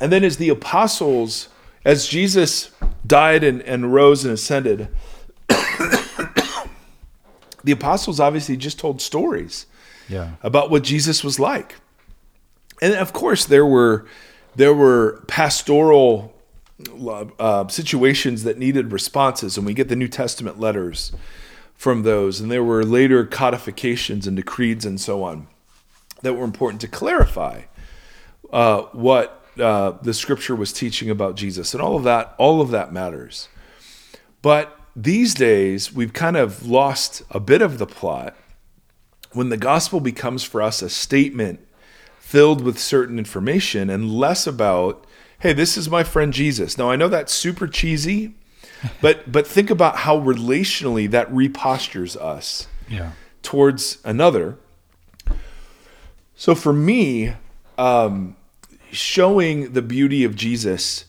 And 0.00 0.12
then 0.12 0.24
as 0.24 0.36
the 0.36 0.48
apostles, 0.50 1.48
as 1.84 2.06
Jesus 2.06 2.70
died 3.06 3.42
and, 3.44 3.62
and 3.62 3.92
rose 3.92 4.24
and 4.24 4.32
ascended, 4.34 4.88
the 7.64 7.72
apostles 7.72 8.20
obviously 8.20 8.56
just 8.56 8.78
told 8.78 9.00
stories 9.00 9.66
yeah, 10.08 10.32
about 10.42 10.70
what 10.70 10.84
Jesus 10.84 11.24
was 11.24 11.40
like. 11.40 11.76
And 12.80 12.94
of 12.94 13.12
course, 13.12 13.44
there 13.44 13.66
were 13.66 14.06
there 14.54 14.74
were 14.74 15.24
pastoral 15.28 16.34
uh, 17.38 17.68
situations 17.68 18.44
that 18.44 18.58
needed 18.58 18.92
responses, 18.92 19.56
and 19.56 19.66
we 19.66 19.74
get 19.74 19.88
the 19.88 19.96
New 19.96 20.08
Testament 20.08 20.60
letters 20.60 21.12
from 21.74 22.02
those, 22.02 22.40
and 22.40 22.50
there 22.50 22.64
were 22.64 22.84
later 22.84 23.24
codifications 23.24 24.26
and 24.26 24.36
decrees 24.36 24.84
and 24.84 25.00
so 25.00 25.22
on 25.22 25.46
that 26.22 26.34
were 26.34 26.44
important 26.44 26.80
to 26.80 26.88
clarify 26.88 27.62
uh, 28.52 28.82
what 28.92 29.44
uh, 29.58 29.92
the 30.02 30.14
Scripture 30.14 30.56
was 30.56 30.72
teaching 30.72 31.10
about 31.10 31.34
Jesus, 31.36 31.72
and 31.74 31.82
all 31.82 31.96
of 31.96 32.04
that. 32.04 32.34
All 32.38 32.60
of 32.60 32.70
that 32.70 32.92
matters. 32.92 33.48
But 34.42 34.78
these 34.94 35.34
days, 35.34 35.92
we've 35.92 36.12
kind 36.12 36.36
of 36.36 36.66
lost 36.66 37.22
a 37.30 37.40
bit 37.40 37.62
of 37.62 37.78
the 37.78 37.86
plot 37.86 38.36
when 39.32 39.48
the 39.50 39.56
gospel 39.56 40.00
becomes 40.00 40.44
for 40.44 40.62
us 40.62 40.80
a 40.80 40.88
statement 40.88 41.65
filled 42.26 42.60
with 42.60 42.76
certain 42.76 43.20
information 43.20 43.88
and 43.88 44.10
less 44.10 44.48
about, 44.48 45.06
hey, 45.38 45.52
this 45.52 45.76
is 45.76 45.88
my 45.88 46.02
friend 46.02 46.32
Jesus. 46.32 46.76
Now 46.76 46.90
I 46.90 46.96
know 46.96 47.06
that's 47.06 47.32
super 47.32 47.68
cheesy, 47.68 48.34
but 49.00 49.30
but 49.30 49.46
think 49.46 49.70
about 49.70 49.98
how 49.98 50.18
relationally 50.18 51.08
that 51.08 51.32
repostures 51.32 52.16
us 52.16 52.66
yeah, 52.88 53.12
towards 53.42 53.98
another. 54.04 54.58
So 56.34 56.56
for 56.56 56.72
me, 56.72 57.34
um, 57.78 58.36
showing 58.90 59.72
the 59.72 59.82
beauty 59.82 60.24
of 60.24 60.34
Jesus, 60.34 61.04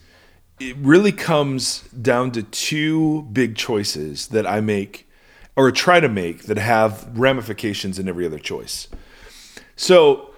it 0.60 0.76
really 0.78 1.12
comes 1.12 1.82
down 1.90 2.30
to 2.34 2.44
two 2.44 3.24
big 3.34 3.56
choices 3.56 4.28
that 4.28 4.46
I 4.46 4.62
make 4.62 5.10
or 5.56 5.72
try 5.72 6.00
to 6.00 6.10
make 6.10 6.44
that 6.44 6.60
have 6.60 7.10
ramifications 7.18 7.98
in 7.98 8.08
every 8.08 8.24
other 8.28 8.38
choice. 8.38 8.88
So 9.76 10.36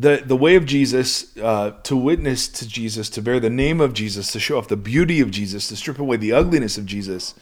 the 0.00 0.22
the 0.24 0.36
way 0.36 0.54
of 0.54 0.64
Jesus, 0.64 1.36
uh, 1.38 1.72
to 1.82 1.96
witness 1.96 2.48
to 2.48 2.68
Jesus, 2.68 3.10
to 3.10 3.22
bear 3.22 3.40
the 3.40 3.50
name 3.50 3.80
of 3.80 3.92
Jesus, 3.92 4.30
to 4.32 4.38
show 4.38 4.58
off 4.58 4.68
the 4.68 4.76
beauty 4.76 5.20
of 5.20 5.30
Jesus, 5.30 5.68
to 5.68 5.76
strip 5.76 5.98
away 5.98 6.16
the 6.16 6.32
ugliness 6.32 6.78
of 6.78 6.86
Jesus, 6.86 7.34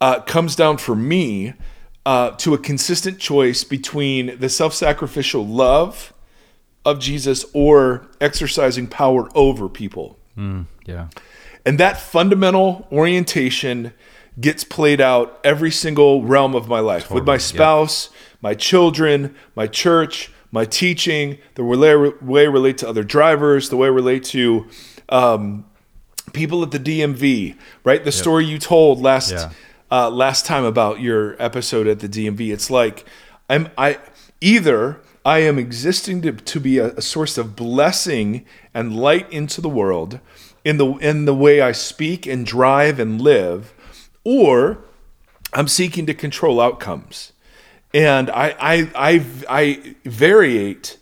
uh, 0.00 0.20
comes 0.20 0.56
down 0.56 0.78
for 0.78 0.96
me 0.96 1.52
uh, 2.06 2.30
to 2.30 2.54
a 2.54 2.58
consistent 2.58 3.18
choice 3.18 3.64
between 3.64 4.38
the 4.38 4.48
self-sacrificial 4.48 5.46
love 5.46 6.12
of 6.84 6.98
Jesus 7.00 7.44
or 7.52 8.06
exercising 8.20 8.86
power 8.86 9.28
over 9.34 9.68
people. 9.68 10.16
Yeah. 10.86 11.08
And 11.64 11.80
that 11.80 12.00
fundamental 12.00 12.86
orientation 12.92 13.92
gets 14.38 14.62
played 14.64 15.00
out 15.00 15.40
every 15.42 15.72
single 15.72 16.22
realm 16.22 16.54
of 16.54 16.68
my 16.68 16.78
life 16.78 17.10
with 17.10 17.24
my 17.24 17.38
Totally, 17.38 17.58
yeah. 17.58 17.64
spouse, 17.64 18.10
my 18.40 18.54
children, 18.54 19.34
my 19.56 19.66
church, 19.66 20.30
my 20.56 20.64
teaching, 20.64 21.36
the 21.54 21.62
way, 21.62 22.40
I 22.40 22.48
relate 22.48 22.78
to 22.78 22.88
other 22.88 23.04
drivers, 23.04 23.68
the 23.68 23.76
way 23.76 23.88
I 23.88 23.90
relate 23.90 24.24
to 24.36 24.66
um, 25.10 25.66
people 26.32 26.62
at 26.62 26.70
the 26.70 26.80
DMV, 26.80 27.56
right? 27.84 28.02
The 28.02 28.10
story 28.10 28.46
you 28.46 28.58
told 28.58 29.02
last 29.02 29.32
Yeah. 29.32 29.50
uh, 29.90 30.08
last 30.08 30.46
time 30.46 30.64
about 30.64 31.00
your 31.00 31.36
episode 31.38 31.86
at 31.86 32.00
the 32.00 32.08
DMV. 32.08 32.52
It's 32.54 32.70
like 32.70 33.04
I'm 33.50 33.68
I 33.76 33.98
either 34.40 34.80
I 35.26 35.40
am 35.40 35.58
existing 35.58 36.22
to, 36.22 36.32
to 36.32 36.58
be 36.58 36.78
a, 36.78 36.86
a 36.94 37.02
source 37.02 37.36
of 37.36 37.54
blessing 37.54 38.46
and 38.72 38.96
light 38.96 39.30
into 39.30 39.60
the 39.60 39.68
world 39.68 40.20
in 40.64 40.78
the 40.78 40.86
in 41.10 41.26
the 41.26 41.34
way 41.34 41.60
I 41.60 41.72
speak 41.72 42.26
and 42.26 42.46
drive 42.46 42.98
and 42.98 43.20
live, 43.20 43.74
or 44.24 44.78
I'm 45.52 45.68
seeking 45.68 46.06
to 46.06 46.14
control 46.14 46.62
outcomes. 46.62 47.32
And 47.96 48.30
I 48.30 48.54
I 48.60 48.74
I, 48.94 49.24
I 49.48 49.94
variate 50.04 50.96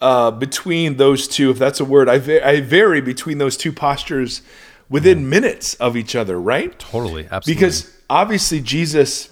uh, 0.00 0.30
between 0.30 0.96
those 0.96 1.28
two, 1.28 1.50
if 1.50 1.58
that's 1.58 1.80
a 1.80 1.84
word. 1.84 2.08
I, 2.08 2.18
va- 2.18 2.46
I 2.46 2.60
vary 2.60 3.00
between 3.00 3.38
those 3.38 3.56
two 3.56 3.72
postures 3.72 4.42
within 4.88 5.28
minutes 5.28 5.74
of 5.74 5.96
each 5.96 6.14
other, 6.16 6.40
right? 6.40 6.78
Totally. 6.78 7.26
Absolutely. 7.30 7.54
Because 7.54 7.92
obviously 8.08 8.60
Jesus, 8.60 9.28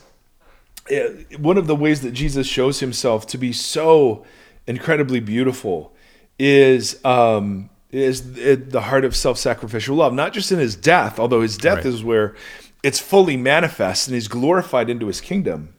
eh, 0.91 1.09
one 1.39 1.57
of 1.57 1.67
the 1.67 1.77
ways 1.77 2.03
that 2.03 2.13
Jesus 2.13 2.47
shows 2.47 2.81
himself 2.81 3.27
to 3.29 3.39
be 3.39 3.53
so 3.53 4.27
incredibly 4.67 5.21
beautiful 5.21 5.95
is 6.39 7.03
um, 7.05 7.71
is 7.93 8.35
the 8.35 8.81
heart 8.83 9.05
of 9.05 9.17
self-sacrificial 9.17 9.97
love. 9.97 10.13
Not 10.13 10.33
just 10.35 10.53
in 10.53 10.59
his 10.59 10.77
death, 10.77 11.19
although 11.19 11.41
his 11.41 11.57
death 11.57 11.77
Right. 11.85 11.87
is 11.87 12.05
where 12.05 12.35
it's 12.83 12.99
fully 12.99 13.37
manifest 13.39 14.09
and 14.09 14.15
he's 14.15 14.29
glorified 14.29 14.91
into 14.91 15.07
his 15.07 15.21
kingdom. 15.21 15.71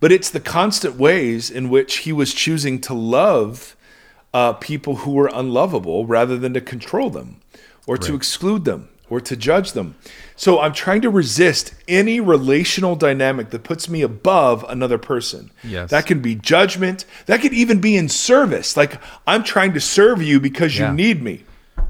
But 0.00 0.12
it's 0.12 0.30
the 0.30 0.40
constant 0.40 0.96
ways 0.96 1.50
in 1.50 1.68
which 1.68 1.98
he 1.98 2.12
was 2.12 2.34
choosing 2.34 2.80
to 2.82 2.94
love 2.94 3.76
uh, 4.32 4.54
people 4.54 4.96
who 4.96 5.12
were 5.12 5.30
unlovable 5.32 6.06
rather 6.06 6.36
than 6.36 6.54
to 6.54 6.60
control 6.60 7.10
them 7.10 7.40
or 7.86 7.96
to 7.96 8.14
exclude 8.14 8.64
them 8.64 8.88
or 9.08 9.20
to 9.20 9.36
judge 9.36 9.72
them. 9.72 9.94
So 10.34 10.60
I'm 10.60 10.72
trying 10.72 11.02
to 11.02 11.10
resist 11.10 11.74
any 11.86 12.18
relational 12.18 12.96
dynamic 12.96 13.50
that 13.50 13.62
puts 13.62 13.88
me 13.88 14.02
above 14.02 14.64
another 14.68 14.98
person. 14.98 15.52
Yes. 15.62 15.90
That 15.90 16.06
can 16.06 16.20
be 16.20 16.34
judgment, 16.34 17.04
that 17.26 17.40
could 17.40 17.52
even 17.52 17.80
be 17.80 17.96
in 17.96 18.08
service. 18.08 18.76
Like 18.76 19.00
I'm 19.26 19.44
trying 19.44 19.72
to 19.74 19.80
serve 19.80 20.22
you 20.22 20.40
because 20.40 20.76
you 20.78 20.90
need 20.90 21.22
me 21.22 21.44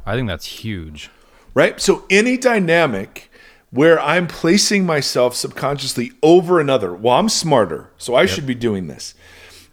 I 0.06 0.14
think 0.14 0.28
that's 0.28 0.46
huge. 0.46 1.10
right? 1.54 1.80
So 1.80 2.04
any 2.10 2.36
dynamic 2.36 3.30
where 3.74 4.00
I'm 4.00 4.28
placing 4.28 4.86
myself 4.86 5.34
subconsciously 5.34 6.12
over 6.22 6.60
another, 6.60 6.94
well, 6.94 7.18
I'm 7.18 7.28
smarter, 7.28 7.90
so 7.98 8.14
I 8.14 8.24
should 8.24 8.46
be 8.46 8.54
doing 8.54 8.86
this. 8.86 9.14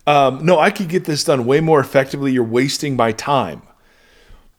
Um, 0.07 0.43
no, 0.43 0.57
I 0.57 0.71
could 0.71 0.89
get 0.89 1.05
this 1.05 1.23
done 1.23 1.45
way 1.45 1.59
more 1.59 1.79
effectively. 1.79 2.31
You're 2.31 2.43
wasting 2.43 2.95
my 2.95 3.11
time, 3.11 3.61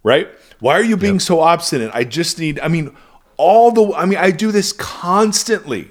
right? 0.04 0.28
Why 0.60 0.74
are 0.74 0.84
you 0.84 0.96
being 0.96 1.18
so 1.18 1.40
obstinate? 1.40 1.90
I 1.92 2.04
just 2.04 2.38
need. 2.38 2.60
I 2.60 2.68
mean, 2.68 2.96
all 3.36 3.72
the. 3.72 3.92
I 3.94 4.06
mean, 4.06 4.18
I 4.18 4.30
do 4.30 4.52
this 4.52 4.72
constantly. 4.72 5.90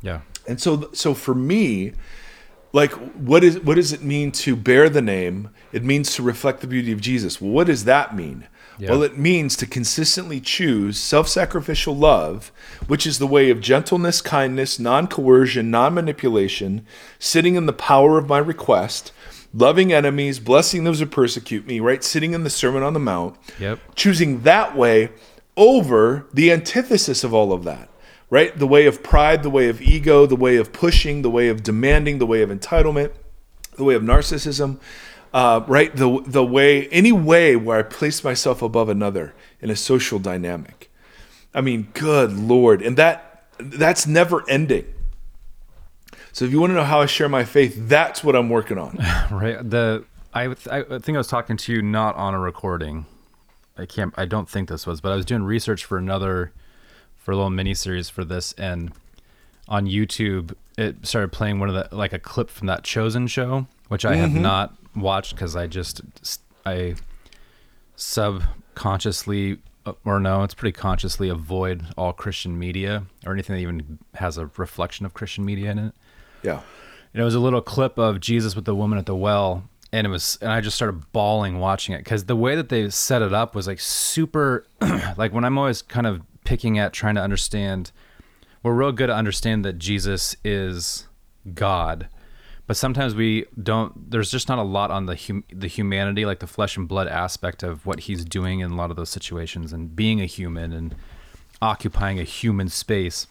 Yeah. 0.00 0.20
And 0.46 0.60
so 0.60 0.90
so 0.92 1.14
for 1.14 1.34
me, 1.34 1.94
like 2.72 2.92
what 2.92 3.42
is 3.42 3.58
what 3.58 3.74
does 3.74 3.92
it 3.92 4.02
mean 4.02 4.30
to 4.32 4.54
bear 4.54 4.88
the 4.88 5.02
name? 5.02 5.50
It 5.72 5.82
means 5.82 6.14
to 6.14 6.22
reflect 6.22 6.60
the 6.60 6.68
beauty 6.68 6.92
of 6.92 7.00
Jesus. 7.00 7.40
Well, 7.40 7.50
what 7.50 7.66
does 7.66 7.84
that 7.86 8.14
mean? 8.14 8.46
Yeah. 8.78 8.90
Well, 8.90 9.02
it 9.02 9.16
means 9.16 9.56
to 9.56 9.66
consistently 9.66 10.40
choose 10.40 10.98
self-sacrificial 10.98 11.96
love, 11.96 12.50
which 12.86 13.06
is 13.06 13.18
the 13.18 13.26
way 13.26 13.50
of 13.50 13.60
gentleness, 13.60 14.20
kindness, 14.20 14.78
non-coercion, 14.78 15.70
non-manipulation, 15.70 16.86
sitting 17.18 17.54
in 17.54 17.66
the 17.66 17.72
power 17.72 18.18
of 18.18 18.28
my 18.28 18.38
request, 18.38 19.12
loving 19.52 19.92
enemies, 19.92 20.40
blessing 20.40 20.84
those 20.84 20.98
who 21.00 21.06
persecute 21.06 21.66
me, 21.66 21.78
right? 21.78 22.02
Sitting 22.02 22.32
in 22.32 22.42
the 22.42 22.50
Sermon 22.50 22.82
on 22.82 22.92
the 22.92 23.00
Mount 23.00 23.36
Yep. 23.60 23.78
choosing 23.94 24.42
that 24.42 24.76
way 24.76 25.10
over 25.56 26.26
the 26.34 26.50
antithesis 26.50 27.22
of 27.22 27.32
all 27.32 27.52
of 27.52 27.62
that, 27.64 27.88
right? 28.30 28.58
The 28.58 28.66
way 28.66 28.86
of 28.86 29.04
pride, 29.04 29.44
the 29.44 29.50
way 29.50 29.68
of 29.68 29.80
ego, 29.80 30.26
the 30.26 30.34
way 30.34 30.56
of 30.56 30.72
pushing, 30.72 31.22
the 31.22 31.30
way 31.30 31.48
of 31.48 31.62
demanding, 31.62 32.18
the 32.18 32.26
way 32.26 32.42
of 32.42 32.50
entitlement, 32.50 33.12
the 33.76 33.84
way 33.84 33.94
of 33.94 34.02
narcissism, 34.02 34.78
uh, 35.34 35.64
right? 35.66 35.94
The 35.94 36.22
the 36.24 36.44
way 36.44 36.88
any 36.88 37.12
way 37.12 37.56
where 37.56 37.80
I 37.80 37.82
place 37.82 38.22
myself 38.22 38.62
above 38.62 38.88
another 38.88 39.34
in 39.60 39.68
a 39.68 39.76
social 39.76 40.20
dynamic. 40.20 40.90
I 41.52 41.60
mean, 41.60 41.88
good 41.92 42.32
lord, 42.32 42.80
and 42.80 42.96
that 42.96 43.44
that's 43.58 44.06
never 44.06 44.48
ending. 44.48 44.86
So 46.32 46.44
if 46.44 46.52
you 46.52 46.60
want 46.60 46.70
to 46.70 46.74
know 46.74 46.84
how 46.84 47.00
I 47.00 47.06
share 47.06 47.28
my 47.28 47.44
faith, 47.44 47.74
that's 47.76 48.24
what 48.24 48.34
I'm 48.34 48.48
working 48.48 48.78
on. 48.78 48.98
Right. 49.30 49.58
The 49.68 50.04
I 50.32 50.46
I 50.70 50.82
think 51.00 51.10
I 51.10 51.18
was 51.18 51.26
talking 51.26 51.56
to 51.56 51.72
you 51.72 51.82
not 51.82 52.14
on 52.14 52.34
a 52.34 52.38
recording. 52.38 53.06
I 53.76 53.86
can't. 53.86 54.14
I 54.16 54.26
don't 54.26 54.48
think 54.48 54.68
this 54.68 54.86
was, 54.86 55.00
but 55.00 55.10
I 55.10 55.16
was 55.16 55.24
doing 55.24 55.42
research 55.42 55.84
for 55.84 55.98
another 55.98 56.52
for 57.16 57.32
a 57.32 57.36
little 57.36 57.50
mini 57.50 57.74
series 57.74 58.08
for 58.08 58.24
this, 58.24 58.52
and 58.52 58.92
on 59.66 59.86
YouTube 59.86 60.54
it 60.76 61.06
started 61.06 61.32
playing 61.32 61.58
one 61.58 61.68
of 61.68 61.74
the 61.74 61.96
like 61.96 62.12
a 62.12 62.18
clip 62.20 62.50
from 62.50 62.68
that 62.68 62.84
Chosen 62.84 63.26
show, 63.26 63.66
which 63.88 64.04
I 64.04 64.14
have 64.16 64.32
not 64.32 64.74
watched 64.96 65.34
because 65.34 65.56
I 65.56 65.66
just 65.66 66.00
I 66.66 66.94
subconsciously 67.96 69.58
uh, 69.86 69.92
or 70.04 70.18
no, 70.18 70.42
it's 70.42 70.54
pretty 70.54 70.72
consciously 70.72 71.28
avoid 71.28 71.84
all 71.96 72.12
Christian 72.12 72.58
media 72.58 73.04
or 73.26 73.32
anything 73.32 73.54
that 73.56 73.60
even 73.62 73.98
has 74.14 74.38
a 74.38 74.46
reflection 74.56 75.04
of 75.04 75.12
Christian 75.14 75.44
media 75.44 75.70
in 75.70 75.78
it 75.78 75.94
Yeah. 76.42 76.60
and 77.12 77.20
it 77.20 77.24
was 77.24 77.34
a 77.34 77.40
little 77.40 77.60
clip 77.60 77.98
of 77.98 78.20
Jesus 78.20 78.56
with 78.56 78.64
the 78.64 78.74
woman 78.74 78.98
at 78.98 79.04
the 79.06 79.14
well, 79.14 79.68
and 79.92 80.06
it 80.06 80.10
was, 80.10 80.38
and 80.40 80.50
I 80.50 80.60
just 80.62 80.74
started 80.76 81.12
bawling 81.12 81.60
watching 81.60 81.94
it 81.94 81.98
because 81.98 82.24
the 82.24 82.34
way 82.36 82.56
that 82.56 82.68
they 82.70 82.88
set 82.90 83.20
it 83.22 83.32
up 83.34 83.54
was 83.54 83.66
like 83.66 83.78
super, 83.78 84.64
like 85.16 85.32
when 85.32 85.44
I'm 85.44 85.58
always 85.58 85.82
kind 85.82 86.06
of 86.06 86.22
picking 86.44 86.78
at 86.78 86.92
trying 86.92 87.14
to 87.16 87.20
understand, 87.22 87.92
we're 88.62 88.72
real 88.74 88.90
good 88.92 89.08
to 89.08 89.14
understand 89.14 89.64
that 89.66 89.74
Jesus 89.78 90.34
is 90.44 91.06
God, 91.54 92.08
but 92.66 92.76
sometimes 92.76 93.14
we 93.14 93.46
don't. 93.62 94.10
There's 94.10 94.30
just 94.30 94.48
not 94.48 94.58
a 94.58 94.62
lot 94.62 94.90
on 94.90 95.06
the 95.06 95.16
hum, 95.16 95.44
the 95.52 95.68
humanity, 95.68 96.24
like 96.24 96.38
the 96.38 96.46
flesh 96.46 96.76
and 96.76 96.88
blood 96.88 97.08
aspect 97.08 97.62
of 97.62 97.84
what 97.84 98.00
he's 98.00 98.24
doing 98.24 98.60
in 98.60 98.70
a 98.70 98.76
lot 98.76 98.90
of 98.90 98.96
those 98.96 99.10
situations, 99.10 99.72
and 99.72 99.94
being 99.94 100.20
a 100.20 100.26
human 100.26 100.72
and 100.72 100.94
occupying 101.60 102.18
a 102.18 102.24
human 102.24 102.68
space. 102.68 103.26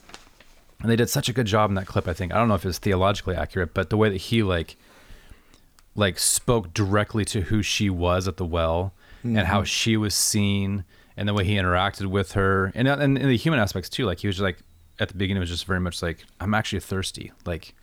And 0.82 0.92
they 0.92 0.96
did 0.96 1.10
such 1.10 1.30
a 1.30 1.34
good 1.34 1.48
job 1.48 1.72
in 1.72 1.76
that 1.76 1.88
clip. 1.88 2.08
I 2.08 2.14
think 2.14 2.34
I 2.34 2.38
don't 2.38 2.48
know 2.48 2.56
if 2.56 2.66
it's 2.66 2.78
theologically 2.78 3.36
accurate, 3.36 3.74
but 3.74 3.90
the 3.90 3.98
way 3.98 4.10
that 4.10 4.18
he 4.18 4.44
like 4.44 4.76
like 5.96 6.20
spoke 6.20 6.74
directly 6.74 7.24
to 7.24 7.42
who 7.42 7.62
she 7.62 7.90
was 7.90 8.28
at 8.28 8.38
the 8.38 8.46
well 8.46 8.94
and 9.24 9.40
how 9.40 9.60
mm-hmm. 9.60 9.66
she 9.66 9.96
was 9.96 10.14
seen 10.14 10.84
and 11.16 11.30
the 11.30 11.34
way 11.34 11.46
he 11.46 11.56
interacted 11.56 12.08
with 12.08 12.34
her 12.34 12.72
and 12.76 12.88
and, 12.88 13.02
and 13.02 13.18
the 13.18 13.38
human 13.38 13.60
aspects 13.60 13.90
too. 13.90 14.06
Like 14.06 14.20
he 14.20 14.28
was 14.28 14.36
just 14.36 14.44
like 14.44 14.60
at 15.00 15.08
the 15.08 15.16
beginning 15.16 15.38
it 15.38 15.42
was 15.42 15.50
just 15.50 15.66
very 15.66 15.80
much 15.80 16.02
like 16.02 16.24
I'm 16.40 16.54
actually 16.54 16.82
thirsty. 16.82 17.32
Like 17.46 17.74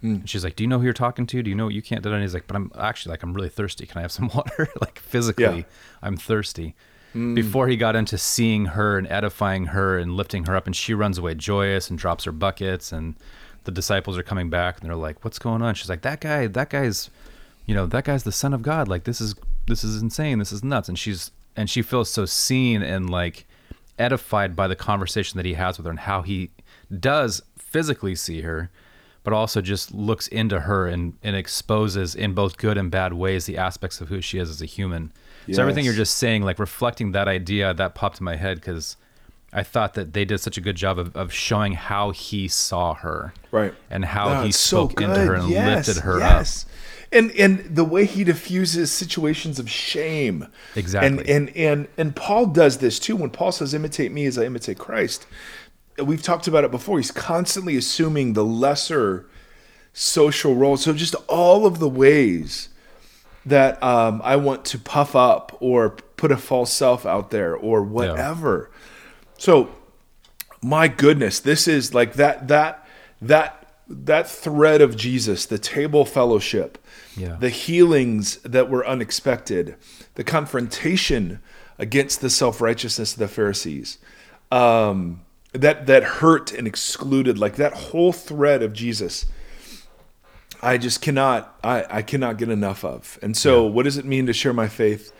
Hmm. 0.00 0.24
she's 0.26 0.44
like, 0.44 0.54
"Do 0.54 0.62
you 0.62 0.68
know 0.68 0.78
who 0.78 0.84
you're 0.84 0.92
talking 0.92 1.26
to? 1.26 1.42
Do 1.42 1.50
you 1.50 1.56
know 1.56 1.64
what 1.64 1.74
you 1.74 1.82
can't 1.82 2.02
do?" 2.02 2.08
That? 2.10 2.14
And 2.16 2.22
he's 2.22 2.34
like, 2.34 2.46
"But 2.46 2.56
I'm 2.56 2.70
actually 2.78 3.10
like 3.10 3.22
I'm 3.22 3.34
really 3.34 3.48
thirsty. 3.48 3.84
Can 3.86 3.98
I 3.98 4.02
have 4.02 4.12
some 4.12 4.28
water?" 4.34 4.68
like 4.80 4.98
physically, 4.98 5.44
Yeah. 5.44 5.62
I'm 6.02 6.16
thirsty. 6.16 6.74
Hmm. 7.12 7.34
Before 7.34 7.68
he 7.68 7.76
got 7.76 7.96
into 7.96 8.16
seeing 8.18 8.66
her 8.66 8.96
and 8.98 9.06
edifying 9.08 9.66
her 9.66 9.98
and 9.98 10.14
lifting 10.16 10.44
her 10.46 10.54
up, 10.54 10.66
and 10.66 10.76
she 10.76 10.94
runs 10.94 11.18
away 11.18 11.34
joyous 11.34 11.90
and 11.90 11.98
drops 11.98 12.24
her 12.24 12.32
buckets, 12.32 12.92
and 12.92 13.16
the 13.64 13.72
disciples 13.72 14.16
are 14.16 14.22
coming 14.22 14.48
back 14.50 14.78
and 14.80 14.88
they're 14.88 14.94
like, 14.96 15.24
"What's 15.24 15.38
going 15.38 15.62
on?" 15.62 15.74
She's 15.74 15.88
like, 15.90 16.02
"That 16.02 16.20
guy, 16.20 16.46
that 16.46 16.70
guy's, 16.70 17.10
you 17.66 17.74
know, 17.74 17.86
that 17.86 18.04
guy's 18.04 18.22
the 18.24 18.32
son 18.32 18.54
of 18.54 18.62
God. 18.62 18.86
Like 18.88 19.04
this 19.04 19.20
is 19.20 19.34
this 19.66 19.82
is 19.82 20.00
insane. 20.00 20.38
This 20.38 20.52
is 20.52 20.62
nuts." 20.62 20.88
And 20.88 20.98
she's 20.98 21.32
and 21.56 21.68
she 21.68 21.82
feels 21.82 22.08
so 22.08 22.24
seen 22.24 22.82
and 22.82 23.10
like 23.10 23.46
edified 23.98 24.54
by 24.54 24.68
the 24.68 24.76
conversation 24.76 25.36
that 25.38 25.44
he 25.46 25.54
has 25.54 25.76
with 25.76 25.84
her 25.86 25.90
and 25.90 25.98
how 26.00 26.22
he 26.22 26.50
does 27.00 27.42
physically 27.58 28.14
see 28.14 28.42
her 28.42 28.70
but 29.24 29.32
also 29.32 29.60
just 29.60 29.92
looks 29.92 30.26
into 30.28 30.60
her 30.60 30.86
and, 30.86 31.14
and 31.22 31.36
exposes 31.36 32.14
in 32.14 32.32
both 32.34 32.56
good 32.56 32.78
and 32.78 32.90
bad 32.90 33.12
ways 33.12 33.46
the 33.46 33.56
aspects 33.58 34.00
of 34.00 34.08
who 34.08 34.20
she 34.20 34.38
is 34.38 34.48
as 34.48 34.62
a 34.62 34.66
human. 34.66 35.12
So 35.50 35.62
everything 35.62 35.84
you're 35.86 35.94
just 35.94 36.18
saying, 36.18 36.42
like 36.42 36.58
reflecting 36.58 37.12
that 37.12 37.26
idea, 37.26 37.72
that 37.72 37.94
popped 37.94 38.20
in 38.20 38.24
my 38.24 38.36
head 38.36 38.56
because 38.58 38.96
I 39.50 39.62
thought 39.62 39.94
that 39.94 40.12
they 40.12 40.26
did 40.26 40.40
such 40.40 40.58
a 40.58 40.60
good 40.60 40.76
job 40.76 40.98
of, 40.98 41.16
of 41.16 41.32
showing 41.32 41.72
how 41.72 42.10
he 42.10 42.48
saw 42.48 42.92
her, 42.94 43.32
Right. 43.50 43.72
and 43.90 44.04
how 44.04 44.42
he 44.42 44.50
it's 44.50 44.58
so 44.58 44.88
spoke 44.88 45.00
into 45.00 45.16
her 45.18 45.34
and 45.34 45.48
Yes, 45.48 45.86
lifted 45.88 46.02
her 46.02 46.18
yes. 46.18 46.66
And 47.10 47.30
and 47.30 47.60
the 47.74 47.84
way 47.84 48.04
he 48.04 48.22
diffuses 48.24 48.92
situations 48.92 49.58
of 49.58 49.70
shame. 49.70 50.48
Exactly. 50.76 51.08
And 51.08 51.26
and 51.48 51.56
and 51.56 51.88
and 51.96 52.14
Paul 52.14 52.44
does 52.44 52.76
this 52.78 52.98
too. 52.98 53.16
When 53.16 53.30
Paul 53.30 53.50
says 53.52 53.72
imitate 53.72 54.12
me 54.12 54.26
as 54.26 54.36
I 54.36 54.44
imitate 54.44 54.76
Christ, 54.76 55.26
we've 56.02 56.22
talked 56.22 56.46
about 56.48 56.64
it 56.64 56.70
before. 56.70 56.98
He's 56.98 57.10
constantly 57.10 57.76
assuming 57.76 58.32
the 58.32 58.44
lesser 58.44 59.26
social 59.92 60.54
role. 60.54 60.76
So 60.76 60.92
just 60.92 61.14
all 61.28 61.66
of 61.66 61.78
the 61.78 61.88
ways 61.88 62.68
that 63.44 63.82
um, 63.82 64.20
I 64.24 64.36
want 64.36 64.64
to 64.66 64.78
puff 64.78 65.16
up 65.16 65.56
or 65.60 65.90
put 66.16 66.30
a 66.30 66.36
false 66.36 66.72
self 66.72 67.06
out 67.06 67.30
there 67.30 67.54
or 67.56 67.82
whatever. 67.82 68.70
So 69.38 69.70
my 70.62 70.88
goodness, 70.88 71.40
this 71.40 71.68
is 71.68 71.94
like 71.94 72.14
that 72.14 72.48
that 72.48 72.86
that 73.22 73.54
that 73.88 74.28
thread 74.28 74.82
of 74.82 74.96
Jesus, 74.96 75.46
the 75.46 75.58
table 75.58 76.04
fellowship, 76.04 76.76
Yeah. 77.16 77.36
the 77.40 77.48
healings 77.48 78.36
that 78.38 78.68
were 78.68 78.86
unexpected, 78.86 79.76
the 80.14 80.24
confrontation 80.24 81.40
against 81.78 82.20
the 82.20 82.28
self 82.28 82.60
righteousness 82.60 83.14
of 83.14 83.18
the 83.18 83.28
Pharisees, 83.28 83.98
um, 84.52 85.22
that 85.52 85.86
that 85.86 86.02
hurt 86.04 86.52
and 86.52 86.66
excluded, 86.66 87.38
like 87.38 87.56
that 87.56 87.72
whole 87.72 88.12
thread 88.12 88.62
of 88.62 88.72
Jesus. 88.72 89.26
I 90.60 90.76
just 90.76 91.00
cannot 91.00 91.56
I, 91.62 91.84
I 91.88 92.02
cannot 92.02 92.36
get 92.38 92.48
enough 92.48 92.84
of. 92.84 93.18
And 93.22 93.36
so 93.36 93.64
what 93.64 93.84
does 93.84 93.96
it 93.96 94.04
mean 94.04 94.26
to 94.26 94.32
share 94.32 94.52
my 94.52 94.68
faith? 94.68 95.12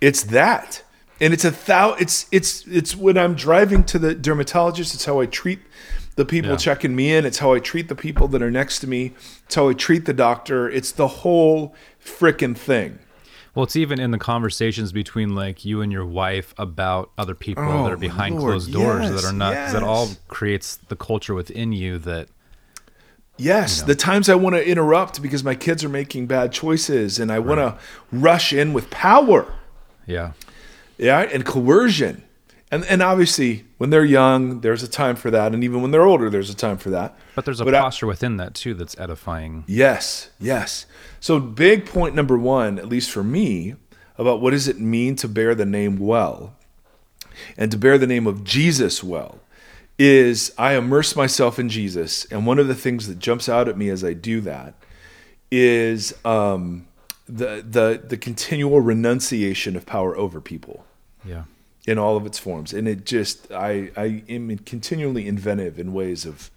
It's 0.00 0.22
that. 0.24 0.82
And 1.20 1.32
it's 1.32 1.44
a 1.44 1.50
thou 1.50 1.94
it's 1.94 2.26
it's 2.30 2.66
it's 2.66 2.94
when 2.96 3.16
I'm 3.16 3.34
driving 3.34 3.84
to 3.84 3.98
the 3.98 4.14
dermatologist, 4.14 4.94
it's 4.94 5.04
how 5.04 5.20
I 5.20 5.26
treat 5.26 5.60
the 6.16 6.24
people 6.26 6.50
Yeah. 6.50 6.56
checking 6.56 6.94
me 6.94 7.12
in, 7.14 7.24
it's 7.24 7.38
how 7.38 7.54
I 7.54 7.58
treat 7.58 7.88
the 7.88 7.94
people 7.94 8.28
that 8.28 8.42
are 8.42 8.50
next 8.50 8.80
to 8.80 8.86
me, 8.86 9.12
it's 9.46 9.54
how 9.54 9.68
I 9.68 9.72
treat 9.72 10.04
the 10.04 10.12
doctor. 10.12 10.68
It's 10.68 10.92
the 10.92 11.08
whole 11.08 11.74
frickin' 12.04 12.56
thing. 12.56 12.98
Well, 13.54 13.64
it's 13.64 13.76
even 13.76 14.00
in 14.00 14.12
the 14.12 14.18
conversations 14.18 14.92
between 14.92 15.34
like 15.34 15.64
you 15.64 15.82
and 15.82 15.92
your 15.92 16.06
wife 16.06 16.54
about 16.56 17.10
other 17.18 17.34
people 17.34 17.64
Oh, 17.64 17.84
that 17.84 17.92
are 17.92 17.96
oh, 17.96 17.98
behind 17.98 18.36
Lord, 18.36 18.52
closed 18.52 18.72
doors 18.72 19.02
yes, 19.10 19.20
that 19.22 19.28
are 19.28 19.32
not 19.36 19.52
that 19.52 19.82
all 19.82 20.08
creates 20.28 20.76
the 20.76 20.96
culture 20.96 21.34
within 21.34 21.72
you 21.72 21.98
that 21.98 22.28
Yes, 23.38 23.82
the 23.82 23.94
times 23.94 24.28
I 24.28 24.34
want 24.36 24.54
to 24.56 24.66
interrupt 24.66 25.20
because 25.20 25.42
my 25.42 25.54
kids 25.54 25.82
are 25.82 25.88
making 25.88 26.26
bad 26.26 26.52
choices 26.52 27.18
and 27.18 27.32
I 27.32 27.38
want 27.40 27.58
to 27.58 27.78
rush 28.12 28.52
in 28.52 28.72
with 28.72 28.88
power. 28.90 29.52
yeah. 30.06 30.32
yeah 30.98 31.20
and 31.20 31.44
coercion 31.44 32.22
and 32.72 32.84
and 32.86 33.00
obviously 33.02 33.64
when 33.78 33.90
they're 33.90 34.04
young 34.04 34.60
there's 34.62 34.82
a 34.82 34.88
time 34.88 35.14
for 35.14 35.30
that. 35.30 35.52
And 35.54 35.62
even 35.62 35.80
when 35.82 35.90
they're 35.92 36.04
older 36.06 36.28
there's 36.28 36.50
a 36.50 36.56
time 36.56 36.78
for 36.78 36.90
that. 36.90 37.14
But 37.36 37.44
there's 37.44 37.60
a 37.60 37.64
But 37.64 37.74
I- 37.76 37.80
posture 37.80 38.06
within 38.08 38.36
that 38.38 38.54
too 38.54 38.74
that's 38.74 38.98
edifying. 38.98 39.62
yes 39.68 40.30
yes. 40.40 40.86
So 41.20 41.38
big 41.38 41.86
point 41.86 42.14
number 42.16 42.36
one 42.36 42.78
at 42.80 42.88
least 42.88 43.10
for 43.12 43.22
me 43.22 43.76
about 44.18 44.40
what 44.40 44.50
does 44.50 44.66
it 44.66 44.80
mean 44.80 45.14
to 45.16 45.28
bear 45.28 45.54
the 45.54 45.64
name 45.66 45.96
well 45.98 46.54
and 47.56 47.70
to 47.70 47.78
bear 47.78 47.96
the 47.98 48.06
name 48.06 48.26
of 48.26 48.42
jesus 48.44 49.02
well 49.04 49.38
is 49.98 50.52
i 50.58 50.74
immerse 50.74 51.14
myself 51.14 51.58
in 51.58 51.68
jesus. 51.68 52.24
And 52.32 52.46
one 52.46 52.58
of 52.58 52.66
the 52.68 52.74
things 52.74 53.06
that 53.08 53.18
jumps 53.18 53.48
out 53.48 53.68
at 53.68 53.76
me 53.78 53.88
as 53.90 54.02
i 54.02 54.12
do 54.14 54.40
that 54.40 54.74
is 55.50 56.14
um, 56.24 56.86
the 57.26 57.64
the 57.68 58.02
the 58.06 58.16
continual 58.16 58.80
renunciation 58.80 59.76
of 59.76 59.84
power 59.86 60.16
over 60.16 60.40
people. 60.40 60.84
Yeah. 61.24 61.44
In 61.86 61.98
all 61.98 62.16
of 62.16 62.26
its 62.26 62.38
forms. 62.38 62.72
And 62.72 62.86
it 62.86 63.04
just 63.04 63.50
i 63.52 63.90
i 63.96 64.22
am 64.28 64.56
continually 64.58 65.26
inventive 65.26 65.78
in 65.78 65.92
ways 65.92 66.24
of 66.24 66.50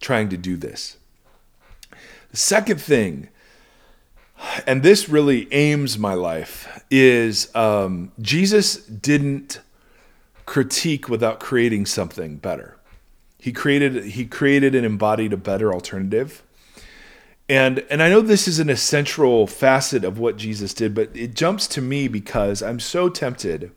trying 0.00 0.28
to 0.30 0.36
do 0.36 0.56
this. 0.56 0.96
The 2.30 2.36
second 2.36 2.80
thing 2.80 3.28
and 4.66 4.82
this 4.82 5.08
really 5.08 5.50
aims 5.52 5.98
my 5.98 6.12
life 6.12 6.84
is 6.90 7.54
um, 7.56 8.12
jesus 8.20 8.76
didn't 8.84 9.60
critique 10.46 11.08
without 11.08 11.40
creating 11.40 11.84
something 11.84 12.36
better. 12.36 12.76
He 13.38 13.52
created 13.52 14.04
he 14.04 14.24
created 14.24 14.74
and 14.74 14.86
embodied 14.86 15.32
a 15.32 15.36
better 15.36 15.74
alternative. 15.74 16.42
And 17.48 17.80
and 17.90 18.02
I 18.02 18.08
know 18.08 18.20
this 18.20 18.48
is 18.48 18.58
an 18.58 18.70
essential 18.70 19.46
facet 19.46 20.04
of 20.04 20.18
what 20.18 20.36
Jesus 20.36 20.72
did, 20.72 20.94
but 20.94 21.10
it 21.14 21.34
jumps 21.34 21.66
to 21.68 21.82
me 21.82 22.08
because 22.08 22.62
I'm 22.62 22.80
so 22.80 23.08
tempted 23.08 23.72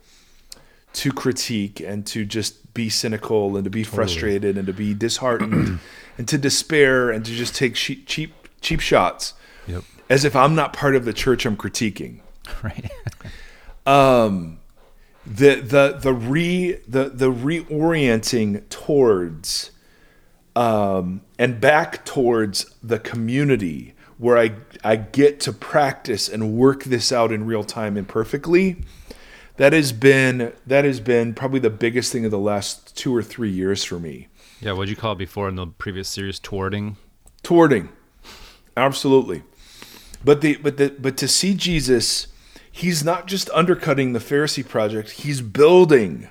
to 0.93 1.11
critique 1.11 1.79
and 1.79 2.05
to 2.07 2.25
just 2.25 2.73
be 2.73 2.89
cynical 2.89 3.55
and 3.55 3.63
to 3.63 3.69
be 3.69 3.83
frustrated 3.83 4.57
and 4.57 4.65
to 4.67 4.73
be 4.73 4.93
disheartened 4.93 5.79
and 6.17 6.27
to 6.27 6.37
despair 6.37 7.09
and 7.11 7.25
to 7.25 7.31
just 7.31 7.55
take 7.55 7.75
cheap 7.75 8.05
cheap 8.07 8.33
cheap 8.61 8.79
shots 8.79 9.33
Yep. 9.67 9.83
as 10.09 10.25
if 10.25 10.35
I'm 10.35 10.55
not 10.55 10.73
part 10.73 10.95
of 10.95 11.05
the 11.05 11.13
church 11.13 11.45
I'm 11.45 11.57
critiquing. 11.57 12.19
Right. 12.63 12.89
Um, 13.85 14.59
the 15.25 15.55
the 15.55 15.97
the 16.01 16.13
re 16.13 16.79
the 16.87 17.09
the 17.09 17.31
reorienting 17.31 18.67
towards 18.69 19.71
um, 20.55 21.21
and 21.37 21.61
back 21.61 22.05
towards 22.05 22.73
the 22.81 22.97
community 22.99 23.93
where 24.17 24.37
I 24.37 24.51
I 24.83 24.95
get 24.95 25.39
to 25.41 25.53
practice 25.53 26.27
and 26.27 26.53
work 26.53 26.85
this 26.85 27.11
out 27.11 27.31
in 27.31 27.45
real 27.45 27.63
time 27.63 27.97
imperfectly. 27.97 28.77
That 29.59 29.73
has 29.73 29.91
been 29.91 30.53
that 30.65 30.85
has 30.85 31.01
been 31.01 31.33
probably 31.33 31.59
the 31.59 31.69
biggest 31.69 32.13
thing 32.13 32.23
of 32.23 32.31
the 32.31 32.39
last 32.39 32.95
two 32.95 33.13
or 33.13 33.21
three 33.21 33.51
years 33.51 33.83
for 33.83 33.99
me. 33.99 34.29
yeah. 34.61 34.71
What'd 34.71 34.89
you 34.89 34.95
call 34.95 35.11
it 35.11 35.17
before 35.17 35.49
in 35.49 35.55
the 35.55 35.67
previous 35.67 36.07
series? 36.07 36.39
Towarding. 36.39 36.95
Towarding, 37.43 37.89
absolutely. 38.77 39.43
But 40.23 40.39
the 40.39 40.55
but 40.55 40.77
the 40.77 40.95
but 40.97 41.17
to 41.17 41.27
see 41.27 41.55
Jesus, 41.55 42.27
he's 42.71 43.03
not 43.03 43.27
just 43.27 43.49
undercutting 43.49 44.13
the 44.13 44.19
Pharisee 44.19 44.65
project. 44.65 45.11
He's 45.11 45.41
building. 45.41 46.29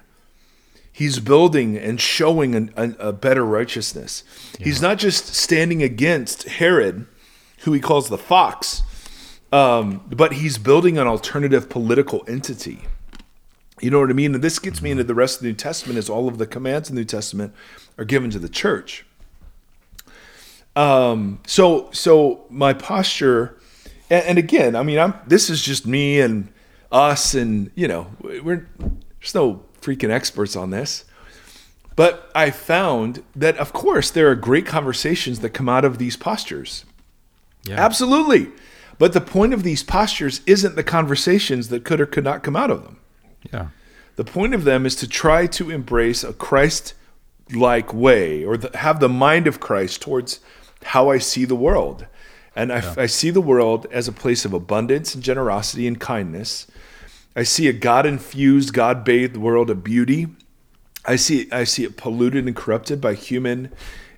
He's 0.91 1.21
building 1.21 1.77
and 1.77 2.01
showing 2.01 2.55
an, 2.55 2.73
a, 2.77 3.09
a 3.09 3.13
better 3.13 3.45
righteousness. 3.45 4.25
He's 4.59 4.81
not 4.81 4.97
just 4.97 5.35
standing 5.35 5.83
against 5.83 6.45
Herod, 6.45 7.07
who 7.59 7.75
he 7.75 7.81
calls 7.81 8.09
the 8.09 8.19
fox, 8.19 8.83
um, 9.53 10.07
but 10.09 10.33
he's 10.33 10.57
building 10.57 10.97
an 10.97 11.07
alternative 11.07 11.69
political 11.69 12.25
entity. 12.27 12.85
You 13.81 13.91
know 13.91 14.01
what 14.01 14.11
I 14.11 14.15
mean? 14.15 14.35
And 14.35 14.43
this 14.43 14.59
gets 14.59 14.83
me 14.83 14.91
into 14.91 15.05
the 15.05 15.15
rest 15.15 15.37
of 15.37 15.43
the 15.43 15.49
New 15.49 15.55
Testament, 15.55 15.99
is 15.99 16.11
all 16.11 16.29
of 16.29 16.39
the 16.39 16.47
commands 16.47 16.89
in 16.89 16.95
the 16.95 17.03
New 17.03 17.07
Testament 17.07 17.55
are 17.97 18.05
given 18.05 18.31
to 18.31 18.39
the 18.39 18.49
church. 18.49 19.05
Um, 20.77 21.41
so 21.47 21.91
so 21.93 22.45
my 22.51 22.73
posture, 22.73 23.59
and, 24.11 24.25
and 24.25 24.39
again, 24.39 24.77
I 24.77 24.83
mean, 24.83 24.99
I'm 24.99 25.15
this 25.27 25.51
is 25.51 25.63
just 25.63 25.87
me 25.87 26.21
and 26.21 26.53
us, 26.93 27.35
and 27.35 27.71
you 27.75 27.89
know, 27.89 28.07
we're 28.21 28.69
there's 29.21 29.35
no 29.35 29.63
freaking 29.81 30.11
experts 30.11 30.57
on 30.57 30.71
this. 30.71 31.05
But 31.97 32.31
I 32.33 32.53
found 32.53 33.25
that, 33.35 33.57
of 33.57 33.73
course, 33.73 34.13
there 34.13 34.31
are 34.31 34.37
great 34.37 34.67
conversations 34.67 35.41
that 35.41 35.51
come 35.51 35.69
out 35.69 35.85
of 35.85 35.99
these 35.99 36.17
postures. 36.17 36.85
Yeah. 37.65 37.75
Absolutely. 37.75 38.53
But 38.99 39.15
the 39.15 39.21
point 39.21 39.53
of 39.53 39.65
these 39.65 39.83
postures 39.83 40.41
isn't 40.47 40.77
the 40.77 40.85
conversations 40.85 41.71
that 41.71 41.85
could 41.85 42.01
or 42.01 42.07
could 42.07 42.23
not 42.23 42.45
come 42.45 42.55
out 42.55 42.71
of 42.71 42.85
them. 42.85 43.01
Yeah. 43.53 43.69
The 44.17 44.25
point 44.25 44.55
of 44.55 44.65
them 44.65 44.85
is 44.85 44.97
to 44.97 45.09
try 45.09 45.47
to 45.47 45.71
embrace 45.71 46.25
a 46.25 46.33
Christ 46.33 46.95
like 47.53 47.95
way 47.95 48.45
or 48.45 48.57
the, 48.57 48.77
have 48.77 49.01
the 49.01 49.09
mind 49.09 49.47
of 49.47 49.61
Christ 49.61 50.03
towards 50.03 50.41
how 50.83 51.11
I 51.11 51.19
see 51.19 51.45
the 51.45 51.55
world. 51.55 52.07
And 52.57 52.73
I, 52.73 52.95
I 52.97 53.07
see 53.07 53.31
the 53.31 53.41
world 53.41 53.87
as 53.93 54.09
a 54.09 54.13
place 54.13 54.45
of 54.45 54.53
abundance 54.53 55.15
and 55.15 55.23
generosity 55.23 55.87
and 55.87 56.01
kindness. 56.01 56.67
I 57.37 57.45
see 57.45 57.69
a 57.69 57.73
God 57.73 58.05
infused, 58.07 58.73
God 58.73 59.05
bathed 59.05 59.37
world 59.37 59.71
of 59.71 59.85
beauty. 59.85 60.27
I 61.07 61.15
see, 61.15 61.49
I 61.53 61.63
see 61.63 61.85
it 61.85 61.97
polluted 61.97 62.47
and 62.47 62.57
corrupted 62.57 63.01
by 63.01 63.15
human 63.15 63.73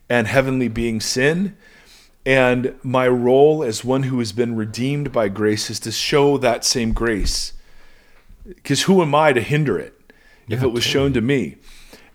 and 0.08 0.26
heavenly 0.26 0.68
being 0.68 1.00
sin. 1.00 1.56
And 2.24 2.74
my 2.82 3.06
role 3.06 3.62
as 3.62 3.84
one 3.84 4.04
who 4.04 4.18
has 4.18 4.32
been 4.32 4.56
redeemed 4.56 5.12
by 5.12 5.28
grace 5.28 5.68
is 5.68 5.78
to 5.80 5.92
show 5.92 6.38
that 6.38 6.64
same 6.64 6.92
grace 6.92 7.52
because 8.56 8.82
who 8.82 9.02
am 9.02 9.14
I 9.14 9.32
to 9.32 9.40
hinder 9.40 9.78
it 9.78 9.94
if 10.48 10.62
it 10.62 10.68
was 10.68 10.84
shown 10.84 11.12
to 11.12 11.20
me? 11.20 11.56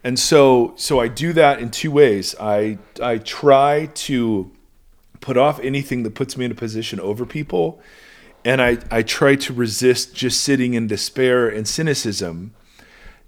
And 0.03 0.19
so, 0.19 0.73
so 0.75 0.99
I 0.99 1.07
do 1.07 1.33
that 1.33 1.59
in 1.59 1.71
two 1.71 1.91
ways. 1.91 2.35
I 2.39 2.77
I 3.01 3.17
try 3.17 3.87
to 4.07 4.51
put 5.19 5.37
off 5.37 5.59
anything 5.61 6.03
that 6.03 6.13
puts 6.13 6.37
me 6.37 6.45
in 6.45 6.51
a 6.51 6.55
position 6.55 6.99
over 6.99 7.25
people, 7.25 7.81
and 8.43 8.61
I 8.61 8.77
I 8.91 9.01
try 9.01 9.35
to 9.35 9.53
resist 9.53 10.13
just 10.13 10.41
sitting 10.41 10.75
in 10.75 10.87
despair 10.87 11.47
and 11.47 11.67
cynicism, 11.67 12.53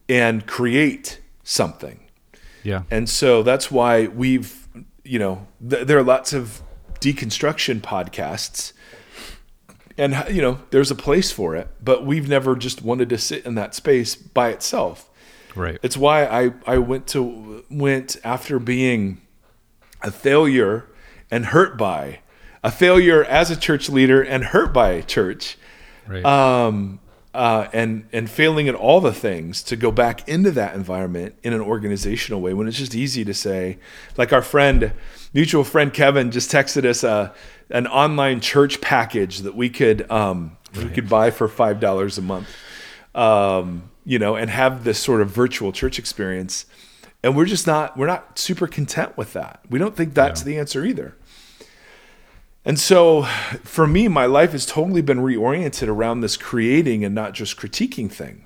and 0.07 0.45
create 0.45 1.19
something. 1.43 1.99
Yeah. 2.63 2.83
And 2.91 3.09
so 3.09 3.43
that's 3.43 3.71
why 3.71 4.07
we've, 4.07 4.67
you 5.03 5.19
know, 5.19 5.47
th- 5.67 5.87
there 5.87 5.97
are 5.97 6.03
lots 6.03 6.33
of 6.33 6.61
deconstruction 6.99 7.79
podcasts. 7.81 8.73
And, 9.97 10.25
you 10.29 10.41
know, 10.41 10.59
there's 10.69 10.91
a 10.91 10.95
place 10.95 11.31
for 11.31 11.55
it, 11.55 11.69
but 11.83 12.05
we've 12.05 12.29
never 12.29 12.55
just 12.55 12.81
wanted 12.81 13.09
to 13.09 13.17
sit 13.17 13.45
in 13.45 13.55
that 13.55 13.73
space 13.73 14.15
by 14.15 14.49
itself. 14.49 15.09
Right. 15.55 15.79
It's 15.81 15.97
why 15.97 16.25
I, 16.25 16.53
I 16.67 16.77
went 16.77 17.07
to 17.07 17.65
went 17.69 18.17
after 18.23 18.59
being 18.59 19.21
a 20.03 20.11
failure 20.11 20.85
and 21.31 21.47
hurt 21.47 21.77
by 21.77 22.19
a 22.63 22.71
failure 22.71 23.23
as 23.23 23.49
a 23.49 23.55
church 23.55 23.89
leader 23.89 24.21
and 24.21 24.43
hurt 24.45 24.73
by 24.73 24.91
a 24.91 25.03
church 25.03 25.57
right. 26.07 26.23
um, 26.25 26.99
uh, 27.33 27.67
and 27.73 28.07
and 28.11 28.29
failing 28.29 28.67
at 28.67 28.75
all 28.75 28.99
the 29.01 29.13
things 29.13 29.61
to 29.63 29.75
go 29.75 29.91
back 29.91 30.27
into 30.27 30.51
that 30.51 30.75
environment 30.75 31.35
in 31.43 31.53
an 31.53 31.61
organizational 31.61 32.41
way 32.41 32.53
when 32.53 32.67
it's 32.67 32.77
just 32.77 32.95
easy 32.95 33.23
to 33.23 33.33
say, 33.33 33.77
like 34.17 34.33
our 34.33 34.41
friend, 34.41 34.91
mutual 35.33 35.63
friend 35.63 35.93
Kevin, 35.93 36.31
just 36.31 36.51
texted 36.51 36.85
us 36.85 37.03
a 37.03 37.33
an 37.69 37.85
online 37.87 38.39
church 38.39 38.79
package 38.81 39.39
that 39.39 39.55
we 39.55 39.69
could 39.69 40.09
um, 40.11 40.57
we 40.75 40.85
could 40.89 41.09
buy 41.09 41.31
for 41.31 41.47
five 41.47 41.79
dollars 41.79 42.17
a 42.17 42.21
month, 42.21 42.47
um, 43.15 43.89
you 44.05 44.19
know, 44.19 44.35
and 44.35 44.49
have 44.49 44.83
this 44.83 44.99
sort 44.99 45.21
of 45.21 45.29
virtual 45.29 45.71
church 45.71 45.99
experience. 45.99 46.65
And 47.23 47.35
we're 47.35 47.45
just 47.45 47.67
not 47.67 47.97
we're 47.97 48.07
not 48.07 48.37
super 48.39 48.67
content 48.67 49.17
with 49.17 49.33
that. 49.33 49.61
We 49.69 49.79
don't 49.79 49.95
think 49.95 50.13
that's 50.13 50.41
Yeah. 50.41 50.45
the 50.45 50.59
answer 50.59 50.85
either. 50.85 51.15
And 52.63 52.77
so 52.79 53.23
for 53.63 53.87
me, 53.87 54.07
my 54.09 54.25
life 54.25 54.51
has 54.51 54.65
totally 54.65 55.01
been 55.01 55.19
reoriented 55.19 55.87
around 55.87 56.19
this 56.21 56.35
creating 56.35 57.05
and 57.05 57.15
not 57.15 57.33
just 57.33 57.57
critiquing 57.57 58.11
thing. 58.11 58.43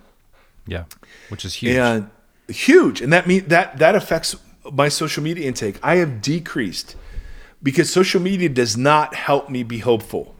Yeah, 0.67 0.83
which 1.29 1.43
is 1.43 1.55
huge. 1.55 1.75
And 1.75 2.09
huge. 2.47 3.01
And 3.01 3.11
that 3.11 3.25
mean 3.27 3.47
that 3.47 3.77
that 3.79 3.95
affects 3.95 4.35
my 4.71 4.89
social 4.89 5.23
media 5.23 5.47
intake. 5.47 5.79
I 5.83 5.95
have 5.95 6.21
decreased 6.21 6.95
because 7.63 7.91
social 7.91 8.21
media 8.21 8.49
does 8.49 8.75
not 8.77 9.15
help 9.15 9.49
me 9.49 9.63
be 9.63 9.79
hopeful. 9.79 10.35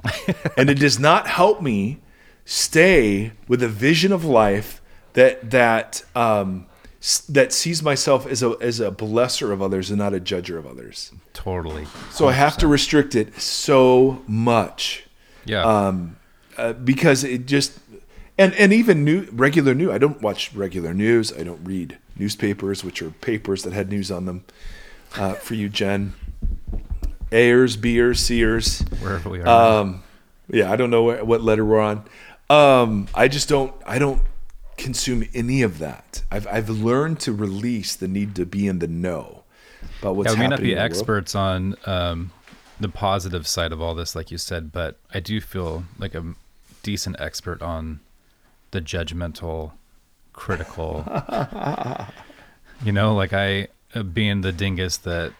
and 0.56 0.70
it 0.70 0.78
does 0.78 0.98
not 0.98 1.26
help 1.26 1.60
me 1.60 2.00
stay 2.44 3.32
with 3.48 3.62
a 3.62 3.68
vision 3.68 4.12
of 4.12 4.24
life 4.24 4.80
that 5.14 5.50
that 5.50 6.04
um, 6.14 6.66
that 7.28 7.52
sees 7.52 7.82
myself 7.82 8.26
as 8.26 8.42
a 8.42 8.56
as 8.60 8.80
a 8.80 8.90
blesser 8.90 9.52
of 9.52 9.60
others 9.60 9.90
and 9.90 9.98
not 9.98 10.14
a 10.14 10.20
judger 10.20 10.56
of 10.58 10.66
others. 10.66 11.12
totally. 11.32 11.86
So 12.10 12.28
I 12.28 12.32
have 12.32 12.56
to 12.58 12.68
restrict 12.68 13.14
it 13.14 13.40
so 13.40 14.22
much 14.26 15.04
Yeah. 15.44 15.62
um, 15.62 16.16
uh, 16.56 16.72
because 16.74 17.24
it 17.24 17.46
just 17.46 17.78
and 18.38 18.54
and 18.54 18.72
even 18.72 19.04
new 19.04 19.26
regular 19.32 19.74
news. 19.74 19.90
I 19.90 19.98
don't 19.98 20.22
watch 20.22 20.54
regular 20.54 20.94
news. 20.94 21.32
I 21.32 21.42
don't 21.42 21.64
read 21.64 21.98
newspapers, 22.18 22.84
which 22.84 23.02
are 23.02 23.10
papers 23.10 23.62
that 23.62 23.72
had 23.72 23.88
news 23.88 24.10
on 24.10 24.26
them. 24.26 24.44
Uh, 25.16 25.32
for 25.34 25.54
you, 25.54 25.68
Jen, 25.68 26.12
Ayers, 27.32 27.76
Beers, 27.76 28.20
Sears. 28.20 28.80
Wherever 29.00 29.30
we 29.30 29.40
are. 29.40 29.80
Um, 29.80 30.02
yeah, 30.50 30.70
I 30.70 30.76
don't 30.76 30.90
know 30.90 31.04
where, 31.04 31.24
what 31.24 31.42
letter 31.42 31.64
we're 31.64 31.80
on. 31.80 32.04
Um, 32.50 33.08
I 33.14 33.28
just 33.28 33.48
don't. 33.48 33.72
I 33.86 33.98
don't 33.98 34.22
consume 34.76 35.24
any 35.34 35.62
of 35.62 35.78
that. 35.78 36.22
I've 36.30 36.46
I've 36.46 36.70
learned 36.70 37.20
to 37.20 37.32
release 37.32 37.96
the 37.96 38.08
need 38.08 38.34
to 38.36 38.46
be 38.46 38.66
in 38.66 38.78
the 38.78 38.86
know 38.86 39.44
about 40.00 40.16
what's 40.16 40.30
yeah, 40.30 40.34
we 40.34 40.40
may 40.40 40.48
not 40.48 40.60
be 40.60 40.70
the 40.70 40.74
world. 40.74 40.84
experts 40.84 41.34
on 41.34 41.76
um, 41.86 42.30
the 42.80 42.88
positive 42.88 43.46
side 43.46 43.72
of 43.72 43.80
all 43.80 43.94
this, 43.94 44.14
like 44.14 44.30
you 44.30 44.38
said, 44.38 44.72
but 44.72 44.98
I 45.12 45.20
do 45.20 45.40
feel 45.40 45.84
like 45.98 46.14
a 46.14 46.34
decent 46.82 47.16
expert 47.18 47.62
on 47.62 48.00
the 48.70 48.80
judgmental, 48.80 49.72
critical. 50.38 51.04
you 52.84 52.92
know, 52.92 53.14
like 53.14 53.32
I 53.32 53.68
uh, 53.94 54.02
being 54.02 54.40
the 54.42 54.52
dingus 54.52 54.96
that. 54.98 55.32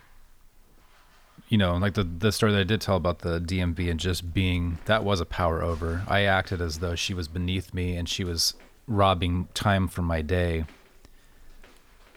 You 1.50 1.56
know, 1.56 1.76
like 1.78 1.94
the 1.94 2.04
the 2.04 2.30
story 2.30 2.52
that 2.52 2.60
I 2.60 2.64
did 2.64 2.82
tell 2.82 2.96
about 2.96 3.20
the 3.20 3.40
DMV 3.40 3.90
and 3.90 3.98
just 3.98 4.34
being 4.34 4.78
that 4.84 5.02
was 5.02 5.18
a 5.18 5.24
power 5.24 5.62
over. 5.62 6.02
I 6.06 6.24
acted 6.24 6.60
as 6.60 6.80
though 6.80 6.94
she 6.94 7.14
was 7.14 7.26
beneath 7.26 7.72
me 7.72 7.96
and 7.96 8.06
she 8.06 8.22
was 8.22 8.52
robbing 8.86 9.48
time 9.54 9.88
from 9.88 10.04
my 10.04 10.20
day, 10.20 10.66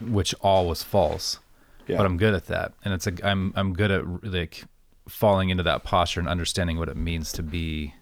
which 0.01 0.34
all 0.41 0.67
was 0.67 0.84
false 0.84 1.39
Yeah. 1.88 1.95
but 1.95 2.05
I'm 2.05 2.17
good 2.17 2.34
at 2.34 2.47
that, 2.47 2.73
and 2.84 2.93
it's 2.93 3.07
a 3.07 3.13
I'm 3.23 3.53
I'm 3.55 3.71
good 3.73 3.89
at 3.91 4.03
like 4.25 4.65
falling 5.07 5.47
into 5.49 5.63
that 5.63 5.86
posture 5.86 6.19
and 6.19 6.27
understanding 6.27 6.77
what 6.77 6.89
it 6.89 6.97
means 6.97 7.32
to 7.34 7.41
be, 7.43 7.93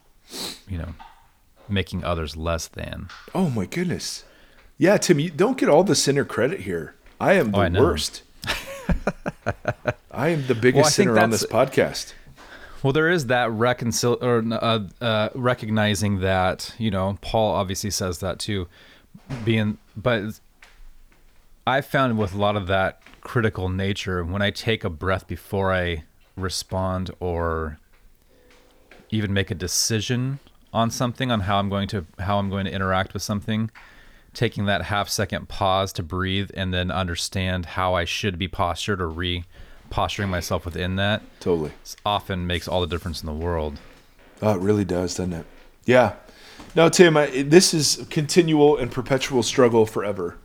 you 0.68 0.80
know, 0.80 0.96
making 1.68 2.04
others 2.04 2.36
less 2.38 2.68
than. 2.68 3.10
Oh 3.36 3.52
my 3.52 3.68
goodness. 3.68 4.24
Yeah, 4.82 4.96
Tim, 4.96 5.20
you 5.20 5.30
don't 5.30 5.58
get 5.58 5.68
all 5.68 5.84
the 5.84 5.94
sinner 5.94 6.24
credit 6.24 6.62
here. 6.62 6.96
I 7.20 7.34
am 7.34 7.52
the 7.52 7.58
Oh, 7.58 7.62
I 7.62 7.70
worst. 7.70 8.24
I 10.10 10.30
am 10.30 10.48
the 10.48 10.56
biggest 10.62 10.84
Well, 10.84 10.90
sinner 10.90 11.20
on 11.20 11.32
this 11.32 11.46
podcast. 11.46 12.14
Well, 12.82 12.94
there 12.94 13.10
is 13.10 13.26
that 13.26 13.50
reconcil 13.50 14.24
or 14.24 14.42
uh, 14.54 15.04
uh, 15.04 15.30
recognizing 15.36 16.22
that 16.22 16.74
you 16.78 16.90
know 16.92 17.18
Paul 17.20 17.56
obviously 17.56 17.92
says 17.92 18.20
that 18.20 18.40
too, 18.40 18.70
being 19.44 19.78
but 19.98 20.40
I 21.68 21.82
found 21.82 22.18
with 22.18 22.34
a 22.34 22.38
lot 22.38 22.56
of 22.56 22.68
that 22.68 23.02
critical 23.20 23.68
nature 23.68 24.24
when 24.24 24.42
I 24.42 24.50
take 24.50 24.86
a 24.86 24.90
breath 24.90 25.28
before 25.28 25.74
I 25.74 26.06
respond 26.38 27.12
or 27.20 27.80
even 29.10 29.34
make 29.34 29.52
a 29.52 29.56
decision 29.56 30.40
on 30.72 30.90
something 30.90 31.32
on 31.32 31.42
how 31.42 31.60
I'm 31.60 31.68
going 31.68 31.90
to 31.90 32.06
how 32.20 32.40
I'm 32.40 32.50
going 32.50 32.64
to 32.64 32.72
interact 32.72 33.14
with 33.14 33.24
something, 33.24 33.72
taking 34.34 34.66
that 34.66 34.84
half 34.84 35.10
second 35.10 35.50
pause 35.50 35.92
to 35.94 36.04
breathe 36.04 36.52
and 36.54 36.74
then 36.74 36.92
understand 36.92 37.66
how 37.66 37.94
I 37.94 38.06
should 38.06 38.38
be 38.38 38.48
postured 38.48 39.02
or 39.02 39.10
re 39.10 39.44
posturing 39.90 40.30
myself 40.30 40.66
within 40.66 40.98
that 40.98 41.24
Totally. 41.40 41.72
often 42.06 42.46
makes 42.46 42.68
all 42.68 42.80
the 42.82 42.88
difference 42.88 43.22
in 43.22 43.26
the 43.26 43.34
world. 43.34 43.80
Oh, 44.42 44.54
it 44.54 44.62
really 44.62 44.86
does, 44.86 45.16
doesn't 45.16 45.34
it? 45.34 45.46
Yeah. 45.86 46.14
No, 46.76 46.90
Tim, 46.90 47.18
I, 47.18 47.26
this 47.44 47.74
is 47.74 48.06
continual 48.12 48.78
and 48.78 48.92
perpetual 48.92 49.42
struggle 49.42 49.88
forever. 49.88 50.38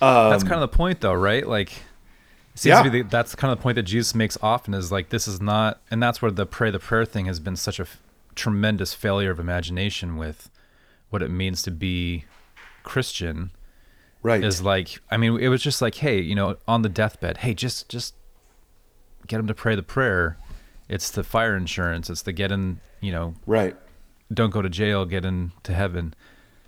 that's 0.00 0.42
um, 0.44 0.48
kind 0.48 0.62
of 0.62 0.70
the 0.70 0.76
point, 0.76 1.00
though, 1.00 1.12
right? 1.14 1.46
Like, 1.46 1.72
it 1.72 2.60
seems 2.60 2.70
Yeah. 2.76 2.82
to 2.84 2.90
be 2.90 3.02
the, 3.02 3.08
that's 3.08 3.34
kind 3.34 3.50
of 3.50 3.58
the 3.58 3.62
point 3.62 3.74
that 3.76 3.82
Jesus 3.82 4.14
makes 4.14 4.38
often 4.40 4.74
is 4.74 4.92
like, 4.92 5.08
this 5.08 5.26
is 5.26 5.40
not, 5.40 5.80
and 5.90 6.00
that's 6.02 6.22
where 6.22 6.30
the 6.30 6.46
pray 6.46 6.70
the 6.70 6.78
prayer 6.78 7.04
thing 7.04 7.26
has 7.26 7.40
been 7.40 7.56
such 7.56 7.80
a 7.80 7.82
f- 7.82 8.00
tremendous 8.36 8.94
failure 8.94 9.30
of 9.32 9.40
imagination 9.40 10.16
with 10.16 10.50
what 11.10 11.20
it 11.22 11.30
means 11.30 11.62
to 11.62 11.70
be 11.72 12.24
Christian. 12.86 13.50
Right. 14.22 14.42
Is 14.42 14.62
like, 14.62 14.98
I 15.10 15.18
mean, 15.18 15.38
it 15.38 15.48
was 15.48 15.62
just 15.62 15.82
like, 15.82 15.96
hey, 15.96 16.18
you 16.20 16.34
know, 16.34 16.56
on 16.66 16.82
the 16.82 16.88
deathbed, 16.88 17.38
hey, 17.38 17.54
just 17.54 17.88
just 17.88 18.14
get 19.26 19.38
him 19.38 19.46
to 19.46 19.54
pray 19.54 19.76
the 19.76 19.82
prayer. 19.82 20.38
It's 20.88 21.10
the 21.10 21.22
fire 21.22 21.54
insurance. 21.54 22.08
It's 22.08 22.22
the 22.22 22.32
get 22.32 22.50
in, 22.50 22.80
you 23.00 23.12
know, 23.12 23.34
right. 23.46 23.76
don't 24.32 24.50
go 24.50 24.62
to 24.62 24.68
jail, 24.68 25.04
get 25.04 25.24
into 25.24 25.74
heaven. 25.74 26.14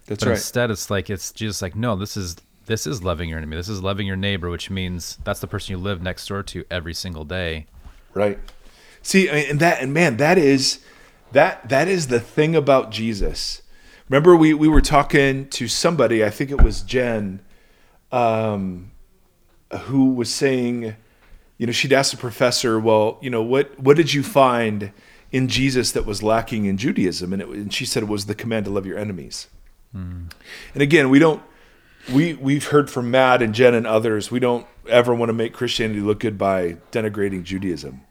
That's 0.06 0.22
but 0.22 0.28
right. 0.28 0.36
instead 0.36 0.70
it's 0.70 0.90
like 0.90 1.10
it's 1.10 1.32
just 1.32 1.60
like 1.60 1.74
no 1.74 1.96
this 1.96 2.16
is 2.16 2.36
this 2.66 2.86
is 2.86 3.02
loving 3.02 3.28
your 3.28 3.38
enemy 3.38 3.56
this 3.56 3.68
is 3.68 3.82
loving 3.82 4.06
your 4.06 4.16
neighbor 4.16 4.48
which 4.48 4.70
means 4.70 5.18
that's 5.22 5.40
the 5.40 5.46
person 5.46 5.72
you 5.72 5.78
live 5.78 6.00
next 6.02 6.26
door 6.26 6.42
to 6.44 6.64
every 6.70 6.94
single 6.94 7.24
day 7.24 7.66
Right. 8.14 8.38
See, 9.02 9.30
I 9.30 9.34
mean, 9.34 9.50
and 9.50 9.60
that 9.60 9.80
and 9.80 9.94
man, 9.94 10.16
that 10.16 10.38
is 10.38 10.80
that 11.32 11.68
that 11.68 11.88
is 11.88 12.08
the 12.08 12.20
thing 12.20 12.56
about 12.56 12.90
Jesus. 12.90 13.62
Remember, 14.08 14.34
we 14.36 14.54
we 14.54 14.68
were 14.68 14.80
talking 14.80 15.48
to 15.50 15.68
somebody. 15.68 16.24
I 16.24 16.30
think 16.30 16.50
it 16.50 16.62
was 16.62 16.82
Jen, 16.82 17.40
um, 18.10 18.90
who 19.82 20.14
was 20.14 20.32
saying, 20.32 20.96
you 21.58 21.66
know, 21.66 21.72
she'd 21.72 21.92
asked 21.92 22.14
a 22.14 22.16
professor, 22.16 22.80
well, 22.80 23.18
you 23.20 23.30
know, 23.30 23.42
what 23.42 23.78
what 23.78 23.96
did 23.96 24.14
you 24.14 24.22
find 24.22 24.92
in 25.30 25.48
Jesus 25.48 25.92
that 25.92 26.06
was 26.06 26.22
lacking 26.22 26.64
in 26.64 26.78
Judaism? 26.78 27.32
And, 27.32 27.42
it, 27.42 27.48
and 27.48 27.72
she 27.72 27.84
said 27.84 28.02
it 28.02 28.08
was 28.08 28.26
the 28.26 28.34
command 28.34 28.64
to 28.64 28.70
love 28.70 28.86
your 28.86 28.98
enemies. 28.98 29.48
And 30.74 30.82
again, 30.82 31.10
we 31.10 31.18
don't 31.18 31.42
we 32.12 32.34
we've 32.34 32.68
heard 32.68 32.90
from 32.90 33.10
Matt 33.10 33.42
and 33.42 33.54
Jen 33.54 33.74
and 33.74 33.86
others. 33.86 34.30
We 34.30 34.40
don't 34.40 34.66
ever 34.88 35.14
want 35.14 35.28
to 35.28 35.34
make 35.34 35.52
Christianity 35.52 36.00
look 36.00 36.20
good 36.20 36.38
by 36.38 36.76
denigrating 36.92 37.42
Judaism. 37.42 38.02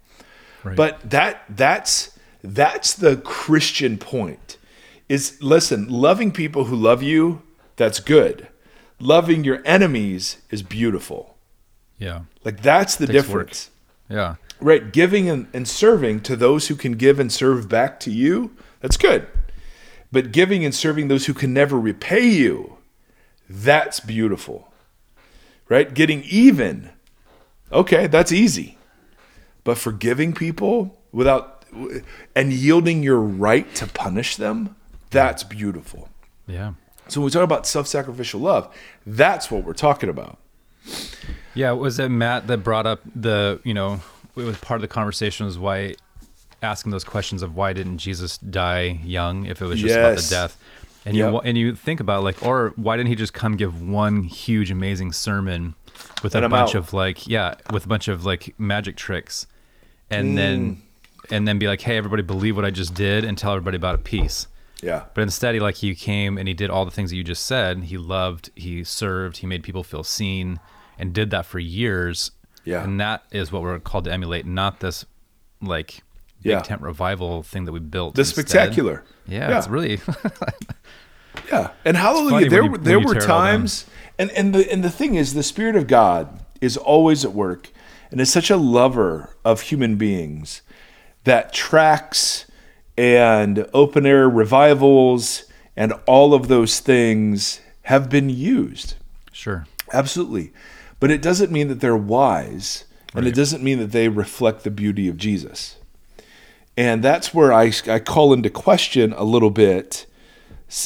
right 0.63 0.75
But 0.75 1.09
that 1.09 1.43
that's 1.49 2.17
that's 2.43 2.93
the 2.93 3.17
Christian 3.17 3.97
point. 3.97 4.56
Is 5.09 5.37
listen, 5.41 5.87
loving 5.87 6.31
people 6.31 6.65
who 6.65 6.75
love 6.75 7.01
you, 7.01 7.41
that's 7.77 7.99
good. 7.99 8.47
Loving 8.99 9.43
your 9.43 9.61
enemies 9.65 10.37
is 10.49 10.63
beautiful. 10.63 11.37
yeah 11.97 12.21
Like 12.43 12.61
that's 12.61 12.95
the 12.95 13.05
Takes 13.07 13.27
work. 13.27 13.47
difference. 13.47 13.69
yeah 14.09 14.35
Right, 14.59 14.91
giving 14.91 15.29
and, 15.29 15.45
and 15.53 15.67
serving 15.67 16.21
to 16.21 16.35
those 16.35 16.67
who 16.67 16.75
can 16.75 16.93
give 16.93 17.19
and 17.19 17.31
serve 17.31 17.69
back 17.69 17.99
to 18.01 18.11
you, 18.11 18.55
that's 18.79 18.97
good. 18.97 19.27
But 20.11 20.31
giving 20.31 20.65
and 20.65 20.73
serving 20.73 21.09
those 21.09 21.27
who 21.27 21.35
can 21.35 21.53
never 21.53 21.79
repay 21.79 22.27
you, 22.27 22.77
that's 23.47 23.99
beautiful. 23.99 24.73
Right? 25.69 25.93
Getting 25.93 26.23
even, 26.23 26.89
okay, 27.71 28.07
that's 28.07 28.31
easy. 28.31 28.79
But 29.63 29.77
forgiving 29.77 30.33
people 30.33 30.97
without 31.11 31.63
and 32.35 32.51
yielding 32.51 33.03
your 33.03 33.19
right 33.19 33.73
to 33.75 33.85
punish 33.85 34.37
them, 34.37 34.75
that's 35.09 35.43
beautiful. 35.43 36.09
yeah 36.47 36.73
So 37.07 37.21
when 37.21 37.25
we 37.25 37.31
talk 37.31 37.43
about 37.43 37.65
self-sacrificial 37.67 38.39
love, 38.39 38.73
that's 39.05 39.49
what 39.51 39.63
we're 39.63 39.73
talking 39.73 40.09
about. 40.09 40.37
yeah 41.53 41.71
was 41.71 41.99
it 41.99 42.09
matt 42.09 42.47
that 42.47 42.59
brought 42.59 42.85
up 42.85 43.01
the 43.15 43.59
you 43.63 43.73
know 43.73 43.99
it 44.35 44.43
was 44.43 44.57
part 44.59 44.77
of 44.77 44.81
the 44.81 44.87
conversation 44.87 45.45
was 45.45 45.57
why 45.57 45.95
asking 46.61 46.91
those 46.91 47.03
questions 47.03 47.41
of 47.41 47.55
why 47.55 47.73
didn't 47.73 47.97
jesus 47.97 48.37
die 48.37 48.99
young 49.03 49.45
if 49.45 49.61
it 49.61 49.65
was 49.65 49.79
just 49.79 49.95
about 49.95 50.17
the 50.17 50.27
death 50.29 50.57
and 51.05 51.15
Yep. 51.15 51.31
you 51.33 51.39
and 51.39 51.57
you 51.57 51.75
think 51.75 51.99
about 51.99 52.23
like 52.23 52.41
or 52.45 52.71
why 52.77 52.95
didn't 52.97 53.09
he 53.09 53.15
just 53.15 53.33
come 53.33 53.55
give 53.57 53.81
one 53.81 54.23
huge 54.23 54.71
amazing 54.71 55.11
sermon 55.13 55.75
with 56.23 56.35
And 56.35 56.43
a 56.43 56.45
I'm 56.45 56.51
bunch 56.51 56.69
out. 56.69 56.75
of 56.75 56.93
like 56.93 57.27
yeah 57.27 57.55
with 57.71 57.85
a 57.85 57.87
bunch 57.87 58.07
of 58.07 58.25
like 58.25 58.53
magic 58.57 58.95
tricks 58.95 59.45
and 60.09 60.37
then 60.37 60.75
mm. 60.75 60.77
and 61.31 61.47
then 61.47 61.59
be 61.59 61.67
like 61.67 61.81
hey 61.81 61.97
everybody 61.97 62.23
believe 62.23 62.55
what 62.55 62.63
i 62.65 62.71
just 62.71 62.93
did 62.93 63.25
and 63.25 63.37
tell 63.37 63.51
everybody 63.53 63.75
about 63.77 63.95
a 63.95 63.99
peace 63.99 64.47
Yeah. 64.83 65.05
But 65.13 65.21
instead, 65.21 65.53
he 65.55 65.59
like 65.59 65.75
he 65.75 65.95
came 65.95 66.37
and 66.37 66.47
he 66.47 66.53
did 66.53 66.69
all 66.69 66.85
the 66.85 66.91
things 66.91 67.09
that 67.09 67.15
you 67.15 67.23
just 67.23 67.45
said. 67.45 67.85
He 67.85 67.97
loved, 67.97 68.51
he 68.55 68.83
served, 68.83 69.37
he 69.37 69.47
made 69.47 69.63
people 69.63 69.83
feel 69.83 70.03
seen, 70.03 70.59
and 70.99 71.13
did 71.13 71.31
that 71.31 71.45
for 71.45 71.59
years. 71.59 72.31
Yeah. 72.63 72.83
And 72.83 72.99
that 72.99 73.23
is 73.31 73.51
what 73.51 73.61
we're 73.63 73.79
called 73.79 74.03
to 74.05 74.11
emulate, 74.13 74.45
not 74.45 74.79
this 74.79 75.05
like 75.61 76.01
big 76.43 76.51
Yeah. 76.51 76.59
tent 76.59 76.81
revival 76.81 77.41
thing 77.43 77.65
that 77.65 77.71
we 77.71 77.79
built. 77.79 78.15
The 78.15 78.21
instead. 78.21 78.47
spectacular. 78.49 79.03
Yeah, 79.27 79.49
Yeah. 79.49 79.57
it's 79.57 79.67
really 79.67 79.99
Yeah, 81.51 81.71
and 81.85 81.95
hallelujah, 81.95 82.49
there 82.49 82.63
you- 82.63 82.71
were 82.71 82.77
there 82.77 82.99
were 82.99 83.13
tear 83.13 83.23
it 83.23 83.29
all 83.29 83.39
down. 83.39 83.47
times, 83.59 83.85
and 84.17 84.31
and 84.31 84.53
the 84.55 84.71
and 84.71 84.83
the 84.83 84.89
thing 84.89 85.15
is, 85.15 85.33
the 85.33 85.43
spirit 85.43 85.75
of 85.75 85.87
God 85.87 86.39
is 86.61 86.75
always 86.77 87.23
at 87.23 87.31
work, 87.33 87.69
and 88.11 88.19
is 88.19 88.31
such 88.31 88.49
a 88.49 88.57
lover 88.57 89.35
of 89.45 89.61
human 89.61 89.95
beings 89.97 90.61
that 91.25 91.53
tracks 91.53 92.46
and 92.97 93.67
open 93.73 94.05
air 94.05 94.27
revivals 94.29 95.43
and 95.75 95.93
all 96.07 96.33
of 96.33 96.47
those 96.47 96.79
things 96.79 97.61
have 97.83 98.09
been 98.09 98.29
used. 98.29 98.95
sure. 99.31 99.65
Absolutely. 99.93 100.51
But 100.99 101.11
it 101.11 101.21
doesn't 101.21 101.51
mean 101.51 101.67
that 101.67 101.79
they're 101.79 101.95
wise, 101.95 102.85
and 103.13 103.25
it 103.27 103.35
doesn't 103.35 103.63
mean 103.63 103.79
that 103.79 103.91
they 103.91 104.09
reflect 104.09 104.63
the 104.63 104.71
beauty 104.71 105.07
of 105.07 105.17
Jesus. 105.17 105.77
And 106.75 107.03
that's 107.03 107.33
where 107.33 107.53
I, 107.53 107.71
I 107.87 107.99
call 107.99 108.33
into 108.33 108.49
question 108.49 109.13
a 109.13 109.23
little 109.23 109.49
bit, 109.49 110.05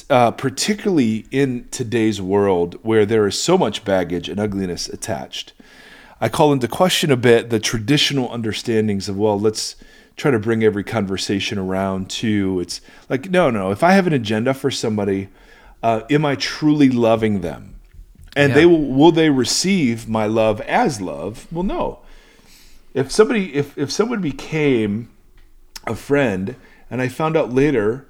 uh, 0.09 0.31
particularly 0.31 1.25
in 1.31 1.67
today's 1.71 2.21
world 2.21 2.77
where 2.83 3.05
there 3.05 3.25
is 3.25 3.39
so 3.39 3.57
much 3.57 3.83
baggage 3.83 4.29
and 4.29 4.39
ugliness 4.39 4.87
attached. 4.87 5.53
I 6.19 6.29
call 6.29 6.53
into 6.53 6.67
question 6.67 7.11
a 7.11 7.17
bit 7.17 7.49
the 7.49 7.59
traditional 7.59 8.31
understandings 8.31 9.09
of, 9.09 9.17
well, 9.17 9.39
let's 9.39 9.75
try 10.21 10.29
to 10.31 10.37
bring 10.39 10.63
every 10.63 10.83
conversation 10.83 11.57
around 11.57 12.07
to 12.07 12.59
it's 12.59 12.79
like, 13.09 13.31
no, 13.31 13.49
no, 13.49 13.71
if 13.71 13.83
I 13.83 13.93
have 13.93 14.05
an 14.05 14.13
agenda 14.13 14.53
for 14.53 14.69
somebody, 14.69 15.29
uh, 15.81 16.01
am 16.11 16.23
I 16.25 16.35
truly 16.35 16.89
loving 16.91 17.41
them? 17.41 17.75
And 18.35 18.49
Yeah. 18.51 18.55
they 18.55 18.65
will 18.67 18.85
will 18.85 19.11
they 19.11 19.29
receive 19.29 20.07
my 20.07 20.25
love 20.27 20.61
as 20.61 21.01
love? 21.01 21.47
Well, 21.51 21.63
no. 21.63 21.99
If 22.93 23.11
somebody 23.11 23.53
if 23.55 23.75
if 23.77 23.91
someone 23.91 24.21
became 24.21 25.09
a 25.87 25.95
friend 25.95 26.55
and 26.89 27.01
I 27.01 27.07
found 27.07 27.35
out 27.35 27.51
later 27.51 28.05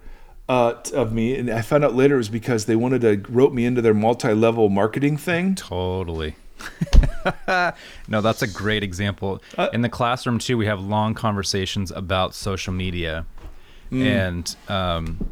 uh, 0.49 0.74
of 0.93 1.14
me 1.14 1.36
and 1.38 1.49
I 1.49 1.62
found 1.62 1.86
out 1.86 1.95
later 1.95 2.16
it 2.16 2.18
was 2.18 2.30
because 2.30 2.66
they 2.66 2.76
wanted 2.76 3.01
to 3.01 3.32
rope 3.32 3.53
me 3.53 3.64
into 3.66 3.82
their 3.82 3.93
multi-level 3.93 4.68
marketing 4.70 5.16
thing. 5.18 5.55
Totally. 5.55 6.36
no, 8.08 8.22
that's 8.22 8.42
a 8.42 8.48
great 8.48 8.84
example. 8.84 9.42
Uh, 9.58 9.70
In 9.74 9.82
the 9.82 9.90
classroom 9.90 10.40
too, 10.40 10.58
we 10.58 10.66
have 10.66 10.80
long 10.82 11.14
conversations 11.14 11.92
about 11.92 12.34
social 12.36 12.74
media, 12.74 13.26
Mm. 13.92 14.06
and 14.06 14.56
um, 14.70 15.30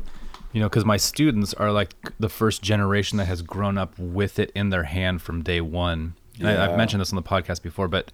you 0.52 0.60
know, 0.60 0.68
because 0.68 0.84
my 0.84 0.98
students 0.98 1.54
are 1.54 1.72
like 1.72 1.94
the 2.20 2.28
first 2.28 2.62
generation 2.62 3.18
that 3.20 3.26
has 3.26 3.42
grown 3.42 3.78
up 3.78 3.98
with 3.98 4.38
it 4.40 4.52
in 4.54 4.70
their 4.70 4.84
hand 4.84 5.22
from 5.22 5.44
day 5.44 5.62
one. 5.62 6.14
And 6.40 6.48
I, 6.50 6.54
Yeah. 6.54 6.66
I've 6.70 6.76
mentioned 6.78 7.00
this 7.00 7.12
on 7.12 7.16
the 7.16 7.22
podcast 7.24 7.62
before, 7.62 7.88
but 7.88 8.12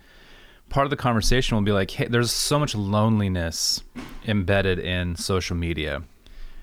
part 0.70 0.86
of 0.86 0.92
the 0.92 0.98
conversation 0.98 1.56
will 1.56 1.64
be 1.64 1.72
like, 1.72 1.90
"Hey, 1.92 2.06
there's 2.08 2.32
so 2.32 2.60
much 2.60 2.76
loneliness 2.76 3.82
embedded 4.28 4.78
in 4.80 5.16
social 5.16 5.56
media." 5.56 6.04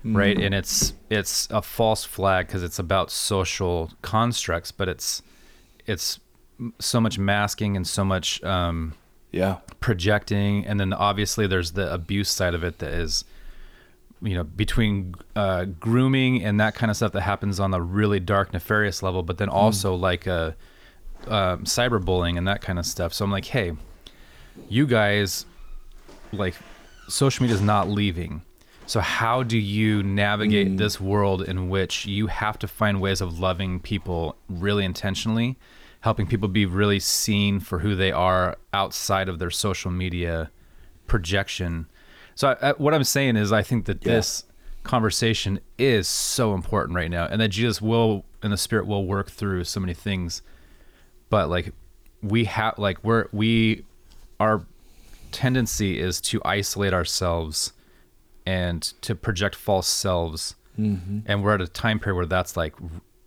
right 0.05 0.35
Mm. 0.37 0.45
and 0.47 0.53
it's 0.55 0.91
it's 1.09 1.47
a 1.49 1.61
false 1.61 2.03
flag 2.03 2.47
because 2.47 2.61
it's 2.61 2.77
about 2.77 3.09
social 3.09 3.89
constructs 4.01 4.69
but 4.69 4.89
it's 4.89 5.21
it's 5.87 6.19
so 6.79 6.99
much 7.01 7.17
masking 7.19 7.75
and 7.75 7.85
so 7.87 8.03
much 8.05 8.43
um, 8.43 8.93
Yeah. 9.31 9.57
projecting. 9.79 10.65
And 10.65 10.79
then 10.79 10.93
obviously 10.93 11.47
there's 11.47 11.71
the 11.73 11.91
abuse 11.93 12.29
side 12.29 12.53
of 12.53 12.63
it 12.63 12.79
that 12.79 12.91
is 12.91 13.25
you 14.21 14.35
know 14.35 14.43
between 14.43 15.15
uh, 15.35 15.65
grooming 15.65 16.43
and 16.43 16.59
that 16.59 16.75
kind 16.75 16.89
of 16.89 16.95
stuff 16.95 17.11
that 17.11 17.21
happens 17.21 17.59
on 17.59 17.73
a 17.73 17.81
really 17.81 18.19
dark 18.21 18.53
nefarious 18.53 19.03
level 19.03 19.21
but 19.21 19.37
then 19.37 19.49
also 19.49 19.95
like 19.95 20.27
uh, 20.27 20.51
um 21.27 21.65
cyberbullying 21.65 22.37
and 22.37 22.47
that 22.47 22.61
kind 22.61 22.79
of 22.79 22.85
stuff. 22.85 23.13
So 23.13 23.25
i'm 23.25 23.31
like 23.31 23.45
hey 23.45 23.73
you 24.69 24.87
guys 24.87 25.45
like 26.31 26.55
social 27.09 27.43
media 27.43 27.55
is 27.55 27.61
not 27.61 27.89
leaving. 27.89 28.41
So 28.85 28.99
how 28.99 29.43
do 29.43 29.57
you 29.57 30.03
navigate 30.03 30.77
this 30.77 31.01
world 31.01 31.41
in 31.41 31.67
which 31.69 32.05
you 32.05 32.27
have 32.27 32.57
to 32.59 32.67
find 32.67 33.01
ways 33.01 33.19
of 33.21 33.39
loving 33.39 33.79
people 33.79 34.35
really 34.49 34.85
intentionally 34.85 35.57
helping 36.03 36.27
people 36.27 36.47
be 36.49 36.65
really 36.65 36.99
seen 36.99 37.59
for 37.59 37.79
who 37.79 37.95
they 37.95 38.11
are 38.11 38.57
outside 38.73 39.27
of 39.29 39.39
their 39.39 39.49
social 39.49 39.89
media 39.91 40.49
projection 41.07 41.85
so 42.35 42.49
I, 42.49 42.69
I, 42.69 42.71
what 42.73 42.93
i'm 42.93 43.03
saying 43.03 43.35
is 43.35 43.51
i 43.51 43.61
think 43.61 43.85
that 43.85 44.05
Yeah. 44.05 44.13
this 44.15 44.43
conversation 44.83 45.59
is 45.77 46.07
so 46.07 46.53
important 46.53 46.95
right 46.95 47.09
now 47.11 47.25
and 47.25 47.39
that 47.41 47.49
jesus 47.49 47.81
will 47.81 48.25
and 48.41 48.51
the 48.51 48.57
spirit 48.57 48.85
will 48.87 49.05
work 49.05 49.29
through 49.31 49.63
so 49.63 49.79
many 49.79 49.93
things 49.93 50.41
but 51.29 51.49
like 51.49 51.73
we 52.21 52.45
have 52.45 52.77
like 52.77 53.03
we're 53.03 53.27
we 53.31 53.83
our 54.39 54.65
tendency 55.31 55.99
is 55.99 56.19
to 56.21 56.41
isolate 56.45 56.93
ourselves 56.93 57.73
and 58.45 58.81
to 59.01 59.15
project 59.15 59.55
false 59.55 59.87
selves 59.87 60.55
Mm-hmm. 60.79 61.19
and 61.27 61.43
we're 61.43 61.53
at 61.53 61.61
a 61.61 61.67
time 61.67 61.99
period 61.99 62.15
where 62.17 62.25
that's 62.25 62.57
like 62.57 62.73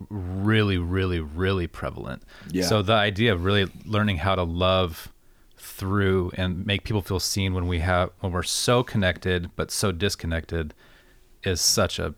really 0.09 0.77
really 0.77 1.19
really 1.19 1.67
prevalent 1.67 2.21
Yeah. 2.51 2.65
so 2.65 2.81
the 2.81 2.93
idea 2.93 3.33
of 3.33 3.43
really 3.43 3.71
learning 3.85 4.17
how 4.17 4.35
to 4.35 4.43
love 4.43 5.11
through 5.57 6.31
and 6.35 6.65
make 6.65 6.83
people 6.83 7.01
feel 7.01 7.19
seen 7.19 7.53
when 7.53 7.67
we 7.67 7.79
have 7.79 8.11
when 8.19 8.31
we're 8.31 8.43
so 8.43 8.83
connected 8.83 9.49
but 9.55 9.71
so 9.71 9.91
disconnected 9.91 10.73
is 11.43 11.59
such 11.61 11.97
a 11.99 12.13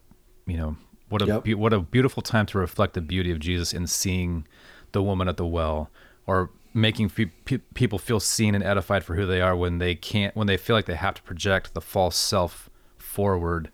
you 0.46 0.58
know 0.58 0.76
what 1.10 1.22
a 1.22 1.26
Yep. 1.26 1.44
be- 1.44 1.54
what 1.56 1.74
a 1.74 1.80
beautiful 1.80 2.22
time 2.22 2.46
to 2.48 2.58
reflect 2.60 2.94
the 2.94 3.02
beauty 3.02 3.32
of 3.32 3.40
Jesus 3.40 3.74
in 3.74 3.88
seeing 3.88 4.46
the 4.92 5.02
woman 5.02 5.28
at 5.28 5.38
the 5.38 5.46
well 5.46 5.90
or 6.28 6.52
making 6.74 7.10
fe- 7.10 7.32
pe- 7.46 7.58
people 7.74 7.98
feel 7.98 8.20
seen 8.20 8.54
and 8.54 8.64
edified 8.64 9.04
for 9.04 9.16
who 9.16 9.26
they 9.26 9.42
are 9.42 9.56
when 9.56 9.80
they 9.80 9.96
can't 9.96 10.36
when 10.36 10.46
they 10.48 10.58
feel 10.58 10.76
like 10.76 10.86
they 10.86 10.96
have 10.96 11.16
to 11.16 11.22
project 11.24 11.74
the 11.74 11.82
false 11.82 12.16
self 12.16 12.70
forward 12.98 13.72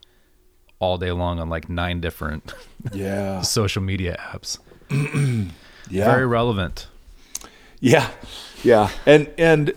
all 0.80 0.97
day 0.97 1.11
long 1.11 1.39
on 1.39 1.49
like 1.49 1.69
nine 1.69 2.01
different 2.01 2.53
Yeah. 2.93 3.41
social 3.41 3.82
media 3.82 4.17
apps 4.19 4.59
Yeah. 5.89 6.05
very 6.11 6.26
relevant 6.26 6.88
Yeah, 7.80 8.09
yeah, 8.63 8.89
and 9.05 9.30
and 9.38 9.73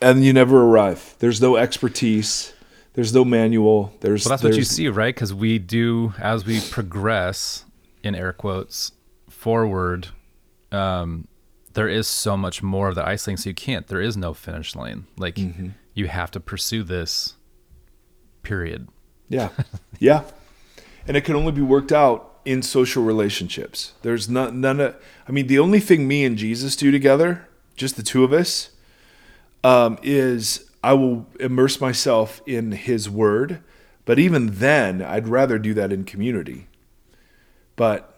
and 0.00 0.24
you 0.24 0.32
never 0.32 0.62
arrive. 0.64 1.14
There's 1.20 1.40
no 1.40 1.56
expertise. 1.56 2.52
There's 2.94 3.14
no 3.14 3.24
manual. 3.24 3.92
There's 4.00 4.24
well 4.26 4.30
that's 4.30 4.42
what 4.42 4.54
you 4.56 4.64
see 4.64 4.88
right 4.88 5.14
because 5.14 5.32
we 5.32 5.58
do 5.58 6.12
as 6.18 6.44
we 6.44 6.60
progress 6.60 7.64
in 8.02 8.14
air 8.14 8.32
quotes 8.32 8.92
forward 9.30 10.08
um 10.72 11.26
there 11.74 11.88
is 11.88 12.06
so 12.06 12.36
much 12.36 12.62
more 12.62 12.88
of 12.88 12.94
the 12.96 13.06
isolating 13.06 13.36
so 13.38 13.48
you 13.48 13.54
can't 13.54 13.86
there 13.86 14.00
is 14.00 14.16
no 14.16 14.34
finish 14.34 14.74
line 14.76 15.06
like 15.16 15.36
Mm-hmm. 15.36 15.68
you 15.94 16.06
have 16.08 16.30
to 16.32 16.40
pursue 16.40 16.82
this 16.82 17.34
period 18.42 18.88
Yeah, 19.32 19.48
yeah, 19.98 20.24
and 21.06 21.16
it 21.16 21.22
can 21.22 21.34
only 21.34 21.52
be 21.52 21.62
worked 21.62 21.92
out 21.92 22.36
in 22.44 22.62
social 22.62 23.02
relationships. 23.02 23.92
There's 24.02 24.28
none 24.28 24.60
none 24.60 24.80
of. 24.80 24.96
I 25.26 25.32
mean, 25.32 25.46
the 25.46 25.58
only 25.58 25.80
thing 25.80 26.06
me 26.06 26.24
and 26.24 26.36
Jesus 26.36 26.76
do 26.76 26.90
together, 26.90 27.48
just 27.76 27.96
the 27.96 28.02
two 28.02 28.24
of 28.24 28.32
us, 28.32 28.70
um, 29.64 29.98
is 30.02 30.70
I 30.84 30.92
will 30.92 31.26
immerse 31.40 31.80
myself 31.80 32.42
in 32.46 32.72
His 32.72 33.08
Word. 33.08 33.62
But 34.04 34.18
even 34.18 34.56
then, 34.56 35.00
I'd 35.00 35.28
rather 35.28 35.60
do 35.60 35.74
that 35.74 35.92
in 35.92 36.02
community. 36.02 36.66
But 37.76 38.12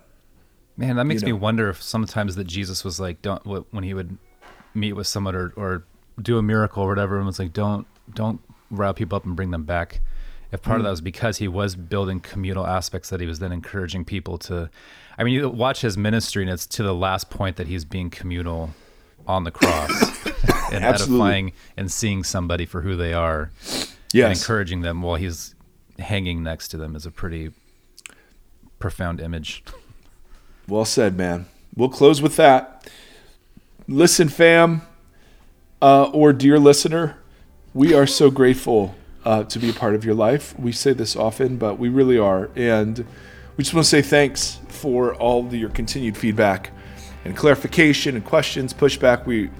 Man, 0.77 0.97
that 0.97 1.05
makes 1.05 1.23
know. 1.23 1.27
me 1.27 1.33
wonder 1.35 1.69
if 1.69 1.83
sometimes 1.83 2.35
that 2.37 2.45
Jesus 2.45 2.85
was 2.85 2.99
like, 2.99 3.23
don't 3.23 3.45
when 3.45 3.85
he 3.85 3.95
would 3.95 4.19
meet 4.75 4.95
with 4.95 5.07
someone 5.07 5.37
or, 5.37 5.53
or 5.57 5.85
do 6.21 6.39
a 6.39 6.43
miracle 6.43 6.83
or 6.83 6.89
whatever, 6.89 7.17
and 7.17 7.27
was 7.27 7.39
like, 7.39 7.53
don't 7.53 7.87
don't 8.13 8.41
rile 8.71 8.95
people 8.95 9.17
up 9.17 9.25
and 9.25 9.37
bring 9.37 9.51
them 9.51 9.65
back. 9.65 10.01
If 10.55 10.63
part 10.63 10.77
Hmm. 10.77 10.81
of 10.81 10.85
that 10.85 10.91
was 10.93 11.01
because 11.01 11.39
he 11.39 11.49
was 11.49 11.75
building 11.75 12.21
communal 12.21 12.65
aspects 12.67 13.11
that 13.11 13.21
he 13.21 13.27
was 13.27 13.41
then 13.41 13.51
encouraging 13.53 14.05
people 14.05 14.39
to. 14.39 14.71
I 15.19 15.25
mean, 15.25 15.35
you 15.35 15.49
watch 15.49 15.81
his 15.83 15.99
ministry, 15.99 16.43
and 16.45 16.51
it's 16.51 16.65
to 16.67 16.83
the 16.85 16.95
last 16.95 17.29
point 17.29 17.57
that 17.57 17.67
he's 17.67 17.85
being 17.85 18.09
communal 18.09 18.71
on 19.27 19.43
the 19.45 19.51
cross 19.51 19.91
and 20.73 20.85
Absolutely. 20.85 21.17
edifying 21.27 21.53
and 21.77 21.91
seeing 21.91 22.23
somebody 22.23 22.67
for 22.67 22.83
who 22.83 22.95
they 22.97 23.13
are 23.13 23.51
and 24.15 24.33
encouraging 24.33 24.83
them 24.83 25.03
while 25.03 25.17
he's 25.17 25.55
hanging 25.99 26.43
next 26.43 26.69
to 26.69 26.77
them 26.77 26.95
is 26.95 27.05
a 27.07 27.11
pretty 27.11 27.51
profound 28.79 29.21
image. 29.21 29.65
Well 30.69 30.85
said, 30.85 31.17
man. 31.17 31.47
We'll 31.75 31.89
close 31.89 32.23
with 32.23 32.37
that. 32.37 32.89
Listen, 33.89 34.29
fam, 34.29 34.83
uh, 35.83 36.05
or 36.11 36.33
dear 36.33 36.59
listener, 36.59 37.17
we 37.73 37.93
are 37.93 38.07
so 38.07 38.31
grateful 38.31 38.95
uh, 39.25 39.45
to 39.45 39.59
be 39.59 39.71
a 39.71 39.73
part 39.73 39.95
of 39.95 40.05
your 40.05 40.15
life. 40.15 40.59
We 40.59 40.73
say 40.73 40.93
this 40.93 41.17
often, 41.17 41.57
but 41.57 41.79
we 41.79 41.89
really 41.89 42.19
are. 42.19 42.51
And 42.55 42.99
we 43.57 43.65
just 43.65 43.75
want 43.75 43.85
to 43.85 43.91
say 43.91 44.03
thanks 44.03 44.59
for 44.69 45.15
all 45.15 45.47
of 45.47 45.55
your 45.55 45.71
continued 45.71 46.17
feedback 46.17 46.71
and 47.25 47.37
clarification 47.37 48.17
and 48.17 48.25
questions, 48.25 48.75
pushback. 48.75 49.27
We 49.27 49.51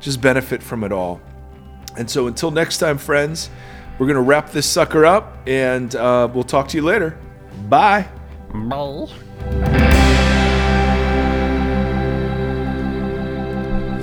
just 0.00 0.20
benefit 0.20 0.62
from 0.62 0.84
it 0.84 0.92
all. 0.92 1.20
And 1.96 2.10
so 2.10 2.26
until 2.26 2.50
next 2.50 2.78
time, 2.78 2.98
friends, 2.98 3.50
we're 3.98 4.06
going 4.06 4.16
to 4.16 4.22
wrap 4.22 4.50
this 4.50 4.66
sucker 4.66 5.06
up 5.06 5.38
and 5.46 5.94
uh, 5.94 6.28
we'll 6.32 6.44
talk 6.44 6.68
to 6.68 6.76
you 6.76 6.82
later. 6.82 7.18
Bye. 7.68 8.08
Bye. 8.52 9.06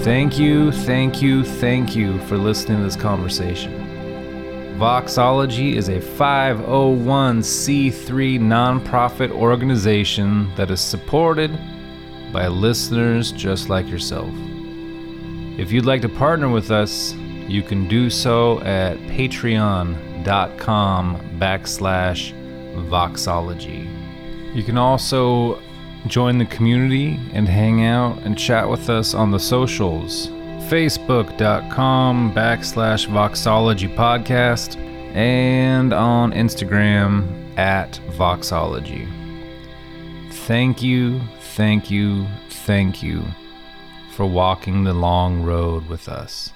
Thank 0.04 0.38
you, 0.38 0.74
thank 0.74 1.22
you, 1.22 1.46
thank 1.46 1.96
you 1.96 2.20
for 2.22 2.38
listening 2.38 2.80
to 2.80 2.84
this 2.84 2.98
conversation. 2.98 3.83
Voxology 4.78 5.76
is 5.76 5.88
a 5.88 6.00
501c3 6.00 8.40
nonprofit 8.40 9.30
organization 9.30 10.52
that 10.56 10.72
is 10.72 10.82
supported 10.82 11.52
by 12.34 12.48
listeners 12.48 13.32
just 13.32 13.70
like 13.70 13.88
yourself. 13.88 14.34
If 15.60 15.72
you'd 15.72 15.86
like 15.86 16.02
to 16.02 16.10
partner 16.10 16.50
with 16.50 16.72
us, 16.72 17.14
you 17.48 17.62
can 17.62 17.88
do 17.88 18.10
so 18.10 18.62
at 18.62 18.98
patreon.com 18.98 19.98
backslash 21.38 22.34
voxology. 22.90 24.56
You 24.56 24.64
can 24.64 24.80
also 24.80 25.62
join 26.08 26.40
the 26.40 26.48
community 26.48 27.20
and 27.32 27.48
hang 27.48 27.86
out 27.86 28.18
and 28.24 28.36
chat 28.36 28.68
with 28.68 28.90
us 28.90 29.14
on 29.14 29.30
the 29.30 29.40
socials 29.40 30.32
facebook.com 30.70 32.34
backslash 32.34 33.08
voxology 33.08 33.94
podcast 33.96 34.78
and 35.16 35.94
on 35.94 36.32
instagram 36.32 37.58
at 37.58 38.00
voxology. 38.12 39.08
Thank 40.32 40.82
you 40.82 41.22
thank 41.56 41.92
you 41.92 42.28
thank 42.50 43.04
you 43.04 43.24
for 44.12 44.26
walking 44.26 44.84
the 44.84 44.94
long 44.94 45.44
road 45.44 45.88
with 45.88 46.08
us 46.08 46.52